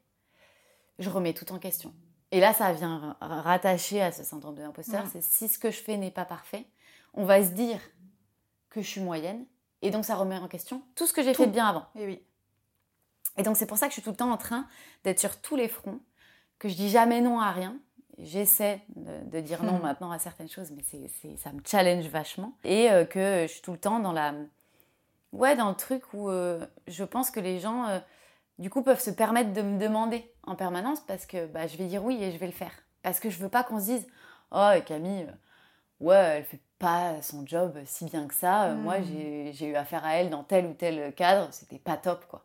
je 0.99 1.09
remets 1.09 1.33
tout 1.33 1.53
en 1.53 1.59
question. 1.59 1.95
Et 2.33 2.41
là, 2.41 2.53
ça 2.53 2.73
vient 2.73 3.17
rattacher 3.21 4.03
à 4.03 4.11
ce 4.11 4.25
syndrome 4.25 4.57
de 4.57 4.63
l'imposteur. 4.63 5.05
C'est 5.13 5.23
si 5.23 5.49
ce 5.49 5.59
que 5.59 5.71
je 5.71 5.81
fais 5.81 5.97
n'est 5.97 6.11
pas 6.11 6.25
parfait, 6.25 6.67
on 7.15 7.25
va 7.25 7.43
se 7.45 7.51
dire 7.51 7.79
que 8.77 8.83
je 8.83 8.91
suis 8.91 9.01
moyenne. 9.01 9.45
Et 9.83 9.91
donc, 9.91 10.05
ça 10.05 10.15
remet 10.15 10.37
en 10.37 10.49
question 10.49 10.83
tout 10.95 11.07
ce 11.07 11.13
que 11.13 11.23
j'ai 11.23 11.35
fait 11.35 11.47
bien 11.47 11.67
avant. 11.67 11.87
Et 11.97 12.07
oui. 12.07 12.23
Et 13.39 13.43
donc, 13.43 13.57
c'est 13.57 13.67
pour 13.67 13.79
ça 13.79 13.87
que 13.87 13.91
je 13.91 13.95
suis 13.95 14.03
tout 14.03 14.11
le 14.11 14.17
temps 14.17 14.31
en 14.31 14.37
train 14.37 14.67
d'être 15.05 15.19
sur 15.19 15.41
tous 15.41 15.57
les 15.57 15.69
fronts, 15.69 16.01
que 16.59 16.69
je 16.69 16.75
dis 16.75 16.89
jamais 16.89 17.21
non 17.21 17.41
à 17.41 17.53
rien, 17.53 17.79
j'essaie 18.19 18.83
de, 18.95 19.41
dire 19.41 19.63
non 19.63 19.79
hmm. 19.79 19.83
maintenant 19.83 20.11
à 20.11 20.19
certaines 20.19 20.49
choses, 20.49 20.71
mais 20.71 20.83
c'est, 20.83 21.37
ça 21.37 21.53
me 21.53 21.61
challenge 21.65 22.07
vachement. 22.07 22.57
Et 22.65 22.91
euh, 22.91 23.05
que 23.05 23.43
je 23.47 23.53
suis 23.53 23.63
tout 23.63 23.73
le 23.73 23.79
temps 23.79 23.99
dans 23.99 24.13
la... 24.13 24.35
Ouais, 25.33 25.57
dans 25.57 25.69
le 25.69 25.75
truc 25.75 26.03
où 26.15 26.31
euh, 26.31 26.65
je 26.87 27.05
pense 27.05 27.31
que 27.31 27.41
les 27.41 27.59
gens, 27.59 27.87
euh, 27.89 27.99
du 28.59 28.71
coup, 28.71 28.83
peuvent 28.83 29.01
se 29.01 29.11
permettre 29.11 29.53
de 29.53 29.61
me 29.61 29.79
demander 29.79 30.33
en 30.45 30.55
permanence 30.55 31.01
parce 31.01 31.27
que 31.27 31.47
bah, 31.47 31.67
je 31.67 31.77
vais 31.77 31.87
dire 31.87 32.05
oui 32.05 32.23
et 32.23 32.33
je 32.33 32.39
vais 32.39 32.47
le 32.47 32.53
faire. 32.53 32.73
Parce 33.03 33.21
que 33.21 33.29
je 33.29 33.39
veux 33.39 33.51
pas 33.51 33.65
qu'on 33.65 33.81
se 33.81 33.87
dise 33.87 34.07
«Oh, 34.53 34.71
Camille, 34.87 35.27
ouais, 36.01 36.15
elle 36.17 36.45
fait 36.45 36.61
pas 36.79 37.21
son 37.23 37.47
job 37.47 37.79
si 37.85 38.05
bien 38.05 38.27
que 38.27 38.35
ça. 38.35 38.75
Moi, 38.75 38.99
hmm. 39.01 39.53
j'ai, 39.53 39.67
eu 39.67 39.77
affaire 39.77 40.05
à 40.05 40.17
elle 40.17 40.31
dans 40.31 40.45
tel 40.45 40.67
ou 40.67 40.75
tel 40.75 41.15
cadre. 41.15 41.49
C'était 41.53 41.79
pas 41.79 41.97
top, 41.97 42.27
quoi.» 42.29 42.45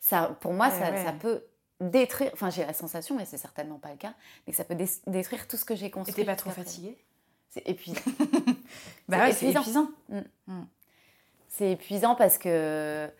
Ça, 0.00 0.36
pour 0.40 0.52
moi, 0.52 0.70
ça, 0.70 0.96
ça 0.96 1.12
peut 1.12 1.44
détruire, 1.82 2.30
enfin 2.32 2.50
j'ai 2.50 2.64
la 2.64 2.72
sensation, 2.72 3.16
mais 3.16 3.24
c'est 3.24 3.38
certainement 3.38 3.78
pas 3.78 3.90
le 3.90 3.96
cas, 3.96 4.14
mais 4.46 4.52
que 4.52 4.56
ça 4.56 4.64
peut 4.64 4.76
détruire 5.06 5.48
tout 5.48 5.56
ce 5.56 5.64
que 5.64 5.74
j'ai 5.74 5.90
construit. 5.90 6.12
Et 6.12 6.24
t'es 6.24 6.30
pas 6.30 6.36
trop 6.36 6.50
fatiguée? 6.50 6.96
C'est 7.50 7.68
épuisant. 7.68 8.00
bah 9.08 9.18
ouais, 9.18 9.32
c'est 9.32 9.50
épuisant. 9.50 9.88
Mm. 10.08 10.20
Mm. 10.46 10.66
C'est 11.48 11.72
épuisant 11.72 12.14
parce 12.14 12.38
que 12.38 13.10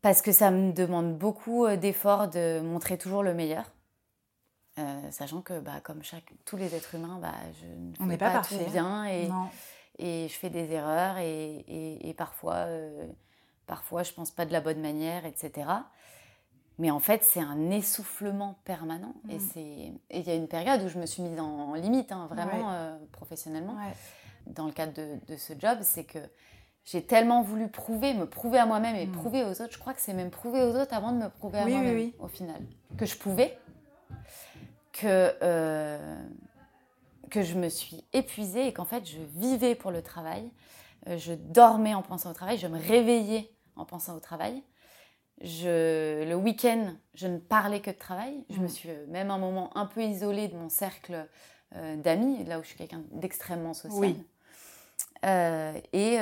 parce 0.00 0.22
que 0.22 0.32
ça 0.32 0.50
me 0.50 0.72
demande 0.72 1.18
beaucoup 1.18 1.66
euh, 1.66 1.76
d'efforts 1.76 2.28
de 2.28 2.60
montrer 2.60 2.96
toujours 2.96 3.22
le 3.22 3.34
meilleur. 3.34 3.64
Euh, 4.78 5.10
sachant 5.10 5.42
que 5.42 5.58
bah, 5.58 5.80
comme 5.82 6.02
chaque, 6.02 6.32
tous 6.44 6.56
les 6.56 6.74
êtres 6.74 6.94
humains, 6.94 7.18
bah, 7.20 7.34
je 7.60 8.02
ne 8.04 8.10
fais 8.10 8.16
pas, 8.16 8.40
tout 8.40 8.54
bien 8.70 9.04
et, 9.06 9.28
et 9.98 10.28
je 10.28 10.34
fais 10.34 10.48
des 10.48 10.72
erreurs 10.72 11.18
et, 11.18 11.64
et, 11.68 12.14
parfois, 12.14 12.54
euh, 12.54 13.06
parfois 13.66 14.04
je 14.04 14.12
pense 14.12 14.30
pas 14.30 14.46
de 14.46 14.52
la 14.52 14.60
bonne 14.60 14.80
manière, 14.80 15.26
etc. 15.26 15.66
Mais 16.78 16.90
en 16.90 17.00
fait, 17.00 17.22
c'est 17.24 17.40
un 17.40 17.70
essoufflement 17.70 18.58
permanent. 18.64 19.14
Et 19.28 19.36
mm. 19.36 19.40
c'est 19.40 19.92
il 20.10 20.22
y 20.22 20.30
a 20.30 20.34
une 20.34 20.48
période 20.48 20.82
où 20.82 20.88
je 20.88 20.98
me 20.98 21.04
suis 21.04 21.22
mise 21.22 21.38
en, 21.38 21.74
limite, 21.74 22.12
hein, 22.12 22.26
vraiment 22.30 22.70
euh, 22.72 22.96
professionnellement, 23.12 23.76
dans 24.46 24.66
le 24.66 24.72
cadre 24.72 24.92
de, 24.94 25.36
ce 25.36 25.52
job, 25.58 25.78
c'est 25.82 26.04
que 26.04 26.20
j'ai 26.84 27.02
tellement 27.02 27.42
voulu 27.42 27.68
prouver, 27.68 28.14
me 28.14 28.24
prouver 28.24 28.58
à 28.58 28.66
moi-même 28.66 28.96
et 28.96 29.06
mm. 29.06 29.12
prouver 29.12 29.44
aux 29.44 29.60
autres. 29.60 29.72
Je 29.72 29.78
crois 29.78 29.92
que 29.92 30.00
c'est 30.00 30.14
même 30.14 30.30
prouver 30.30 30.62
aux 30.62 30.74
autres 30.76 30.94
avant 30.94 31.12
de 31.12 31.18
me 31.18 31.28
prouver 31.28 31.58
à 31.58 31.66
moi-même, 31.66 32.12
au 32.20 32.28
final, 32.28 32.62
que 32.96 33.04
je 33.04 33.16
pouvais. 33.18 33.58
Que, 35.00 35.34
euh, 35.42 36.22
que 37.30 37.42
je 37.42 37.54
me 37.54 37.68
suis 37.68 38.04
épuisée 38.12 38.66
et 38.66 38.72
qu'en 38.72 38.84
fait, 38.84 39.06
je 39.06 39.18
vivais 39.36 39.74
pour 39.74 39.90
le 39.90 40.02
travail. 40.02 40.50
Euh, 41.08 41.16
je 41.16 41.32
dormais 41.32 41.94
en 41.94 42.02
pensant 42.02 42.30
au 42.30 42.34
travail, 42.34 42.58
je 42.58 42.66
me 42.66 42.78
réveillais 42.78 43.50
en 43.76 43.86
pensant 43.86 44.14
au 44.16 44.20
travail. 44.20 44.62
Je, 45.40 46.28
le 46.28 46.34
week-end, 46.34 46.94
je 47.14 47.26
ne 47.26 47.38
parlais 47.38 47.80
que 47.80 47.90
de 47.90 47.96
travail. 47.96 48.44
Je 48.50 48.58
me 48.58 48.66
mmh. 48.66 48.68
suis 48.68 48.90
même 49.08 49.30
un 49.30 49.38
moment 49.38 49.74
un 49.76 49.86
peu 49.86 50.02
isolée 50.02 50.48
de 50.48 50.56
mon 50.56 50.68
cercle 50.68 51.26
d'amis, 51.98 52.44
là 52.44 52.58
où 52.58 52.62
je 52.62 52.68
suis 52.68 52.76
quelqu'un 52.76 53.04
d'extrêmement 53.12 53.74
social. 53.74 54.00
Oui. 54.00 54.22
et, 55.92 56.18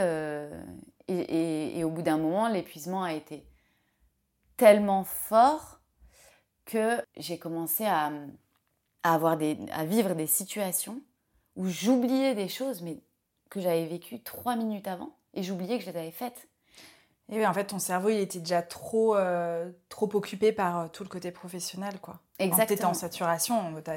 et, 1.09 1.79
et, 1.79 1.85
au 1.85 1.91
bout 1.91 2.03
d'un 2.03 2.19
moment, 2.19 2.49
l'épuisement 2.49 3.03
a 3.03 3.15
été 3.15 3.45
tellement 4.57 5.05
fort 5.05 5.81
que 6.67 7.03
j'ai 7.17 7.39
commencé 7.39 7.87
à, 7.87 8.13
avoir 9.13 9.37
des, 9.37 9.59
à 9.73 9.85
vivre 9.85 10.15
des 10.15 10.27
situations 10.27 11.01
où 11.57 11.69
j'oubliais 11.69 12.35
des 12.35 12.49
choses 12.49 12.83
mais 12.83 12.99
que 13.51 13.61
j'avais 13.61 13.87
vécues 13.87 14.23
trois 14.23 14.57
minutes 14.57 14.87
avant 14.89 15.17
et 15.35 15.43
j'oubliais 15.43 15.79
que 15.79 15.85
je 15.85 15.91
les 15.91 15.97
avais 15.99 16.11
faites. 16.11 16.49
Et 17.31 17.37
oui, 17.37 17.47
en 17.47 17.53
fait, 17.53 17.67
ton 17.67 17.79
cerveau, 17.79 18.09
il 18.09 18.19
était 18.19 18.39
déjà 18.39 18.63
trop, 18.63 19.15
euh, 19.15 19.71
trop 19.91 20.09
occupé 20.15 20.51
par 20.51 20.79
euh, 20.79 20.89
tout 20.89 21.03
le 21.03 21.11
côté 21.11 21.31
professionnel, 21.31 22.01
quoi. 22.01 22.21
Exactement. 22.39 22.67
Tu 22.67 22.73
étais 22.73 22.85
en 22.87 22.95
saturation, 22.95 23.75
tu 23.85 23.91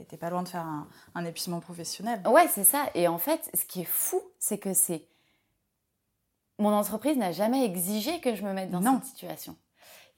été 0.00 0.16
pas 0.16 0.30
loin 0.30 0.42
de 0.42 0.48
faire 0.48 0.64
un, 0.64 0.88
un 1.14 1.24
épuisement 1.26 1.60
professionnel. 1.60 2.22
Ouais, 2.26 2.48
c'est 2.48 2.64
ça. 2.64 2.86
Et 2.94 3.06
en 3.06 3.18
fait, 3.18 3.50
ce 3.52 3.66
qui 3.66 3.82
est 3.82 3.84
fou, 3.84 4.22
c'est 4.38 4.56
que 4.56 4.72
c'est 4.72 5.06
mon 6.58 6.72
entreprise 6.72 7.16
n'a 7.16 7.32
jamais 7.32 7.64
exigé 7.64 8.20
que 8.20 8.34
je 8.34 8.42
me 8.42 8.52
mette 8.52 8.70
dans 8.70 8.82
cette 8.82 9.04
situation. 9.04 9.56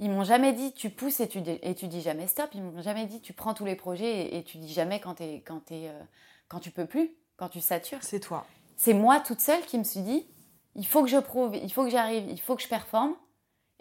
Ils 0.02 0.10
m'ont 0.10 0.24
jamais 0.24 0.54
dit 0.54 0.72
tu 0.72 0.88
pousses 0.88 1.20
et 1.20 1.28
tu, 1.28 1.40
et 1.46 1.74
tu 1.74 1.86
dis 1.86 2.00
jamais 2.00 2.26
stop. 2.26 2.48
Ils 2.54 2.62
m'ont 2.62 2.80
jamais 2.80 3.04
dit 3.04 3.20
tu 3.20 3.34
prends 3.34 3.52
tous 3.52 3.66
les 3.66 3.76
projets 3.76 4.34
et, 4.34 4.42
tu 4.42 4.56
dis 4.56 4.72
jamais 4.72 4.98
quand, 4.98 5.20
es, 5.20 5.42
quand, 5.46 5.70
es, 5.70 5.88
euh, 5.88 6.02
quand 6.48 6.58
tu 6.58 6.70
peux 6.70 6.86
plus, 6.86 7.10
quand 7.36 7.50
tu 7.50 7.60
satures. 7.60 7.98
C'est 8.00 8.18
toi. 8.18 8.46
C'est 8.78 8.94
moi 8.94 9.20
toute 9.20 9.40
seule 9.40 9.60
qui 9.66 9.78
me 9.78 9.84
suis 9.84 10.00
dit 10.00 10.26
il 10.74 10.86
faut 10.86 11.02
que 11.02 11.10
je 11.10 11.18
prouve, 11.18 11.54
il 11.54 11.70
faut 11.70 11.84
que 11.84 11.90
j'arrive, 11.90 12.24
il 12.30 12.40
faut 12.40 12.56
que 12.56 12.62
je 12.62 12.68
performe 12.68 13.14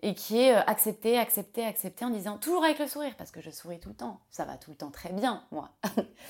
et 0.01 0.13
qui 0.13 0.39
est 0.39 0.53
euh, 0.53 0.61
accepté, 0.67 1.17
accepté, 1.17 1.65
accepté 1.65 2.03
en 2.03 2.09
disant 2.09 2.37
toujours 2.37 2.65
avec 2.65 2.79
le 2.79 2.87
sourire 2.87 3.13
parce 3.17 3.31
que 3.31 3.39
je 3.39 3.49
souris 3.49 3.79
tout 3.79 3.89
le 3.89 3.95
temps. 3.95 4.19
Ça 4.29 4.43
va 4.43 4.57
tout 4.57 4.71
le 4.71 4.75
temps 4.75 4.91
très 4.91 5.13
bien, 5.13 5.45
moi. 5.51 5.71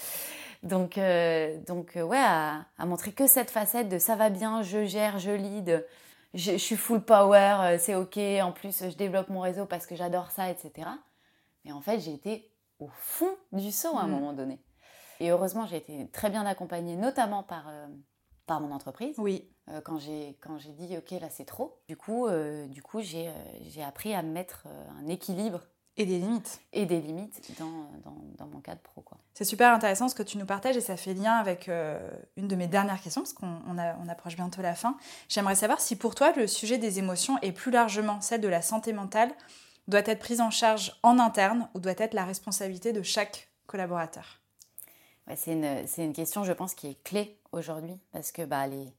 donc, 0.63 0.99
euh, 0.99 1.59
donc 1.65 1.93
ouais, 1.95 2.21
à, 2.21 2.67
à, 2.77 2.85
montrer 2.85 3.11
que 3.11 3.25
cette 3.25 3.49
facette 3.49 3.89
de 3.89 3.97
ça 3.97 4.15
va 4.15 4.29
bien, 4.29 4.61
je 4.61 4.85
gère, 4.85 5.17
je 5.17 5.31
lead 5.31 5.83
je, 6.33 6.57
suis 6.57 6.75
full 6.75 7.01
power, 7.01 7.57
euh, 7.61 7.77
c'est 7.79 7.95
ok, 7.95 8.17
en 8.41 8.51
plus 8.51 8.83
je 8.89 8.95
développe 8.95 9.29
mon 9.29 9.41
réseau 9.41 9.65
parce 9.65 9.85
que 9.85 9.95
j'adore 9.95 10.31
ça, 10.31 10.49
etc. 10.49 10.89
Mais 11.65 11.71
en 11.71 11.81
fait, 11.81 11.99
j'ai 11.99 12.13
été 12.13 12.51
au 12.79 12.89
fond 12.93 13.35
du 13.51 13.71
saut 13.71 13.97
à 13.97 14.01
un 14.01 14.07
mm. 14.07 14.11
moment 14.11 14.33
donné. 14.33 14.59
Et 15.19 15.31
heureusement, 15.31 15.65
j'ai 15.65 15.77
été 15.77 16.09
très 16.11 16.29
bien 16.29 16.45
accompagnée, 16.45 16.95
notamment 16.95 17.43
par, 17.43 17.67
euh, 17.67 17.87
par 18.45 18.61
mon 18.61 18.71
entreprise. 18.71 19.15
Oui. 19.17 19.51
Euh, 19.69 19.81
quand 19.81 19.97
j'ai 19.97 20.37
dit, 20.77 20.97
ok, 20.97 21.11
là 21.19 21.29
c'est 21.29 21.45
trop. 21.45 21.81
Du 21.87 21.97
coup, 21.97 22.27
du 22.67 22.81
coup 22.81 23.01
j'ai 23.01 23.83
appris 23.85 24.13
à 24.13 24.21
mettre 24.21 24.67
un 24.97 25.07
équilibre 25.07 25.61
et 25.99 26.05
des 26.05 26.17
limites. 26.17 26.61
Et 26.71 26.85
des 26.85 27.01
limites 27.01 27.41
dans, 27.59 27.65
dans, 28.03 28.15
dans 28.37 28.47
mon 28.47 28.61
cadre 28.61 28.79
pro. 28.81 29.03
C'est 29.33 29.45
super 29.45 29.73
intéressant 29.73 30.09
ce 30.09 30.15
que 30.15 30.23
tu 30.23 30.37
nous 30.37 30.45
partages 30.45 30.75
et 30.75 30.81
ça 30.81 30.97
fait 30.97 31.13
lien 31.13 31.33
avec 31.33 31.69
euh, 31.69 31.97
une 32.35 32.47
de 32.47 32.55
mes 32.55 32.67
dernières 32.67 33.01
questions 33.01 33.21
parce 33.21 33.33
qu'on 33.33 33.61
on 33.67 34.09
approche 34.09 34.35
bientôt 34.35 34.61
la 34.61 34.75
fin. 34.75 34.97
J'aimerais 35.29 35.55
savoir 35.55 35.79
si 35.79 35.95
pour 35.95 36.15
toi 36.15 36.33
le 36.35 36.47
sujet 36.47 36.77
des 36.77 36.99
émotions 36.99 37.37
et 37.41 37.51
plus 37.51 37.71
largement 37.71 38.21
celle 38.21 38.41
de 38.41 38.47
la 38.47 38.61
santé 38.61 38.93
mentale 38.93 39.31
doit 39.87 40.01
être 40.05 40.19
prise 40.19 40.41
en 40.41 40.51
charge 40.51 40.97
en 41.03 41.19
interne 41.19 41.69
ou 41.73 41.79
doit 41.79 41.93
être 41.97 42.13
la 42.13 42.25
responsabilité 42.25 42.93
de 42.93 43.01
chaque 43.01 43.49
collaborateur? 43.65 44.39
Ouais, 45.27 45.35
C'est 45.35 45.53
une, 45.53 45.85
une, 45.97 46.13
question, 46.13 46.43
je 46.43 46.53
pense, 46.53 46.73
qui 46.73 46.87
est 46.87 47.03
clé 47.03 47.39
aujourd'hui 47.51 47.97
parce 48.11 48.31
que 48.31 48.43
bah, 48.43 48.67
les, 48.67 48.93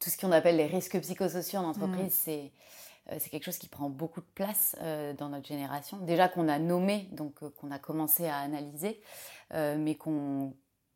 tout 0.00 0.10
ce 0.10 0.16
qu'on 0.16 0.32
appelle 0.32 0.56
les 0.56 0.66
risques 0.66 1.00
psychosociaux 1.00 1.60
en 1.60 1.68
entreprise, 1.70 2.12
mmh. 2.12 2.24
c'est 2.24 2.52
c'est 3.18 3.30
quelque 3.30 3.44
chose 3.44 3.58
qui 3.58 3.68
prend 3.68 3.88
beaucoup 3.88 4.20
de 4.20 4.26
place 4.34 4.76
euh, 4.80 5.12
dans 5.14 5.28
notre 5.28 5.46
génération. 5.46 5.98
Déjà 5.98 6.28
qu'on 6.28 6.48
a 6.48 6.58
nommé, 6.58 7.08
donc 7.12 7.42
euh, 7.42 7.50
qu'on 7.50 7.70
a 7.70 7.78
commencé 7.78 8.26
à 8.26 8.38
analyser, 8.38 9.00
mais 9.52 9.94
qu'on 9.94 10.52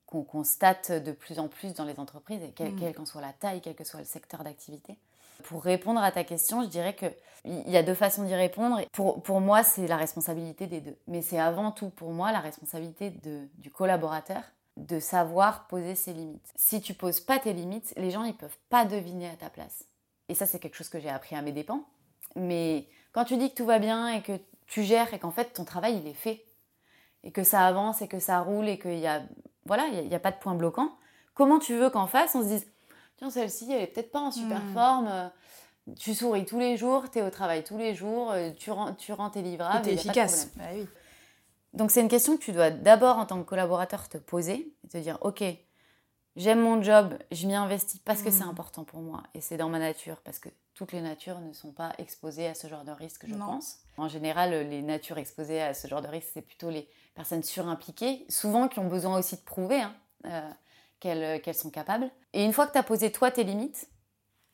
constate 0.09 0.91
de 0.91 1.13
plus 1.13 1.39
en 1.39 1.47
plus 1.47 1.73
dans 1.75 1.85
les 1.85 2.01
entreprises, 2.01 2.43
et 2.43 2.51
quelle 2.51 2.75
mm. 2.75 2.95
qu'en 2.95 3.07
soit 3.07 3.21
la 3.21 3.33
taille, 3.33 3.61
quel 3.61 3.77
que 3.77 3.85
soit 3.85 4.01
le 4.01 4.07
secteur 4.07 4.43
d'activité. 4.43 4.99
Pour 5.45 5.63
répondre 5.63 6.03
à 6.03 6.11
ta 6.11 6.25
question, 6.25 6.63
je 6.63 6.69
dirais 6.69 6.97
qu'il 6.97 7.71
y 7.71 7.77
a 7.77 7.83
deux 7.83 7.95
façons 7.95 8.25
d'y 8.25 8.35
répondre. 8.35 8.81
Pour, 8.93 9.23
pour 9.23 9.41
moi, 9.41 9.63
c'est 9.63 9.87
la 9.87 9.97
responsabilité 9.97 10.67
des 10.67 10.81
deux. 10.81 10.97
Mais 11.07 11.23
c'est 11.23 11.39
avant 11.39 11.71
tout 11.71 11.91
pour 11.91 12.11
moi 12.11 12.33
la 12.33 12.41
responsabilité 12.41 13.11
de, 13.11 13.49
du 13.59 13.71
collaborateur 13.71 14.43
de 14.77 14.99
savoir 14.99 15.67
poser 15.67 15.95
ses 15.95 16.13
limites. 16.13 16.53
Si 16.57 16.81
tu 16.81 16.95
poses 16.95 17.21
pas 17.21 17.39
tes 17.39 17.53
limites, 17.53 17.93
les 17.97 18.11
gens 18.11 18.25
ils 18.25 18.37
peuvent 18.37 18.59
pas 18.69 18.85
deviner 18.85 19.29
à 19.29 19.37
ta 19.37 19.51
place. 19.51 19.85
Et 20.29 20.35
ça, 20.35 20.47
c'est 20.47 20.59
quelque 20.59 20.77
chose 20.77 20.89
que 20.89 21.01
j'ai 21.01 21.09
appris 21.09 21.37
à 21.37 21.43
mes 21.43 21.53
dépens. 21.53 21.85
Mais 22.37 22.87
quand 23.13 23.25
tu 23.25 23.37
dis 23.37 23.51
que 23.51 23.55
tout 23.55 23.67
va 23.67 23.79
bien 23.79 24.09
et 24.09 24.23
que 24.23 24.39
tu 24.67 24.83
gères 24.83 25.13
et 25.13 25.19
qu'en 25.19 25.31
fait 25.31 25.53
ton 25.53 25.65
travail 25.65 25.99
il 25.99 26.07
est 26.07 26.15
fait 26.15 26.45
et 27.25 27.33
que 27.33 27.43
ça 27.43 27.67
avance 27.67 28.03
et 28.03 28.09
que 28.09 28.21
ça 28.21 28.41
roule 28.41 28.69
et 28.69 28.79
qu'il 28.79 28.99
y 28.99 29.07
a 29.07 29.23
voilà 29.67 29.87
il 29.89 30.09
n'y 30.09 30.15
a, 30.15 30.21
pas 30.21 30.31
de 30.31 30.39
point 30.39 30.55
bloquant, 30.55 30.97
comment 31.35 31.59
tu 31.59 31.75
veux 31.75 31.91
qu'en 31.91 32.07
face 32.07 32.35
on 32.35 32.43
se 32.43 32.49
dise 32.49 32.67
tiens 33.17 33.31
celle-ci 33.31 33.71
elle 33.73 33.83
est 33.83 33.87
peut-être 33.89 34.11
pas 34.11 34.21
en 34.21 34.31
super 34.31 34.63
hmm. 34.63 34.73
forme, 34.73 35.09
euh, 35.09 35.29
tu 35.99 36.15
souris 36.15 36.45
tous 36.45 36.59
les 36.59 36.77
jours, 36.77 37.11
tu 37.11 37.19
es 37.19 37.23
au 37.23 37.31
travail 37.31 37.65
tous 37.65 37.77
les 37.77 37.95
jours, 37.95 38.31
euh, 38.31 38.51
tu 38.53 38.71
rends, 38.71 38.95
tu 38.95 39.13
rends 39.13 39.31
tes 39.31 39.43
livrables. 39.43 39.83
Tu 39.83 39.91
es 39.91 39.95
efficace. 39.95 40.51
Bah 40.57 40.65
oui. 40.73 40.87
Donc 41.73 41.91
c'est 41.91 42.01
une 42.01 42.09
question 42.09 42.37
que 42.37 42.43
tu 42.43 42.53
dois 42.53 42.71
d'abord 42.71 43.19
en 43.19 43.27
tant 43.27 43.39
que 43.43 43.49
collaborateur 43.49 44.09
te 44.09 44.19
poser 44.19 44.75
et 44.85 44.89
te 44.89 44.99
dire 44.99 45.19
ok 45.21 45.43
j'aime 46.41 46.61
mon 46.61 46.83
job, 46.83 47.15
je 47.31 47.47
m'y 47.47 47.55
investis 47.55 48.01
parce 48.01 48.23
que 48.23 48.31
c'est 48.31 48.45
hmm. 48.45 48.51
important 48.51 48.85
pour 48.85 49.01
moi 49.01 49.23
et 49.35 49.41
c'est 49.41 49.57
dans 49.57 49.69
ma 49.69 49.79
nature 49.79 50.17
parce 50.25 50.39
que 50.39 50.49
toutes 50.75 50.93
les 50.93 51.03
natures 51.03 51.39
ne 51.41 51.53
sont 51.53 51.73
pas 51.73 51.93
exposées 51.99 52.47
à 52.47 52.55
ce 52.55 52.67
genre 52.67 52.85
de 52.85 52.93
risque, 52.93 53.27
je 53.29 53.35
pense. 53.35 53.81
En 53.99 54.09
général, 54.09 54.69
les 54.69 54.81
natures 54.81 55.19
exposées 55.19 55.61
à 55.61 55.75
ce 55.75 55.87
genre 55.87 56.01
de 56.01 56.09
risque, 56.09 56.29
c'est 56.33 56.43
plutôt 56.43 56.71
les 56.71 56.89
personnes 57.15 57.43
surimpliquées, 57.43 58.25
souvent 58.31 58.67
qui 58.67 58.79
ont 58.79 58.89
besoin 58.89 59.19
aussi 59.19 59.37
de 59.37 59.43
prouver 59.43 59.83
hein, 59.83 59.95
euh, 60.25 61.39
qu'elles 61.39 61.55
sont 61.55 61.69
capables. 61.69 62.11
Et 62.33 62.43
une 62.43 62.55
fois 62.55 62.67
que 62.67 62.73
tu 62.73 62.79
as 62.79 62.83
posé 62.83 63.13
toi 63.13 63.31
tes 63.31 63.45
limites, 63.45 63.91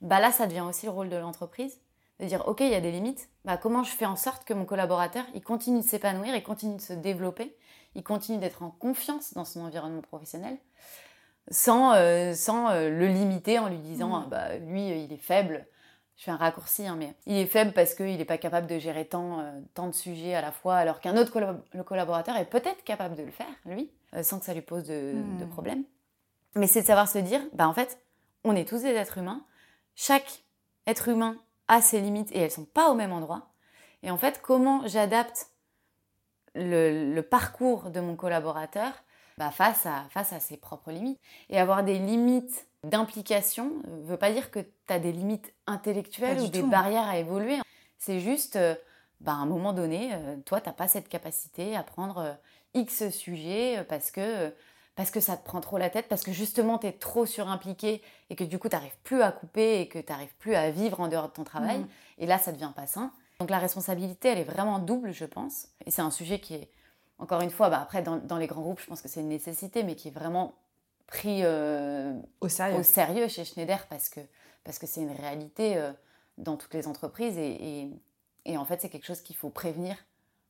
bah 0.01 0.19
là, 0.19 0.33
ça 0.33 0.49
devient 0.49 0.63
aussi 0.63 0.87
le 0.87 0.93
rôle 0.93 1.09
de 1.09 1.17
l'entreprise 1.17 1.79
de 2.19 2.25
dire 2.25 2.47
ok 2.49 2.61
il 2.61 2.71
y 2.71 2.75
a 2.75 2.81
des 2.81 2.93
limites 2.93 3.29
bah 3.45 3.59
comment 3.59 3.85
je 3.85 3.91
fais 3.91 4.07
en 4.07 4.17
sorte 4.17 4.45
que 4.45 4.55
mon 4.55 4.65
collaborateur 4.65 5.25
il 5.35 5.43
continue 5.43 5.81
de 5.81 5.85
s'épanouir 5.85 6.35
il 6.35 6.43
continue 6.43 6.77
de 6.77 6.81
se 6.81 6.95
développer 6.95 7.55
il 7.95 8.03
continue 8.03 8.39
d'être 8.39 8.63
en 8.63 8.71
confiance 8.71 9.35
dans 9.35 9.45
son 9.45 9.61
environnement 9.61 10.01
professionnel 10.01 10.57
sans, 11.51 11.95
euh, 11.95 12.35
sans 12.35 12.71
euh, 12.71 12.91
le 12.91 13.07
limiter 13.07 13.59
en 13.59 13.69
lui 13.69 13.79
disant 13.79 14.21
mmh. 14.21 14.29
bah 14.29 14.57
lui 14.59 15.05
il 15.05 15.13
est 15.13 15.23
faible 15.23 15.67
je 16.17 16.25
fais 16.25 16.31
un 16.31 16.37
raccourci, 16.37 16.87
hein, 16.87 16.97
mais 16.99 17.15
il 17.27 17.37
est 17.37 17.47
faible 17.47 17.73
parce 17.73 17.95
qu'il 17.95 18.17
n'est 18.17 18.25
pas 18.25 18.39
capable 18.39 18.67
de 18.67 18.79
gérer 18.79 19.05
tant, 19.05 19.41
euh, 19.41 19.61
tant 19.75 19.87
de 19.87 19.95
sujets 19.95 20.35
à 20.35 20.41
la 20.41 20.51
fois, 20.51 20.77
alors 20.77 21.01
qu'un 21.01 21.17
autre 21.17 21.63
le 21.73 21.83
collaborateur 21.83 22.37
est 22.37 22.47
peut-être 22.47 22.83
capable 22.85 23.17
de 23.17 23.23
le 23.23 23.31
faire, 23.31 23.47
lui, 23.67 23.91
euh, 24.15 24.23
sans 24.23 24.39
que 24.39 24.47
ça 24.47 24.55
lui 24.55 24.63
pose 24.63 24.85
de, 24.85 25.15
de 25.39 25.45
problème. 25.45 25.85
Mais 26.55 26.67
c'est 26.67 26.81
de 26.81 26.87
savoir 26.87 27.09
se 27.09 27.19
dire, 27.19 27.41
bah 27.53 27.69
en 27.69 27.75
fait, 27.75 28.01
on 28.45 28.57
est 28.57 28.67
tous 28.67 28.83
des 28.83 28.95
êtres 28.95 29.19
humains, 29.19 29.45
chaque 29.95 30.45
être 30.87 31.09
humain 31.09 31.37
a 31.69 31.83
ses 31.83 32.01
limites 32.01 32.33
et 32.33 32.39
elles 32.39 32.51
sont 32.51 32.65
pas 32.65 32.91
au 32.91 32.95
même 32.95 33.13
endroit. 33.13 33.49
Et 34.03 34.11
en 34.11 34.17
fait, 34.17 34.41
comment 34.43 34.87
j'adapte 34.87 35.49
le, 36.55 37.13
le, 37.13 37.23
parcours 37.23 37.91
de 37.91 38.01
mon 38.01 38.17
collaborateur 38.17 38.93
bah, 39.39 39.51
face, 39.51 39.87
à, 39.87 40.07
face 40.11 40.33
à 40.33 40.41
ses 40.41 40.57
propres 40.57 40.91
limites. 40.91 41.21
Et 41.51 41.59
avoir 41.59 41.85
des 41.85 41.99
limites 41.99 42.67
d'implication 42.85 43.73
ne 43.87 44.03
veut 44.03 44.17
pas 44.17 44.33
dire 44.33 44.51
que 44.51 44.61
tu 44.61 44.93
as 44.93 44.99
des 44.99 45.13
limites 45.13 45.53
intellectuelles 45.67 46.41
ou 46.41 46.49
des 46.49 46.63
barrières 46.63 47.07
à 47.07 47.19
évoluer. 47.19 47.59
C'est 47.99 48.21
juste, 48.21 48.57
euh, 48.57 48.75
bah, 49.21 49.33
à 49.33 49.37
un 49.37 49.47
moment 49.47 49.73
donné, 49.73 50.11
euh, 50.13 50.37
toi, 50.45 50.61
tu 50.61 50.69
n'as 50.69 50.75
pas 50.75 50.89
cette 50.89 51.09
capacité 51.09 51.77
à 51.77 51.83
prendre 51.83 52.19
euh, 52.19 52.33
X 52.75 53.11
sujet 53.11 53.85
parce 53.89 54.11
que, 54.11 54.55
parce 54.95 55.11
que 55.11 55.21
ça 55.21 55.37
te 55.37 55.45
prend 55.45 55.61
trop 55.61 55.79
la 55.79 55.91
tête, 55.91 56.09
parce 56.09 56.23
que 56.23 56.33
justement, 56.33 56.79
tu 56.79 56.87
es 56.87 56.93
trop 56.93 57.27
surimpliqué 57.27 58.03
et 58.31 58.37
que 58.37 58.45
du 58.45 58.59
coup, 58.59 58.69
tu 58.69 58.77
n'arrives 58.77 58.99
plus 59.03 59.23
à 59.23 59.33
couper 59.33 59.81
et 59.81 59.89
que 59.89 59.99
tu 59.99 60.13
n'arrives 60.13 60.35
plus 60.39 60.55
à 60.55 60.71
vivre 60.71 61.01
en 61.01 61.09
dehors 61.09 61.29
de 61.29 61.33
ton 61.33 61.45
travail. 61.45 61.81
Mmh. 61.81 61.89
Et 62.19 62.27
là, 62.27 62.39
ça 62.39 62.53
devient 62.53 62.73
pas 62.75 62.87
sain. 62.87 63.13
Donc 63.41 63.51
la 63.51 63.59
responsabilité, 63.59 64.29
elle 64.29 64.39
est 64.39 64.45
vraiment 64.45 64.79
double, 64.79 65.13
je 65.13 65.27
pense. 65.27 65.69
Et 65.85 65.91
c'est 65.91 66.03
un 66.03 66.11
sujet 66.11 66.39
qui 66.39 66.55
est, 66.55 66.71
encore 67.19 67.41
une 67.41 67.51
fois, 67.51 67.71
bah, 67.71 67.81
après, 67.81 68.03
dans, 68.03 68.17
dans 68.17 68.37
les 68.37 68.47
grands 68.47 68.63
groupes, 68.63 68.81
je 68.81 68.87
pense 68.87 69.01
que 69.01 69.09
c'est 69.09 69.21
une 69.21 69.29
nécessité, 69.29 69.83
mais 69.83 69.95
qui 69.95 70.09
est 70.09 70.13
vraiment 70.13 70.55
pris 71.07 71.41
euh, 71.45 72.15
au, 72.41 72.49
sérieux. 72.49 73.29
chez 73.29 73.45
Schneider 73.45 73.87
parce 73.89 74.09
que 74.09 74.21
parce 74.65 74.79
que 74.79 74.87
c'est 74.87 75.01
une 75.01 75.13
réalité 75.13 75.77
euh, 75.77 75.93
dans 76.39 76.57
toutes 76.57 76.75
les 76.75 76.89
entreprises 76.89 77.39
et, 77.39 77.91
et, 78.45 78.59
en 78.59 78.65
fait 78.65 78.81
c'est 78.81 78.89
quelque 78.89 79.07
chose 79.07 79.21
qu'il 79.21 79.37
faut 79.37 79.51
prévenir 79.51 79.97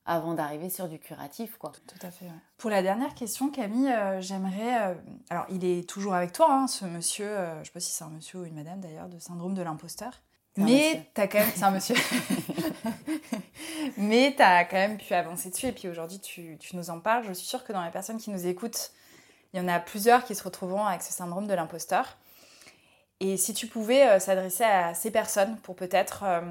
avant 0.05 0.33
d'arriver 0.33 0.69
sur 0.69 0.87
du 0.87 0.99
curatif 0.99 1.57
quoi. 1.57 1.71
Tout 1.85 2.05
à 2.05 2.09
fait. 2.09 2.25
Pour 2.57 2.69
la 2.69 2.81
dernière 2.81 3.13
question 3.13 3.51
Camille, 3.51 3.91
euh, 3.91 4.19
j'aimerais 4.21 4.97
alors 5.29 5.45
il 5.49 5.63
est 5.63 5.87
toujours 5.87 6.15
avec 6.15 6.31
toi 6.31 6.51
hein, 6.51 6.67
ce 6.67 6.85
monsieur, 6.85 7.29
je 7.59 7.65
sais 7.65 7.71
pas 7.71 7.79
si 7.79 7.91
c'est 7.91 8.03
un 8.03 8.09
monsieur 8.09 8.39
ou 8.39 8.45
une 8.45 8.55
madame 8.55 8.79
d'ailleurs 8.79 9.09
de 9.09 9.19
syndrome 9.19 9.53
de 9.53 9.61
l'imposteur. 9.61 10.13
Mais 10.57 11.09
tu 11.13 11.21
as 11.21 11.27
quand 11.27 11.39
même. 11.39 11.51
C'est 11.55 11.63
un 11.63 11.71
monsieur. 11.71 11.95
Mais 13.97 14.33
tu 14.35 14.41
as 14.41 14.65
quand 14.65 14.75
même 14.75 14.97
pu 14.97 15.13
avancer 15.13 15.49
dessus 15.49 15.67
et 15.67 15.71
puis 15.71 15.87
aujourd'hui 15.87 16.19
tu, 16.19 16.57
tu, 16.59 16.75
nous 16.75 16.89
en 16.89 16.99
parles. 16.99 17.23
Je 17.27 17.33
suis 17.33 17.47
sûre 17.47 17.63
que 17.63 17.73
dans 17.73 17.83
les 17.83 17.91
personnes 17.91 18.17
qui 18.17 18.31
nous 18.31 18.47
écoutent, 18.47 18.91
il 19.53 19.59
y 19.59 19.63
en 19.63 19.67
a 19.67 19.79
plusieurs 19.79 20.23
qui 20.23 20.35
se 20.35 20.43
retrouveront 20.43 20.85
avec 20.85 21.01
ce 21.01 21.13
syndrome 21.13 21.47
de 21.47 21.53
l'imposteur. 21.53 22.17
Et 23.19 23.37
si 23.37 23.53
tu 23.53 23.67
pouvais 23.67 24.07
euh, 24.07 24.19
s'adresser 24.19 24.63
à 24.63 24.93
ces 24.93 25.11
personnes 25.11 25.57
pour 25.57 25.75
peut-être 25.75 26.23
euh, 26.23 26.41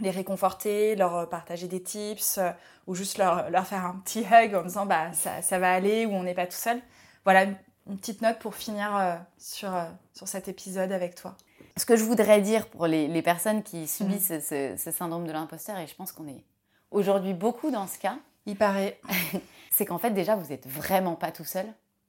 les 0.00 0.10
réconforter, 0.10 0.96
leur 0.96 1.28
partager 1.28 1.68
des 1.68 1.82
tips 1.82 2.38
euh, 2.38 2.50
ou 2.86 2.94
juste 2.94 3.18
leur, 3.18 3.50
leur, 3.50 3.66
faire 3.66 3.86
un 3.86 3.94
petit 4.04 4.20
hug 4.20 4.54
en 4.54 4.62
disant 4.62 4.86
bah 4.86 5.12
ça, 5.14 5.40
ça 5.42 5.58
va 5.58 5.72
aller 5.72 6.06
ou 6.06 6.12
on 6.12 6.22
n'est 6.22 6.34
pas 6.34 6.46
tout 6.46 6.56
seul. 6.56 6.80
Voilà 7.24 7.44
une, 7.44 7.56
petite 7.98 8.20
note 8.20 8.38
pour 8.38 8.54
finir 8.54 9.18
sur, 9.38 9.72
sur 10.12 10.28
cet 10.28 10.48
épisode 10.48 10.92
avec 10.92 11.14
toi. 11.14 11.34
Ce 11.78 11.86
que 11.86 11.96
je 11.96 12.04
voudrais 12.04 12.40
dire 12.40 12.66
pour 12.68 12.86
les, 12.86 13.08
les 13.08 13.22
personnes 13.22 13.62
qui 13.62 13.86
subissent 13.86 14.30
mmh. 14.30 14.40
ce, 14.40 14.74
ce, 14.76 14.90
syndrome 14.90 15.26
de 15.26 15.32
l'imposteur, 15.32 15.78
et 15.78 15.86
je 15.86 15.94
pense 15.94 16.12
qu'on 16.12 16.28
est 16.28 16.44
aujourd'hui 16.90 17.34
beaucoup 17.34 17.70
dans 17.70 17.86
ce 17.86 17.98
cas. 17.98 18.18
Il 18.46 18.56
paraît. 18.56 19.00
c'est 19.70 19.86
qu'en 19.86 19.98
fait 19.98 20.10
déjà 20.10 20.34
vous 20.34 20.48
n'êtes 20.48 20.66
vraiment 20.66 21.14
pas 21.14 21.32
tout 21.32 21.44
seul. 21.44 21.66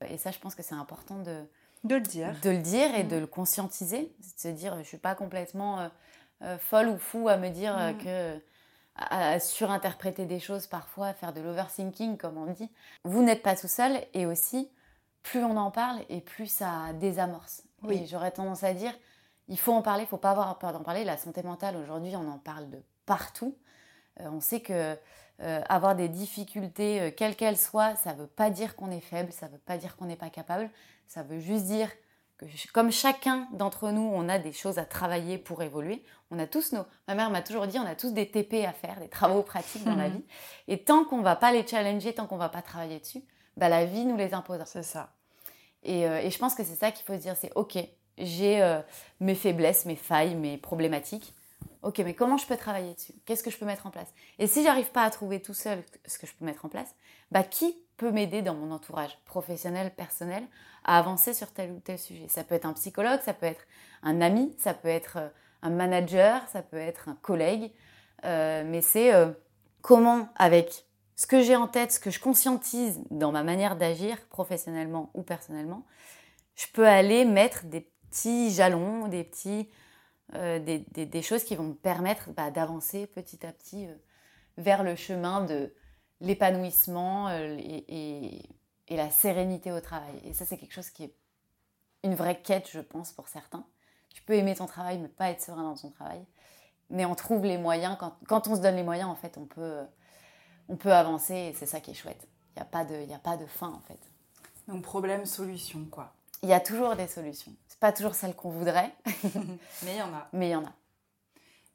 Et 0.09 0.17
ça 0.17 0.31
je 0.31 0.39
pense 0.39 0.55
que 0.55 0.63
c'est 0.63 0.75
important 0.75 1.19
de, 1.19 1.43
de 1.83 1.95
le 1.95 2.01
dire. 2.01 2.35
De 2.41 2.49
le 2.49 2.57
dire 2.57 2.93
et 2.95 3.03
de 3.03 3.17
mm. 3.17 3.19
le 3.19 3.27
conscientiser. 3.27 4.13
De 4.19 4.39
se 4.39 4.47
dire, 4.49 4.73
je 4.73 4.79
ne 4.79 4.83
suis 4.83 4.97
pas 4.97 5.15
complètement 5.15 5.79
euh, 5.79 5.87
euh, 6.43 6.57
folle 6.57 6.89
ou 6.89 6.97
fou 6.97 7.29
à 7.29 7.37
me 7.37 7.49
dire 7.49 7.77
euh, 7.77 7.93
mm. 7.93 7.97
que. 7.97 8.41
À, 9.01 9.39
surinterpréter 9.39 10.25
des 10.25 10.41
choses 10.41 10.67
parfois, 10.67 11.07
à 11.07 11.13
faire 11.13 11.31
de 11.31 11.39
l'overthinking, 11.39 12.17
comme 12.17 12.37
on 12.37 12.51
dit. 12.51 12.69
Vous 13.05 13.23
n'êtes 13.23 13.41
pas 13.41 13.55
tout 13.55 13.69
seul 13.69 13.97
et 14.13 14.25
aussi, 14.25 14.69
plus 15.23 15.41
on 15.41 15.55
en 15.55 15.71
parle 15.71 16.01
et 16.09 16.19
plus 16.19 16.47
ça 16.51 16.91
désamorce. 16.99 17.63
Oui. 17.83 18.05
j'aurais 18.11 18.31
tendance 18.31 18.65
à 18.65 18.73
dire, 18.73 18.91
il 19.49 19.59
faut 19.59 19.73
en 19.73 19.81
parler, 19.81 20.03
il 20.03 20.05
ne 20.05 20.09
faut 20.09 20.17
pas 20.17 20.31
avoir 20.31 20.57
peur 20.57 20.71
d'en 20.71 20.83
parler. 20.83 21.03
La 21.03 21.17
santé 21.17 21.43
mentale, 21.43 21.75
aujourd'hui, 21.75 22.15
on 22.15 22.29
en 22.29 22.37
parle 22.37 22.69
de 22.69 22.81
partout. 23.05 23.55
on 24.19 24.39
sait 24.39 24.61
que 24.61 24.97
avoir 25.69 25.95
des 25.95 26.09
difficultés, 26.09 27.13
quelles 27.17 27.35
qu'elles 27.35 27.57
soient, 27.57 27.95
ça 27.95 28.13
ne 28.13 28.19
veut 28.19 28.27
pas 28.27 28.49
dire 28.49 28.75
qu'on 28.75 28.91
est 28.91 28.99
faible, 28.99 29.31
ça 29.31 29.47
ne 29.47 29.53
veut 29.53 29.57
pas 29.57 29.77
dire 29.77 29.95
qu'on 29.95 30.05
n'est 30.05 30.17
pas 30.17 30.29
capable, 30.29 30.69
ça 31.07 31.23
veut 31.23 31.39
juste 31.39 31.65
dire 31.65 31.89
que 32.39 32.45
comme 32.73 32.91
chacun 32.91 33.47
d'entre 33.51 33.91
nous, 33.91 34.09
on 34.13 34.29
a 34.29 34.39
des 34.39 34.53
choses 34.53 34.77
à 34.77 34.85
travailler 34.85 35.37
pour 35.37 35.61
évoluer. 35.61 36.03
On 36.31 36.39
a 36.39 36.47
tous 36.47 36.71
nos... 36.71 36.85
Ma 37.07 37.15
mère 37.15 37.29
m'a 37.29 37.41
toujours 37.41 37.67
dit, 37.67 37.77
on 37.77 37.85
a 37.85 37.95
tous 37.95 38.13
des 38.13 38.29
TP 38.31 38.65
à 38.65 38.71
faire, 38.71 38.99
des 38.99 39.09
travaux 39.09 39.43
pratiques 39.43 39.83
dans 39.83 39.95
la 39.95 40.09
vie. 40.09 40.23
Et 40.67 40.83
tant 40.83 41.03
qu'on 41.03 41.21
va 41.21 41.35
pas 41.35 41.51
les 41.51 41.67
challenger, 41.67 42.13
tant 42.13 42.27
qu'on 42.27 42.37
va 42.37 42.49
pas 42.49 42.61
travailler 42.61 42.99
dessus, 42.99 43.21
bah, 43.57 43.67
la 43.67 43.85
vie 43.85 44.05
nous 44.05 44.15
les 44.15 44.33
impose. 44.33 44.61
C'est 44.65 44.83
ça. 44.83 45.11
Et, 45.83 46.07
euh, 46.07 46.21
et, 46.21 46.29
je 46.29 46.37
pense 46.37 46.55
que 46.55 46.63
c'est 46.63 46.75
ça 46.75 46.91
qu'il 46.91 47.05
faut 47.05 47.13
se 47.13 47.19
dire, 47.19 47.35
c'est 47.35 47.51
OK, 47.55 47.77
j'ai 48.19 48.61
euh, 48.61 48.81
mes 49.19 49.35
faiblesses, 49.35 49.85
mes 49.85 49.95
failles, 49.95 50.35
mes 50.35 50.57
problématiques. 50.57 51.33
Ok, 51.81 51.99
mais 51.99 52.13
comment 52.13 52.37
je 52.37 52.45
peux 52.45 52.57
travailler 52.57 52.93
dessus? 52.93 53.13
Qu'est-ce 53.25 53.43
que 53.43 53.49
je 53.49 53.57
peux 53.57 53.65
mettre 53.65 53.85
en 53.85 53.89
place? 53.89 54.13
Et 54.37 54.47
si 54.47 54.63
j'arrive 54.63 54.91
pas 54.91 55.03
à 55.03 55.09
trouver 55.09 55.41
tout 55.41 55.53
seul 55.53 55.81
ce 56.05 56.19
que 56.19 56.27
je 56.27 56.33
peux 56.33 56.45
mettre 56.45 56.65
en 56.65 56.69
place, 56.69 56.93
bah 57.31 57.43
qui 57.43 57.77
peut 57.95 58.11
m'aider 58.11 58.41
dans 58.41 58.53
mon 58.53 58.71
entourage 58.71 59.17
professionnel, 59.25 59.93
personnel, 59.95 60.43
à 60.83 60.97
avancer 60.97 61.33
sur 61.33 61.51
tel 61.51 61.71
ou 61.71 61.79
tel 61.79 61.97
sujet? 61.97 62.27
Ça 62.27 62.43
peut 62.43 62.55
être 62.55 62.65
un 62.65 62.73
psychologue, 62.73 63.21
ça 63.23 63.33
peut 63.33 63.45
être 63.45 63.65
un 64.03 64.19
ami, 64.19 64.53
ça 64.57 64.73
peut 64.73 64.89
être 64.89 65.17
euh, 65.17 65.29
un 65.61 65.69
manager, 65.69 66.41
ça 66.49 66.61
peut 66.61 66.77
être 66.77 67.07
un 67.07 67.15
collègue, 67.21 67.71
euh, 68.25 68.63
mais 68.65 68.81
c'est 68.81 69.11
comment 69.81 70.29
avec 70.35 70.85
ce 71.15 71.27
que 71.27 71.41
j'ai 71.41 71.57
en 71.57 71.67
tête, 71.67 71.91
ce 71.91 71.99
que 71.99 72.11
je 72.11 72.19
conscientise 72.21 73.01
dans 73.11 73.33
ma 73.33 73.43
manière 73.43 73.75
d'agir 73.75 74.17
professionnellement 74.29 75.09
ou 75.13 75.21
personnellement, 75.21 75.85
je 76.55 76.65
peux 76.73 76.87
aller 76.87 77.25
mettre 77.25 77.65
des 77.65 77.89
petits 78.09 78.51
jalons, 78.51 79.07
des 79.07 79.23
petits 79.23 79.69
euh, 80.35 80.59
des, 80.59 81.21
choses 81.23 81.43
qui 81.43 81.55
vont 81.55 81.63
me 81.63 81.73
permettre 81.73 82.29
bah, 82.33 82.51
d'avancer 82.51 83.07
petit 83.07 83.43
à 83.47 83.51
petit 83.51 83.87
euh, 83.87 83.95
vers 84.57 84.83
le 84.83 84.95
chemin 84.95 85.43
de 85.43 85.73
l'épanouissement 86.21 87.29
euh, 87.29 87.57
et, 87.59 88.43
la 88.91 89.09
sérénité 89.09 89.71
au 89.71 89.79
travail. 89.81 90.19
Et 90.23 90.33
ça, 90.33 90.45
c'est 90.45 90.57
quelque 90.57 90.73
chose 90.73 90.89
qui 90.89 91.03
est 91.03 91.15
une 92.03 92.15
vraie 92.15 92.41
quête, 92.41 92.69
je 92.71 92.79
pense, 92.79 93.11
pour 93.11 93.27
certains. 93.27 93.65
Tu 94.13 94.21
peux 94.23 94.33
aimer 94.33 94.55
ton 94.55 94.65
travail, 94.65 94.97
mais 94.97 95.07
pas 95.07 95.29
être 95.29 95.41
serein 95.41 95.63
dans 95.63 95.75
ton 95.75 95.91
travail. 95.91 96.25
Mais 96.89 97.05
on 97.05 97.13
trouve 97.13 97.45
les 97.45 97.57
moyens, 97.57 97.97
quand, 98.27 98.47
on 98.47 98.55
se 98.55 98.61
donne 98.61 98.75
les 98.75 98.83
moyens, 98.83 99.09
en 99.09 99.15
fait, 99.15 99.37
on 99.37 99.45
peut, 99.45 99.79
on 100.69 100.75
peut 100.75 100.91
avancer 100.91 101.35
et 101.35 101.53
c'est 101.53 101.67
ça 101.67 101.79
qui 101.79 101.91
est 101.91 101.95
chouette. 101.95 102.27
Il 102.55 102.59
n'y 102.59 102.63
a, 102.63 102.65
pas 102.65 102.83
de, 102.83 103.13
a 103.13 103.19
pas 103.19 103.37
de 103.37 103.45
fin, 103.45 103.69
en 103.69 103.81
fait. 103.81 103.99
Donc, 104.67 104.81
problème, 104.81 105.25
solution, 105.25 105.85
quoi. 105.85 106.13
Il 106.43 106.49
y 106.49 106.53
a 106.53 106.59
toujours 106.59 106.95
des 106.95 107.07
solutions 107.07 107.53
pas 107.79 107.91
toujours 107.91 108.15
celle 108.15 108.35
qu'on 108.35 108.49
voudrait. 108.49 108.93
Mais 109.83 109.93
il 109.93 109.97
y 109.97 110.01
en 110.01 110.13
a. 110.13 110.27
Mais 110.33 110.49
il 110.49 110.51
y 110.51 110.55
en 110.55 110.65
a. 110.65 110.73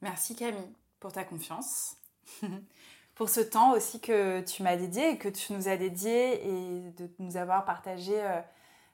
Merci 0.01 0.35
Camille 0.35 0.73
pour 0.99 1.11
ta 1.11 1.23
confiance. 1.23 1.97
pour 3.15 3.29
ce 3.29 3.39
temps 3.39 3.73
aussi 3.73 3.99
que 3.99 4.41
tu 4.41 4.63
m'as 4.63 4.75
dédié 4.75 5.11
et 5.11 5.17
que 5.17 5.29
tu 5.29 5.53
nous 5.53 5.67
as 5.67 5.77
dédié 5.77 6.47
et 6.47 6.91
de 6.97 7.09
nous 7.19 7.37
avoir 7.37 7.65
partagé 7.65 8.13
euh, 8.15 8.39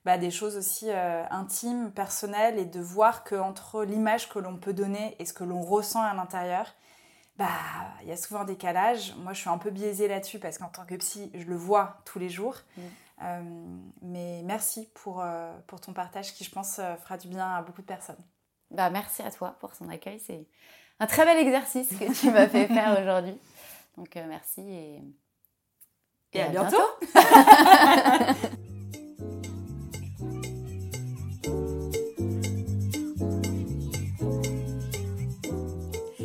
bah, 0.06 0.18
des 0.18 0.32
choses 0.32 0.58
aussi 0.58 0.90
euh, 0.90 1.24
intimes, 1.32 1.92
personnelles 1.92 2.58
et 2.58 2.66
de 2.66 2.80
voir 2.80 3.24
qu'entre 3.24 3.84
l'image 3.84 4.30
que 4.30 4.40
l'on 4.40 4.58
peut 4.58 4.74
donner 4.74 5.16
et 5.20 5.26
ce 5.26 5.34
que 5.34 5.44
l'on 5.44 5.62
ressent 5.62 6.02
à 6.02 6.14
l'intérieur, 6.14 6.74
bah 7.38 7.48
il 8.04 8.10
y 8.10 8.12
a 8.12 8.18
souvent 8.18 8.42
un 8.42 8.46
décalage. 8.46 9.16
Moi 9.18 9.34
je 9.34 9.42
suis 9.42 9.50
un 9.50 9.58
peu 9.58 9.70
biaisée 9.70 10.08
là-dessus 10.08 10.40
parce 10.40 10.58
qu'en 10.58 10.70
tant 10.70 10.86
que 10.86 10.96
psy, 10.96 11.32
je 11.34 11.46
le 11.46 11.56
vois 11.56 11.98
tous 12.06 12.20
les 12.20 12.30
jours. 12.30 12.56
Euh, 13.24 13.42
mais 14.02 14.42
merci 14.44 14.90
pour, 14.96 15.22
euh, 15.22 15.52
pour 15.68 15.80
ton 15.80 15.94
partage 15.94 16.34
qui, 16.34 16.44
je 16.44 16.50
pense, 16.50 16.80
euh, 16.80 16.96
fera 16.96 17.18
du 17.18 17.28
bien 17.28 17.56
à 17.56 17.62
beaucoup 17.62 17.82
de 17.82 17.88
personnes. 17.88 18.24
Bah, 18.72 18.90
merci 18.90 19.22
à 19.22 19.32
toi 19.32 19.58
pour 19.60 19.76
son 19.76 19.90
accueil. 19.90 20.20
C'est 20.20 20.48
un 21.00 21.08
très 21.08 21.26
bel 21.26 21.38
exercice 21.38 21.90
que 21.90 22.20
tu 22.20 22.32
m'as 22.32 22.48
fait 22.48 22.68
faire 22.68 23.00
aujourd'hui. 23.00 23.38
Donc, 23.98 24.16
merci 24.16 24.62
et, 24.62 25.04
et, 26.34 26.42
à, 26.42 26.50
bientôt. 26.50 26.78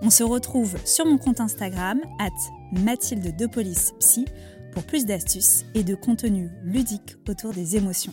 On 0.07 0.11
se 0.11 0.23
retrouve 0.23 0.77
sur 0.85 1.07
mon 1.07 1.17
compte 1.17 1.41
Instagram, 1.41 1.99
at 2.19 2.29
Mathilde 2.79 3.35
Psy, 4.01 4.27
pour 4.73 4.83
plus 4.83 5.07
d'astuces 5.07 5.65
et 5.75 5.83
de 5.83 5.95
contenu 5.95 6.51
ludique 6.63 7.17
autour 7.27 7.55
des 7.55 7.77
émotions. 7.77 8.13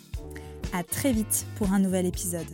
À 0.71 0.83
très 0.83 1.11
vite 1.11 1.45
pour 1.57 1.73
un 1.73 1.79
nouvel 1.79 2.05
épisode. 2.05 2.47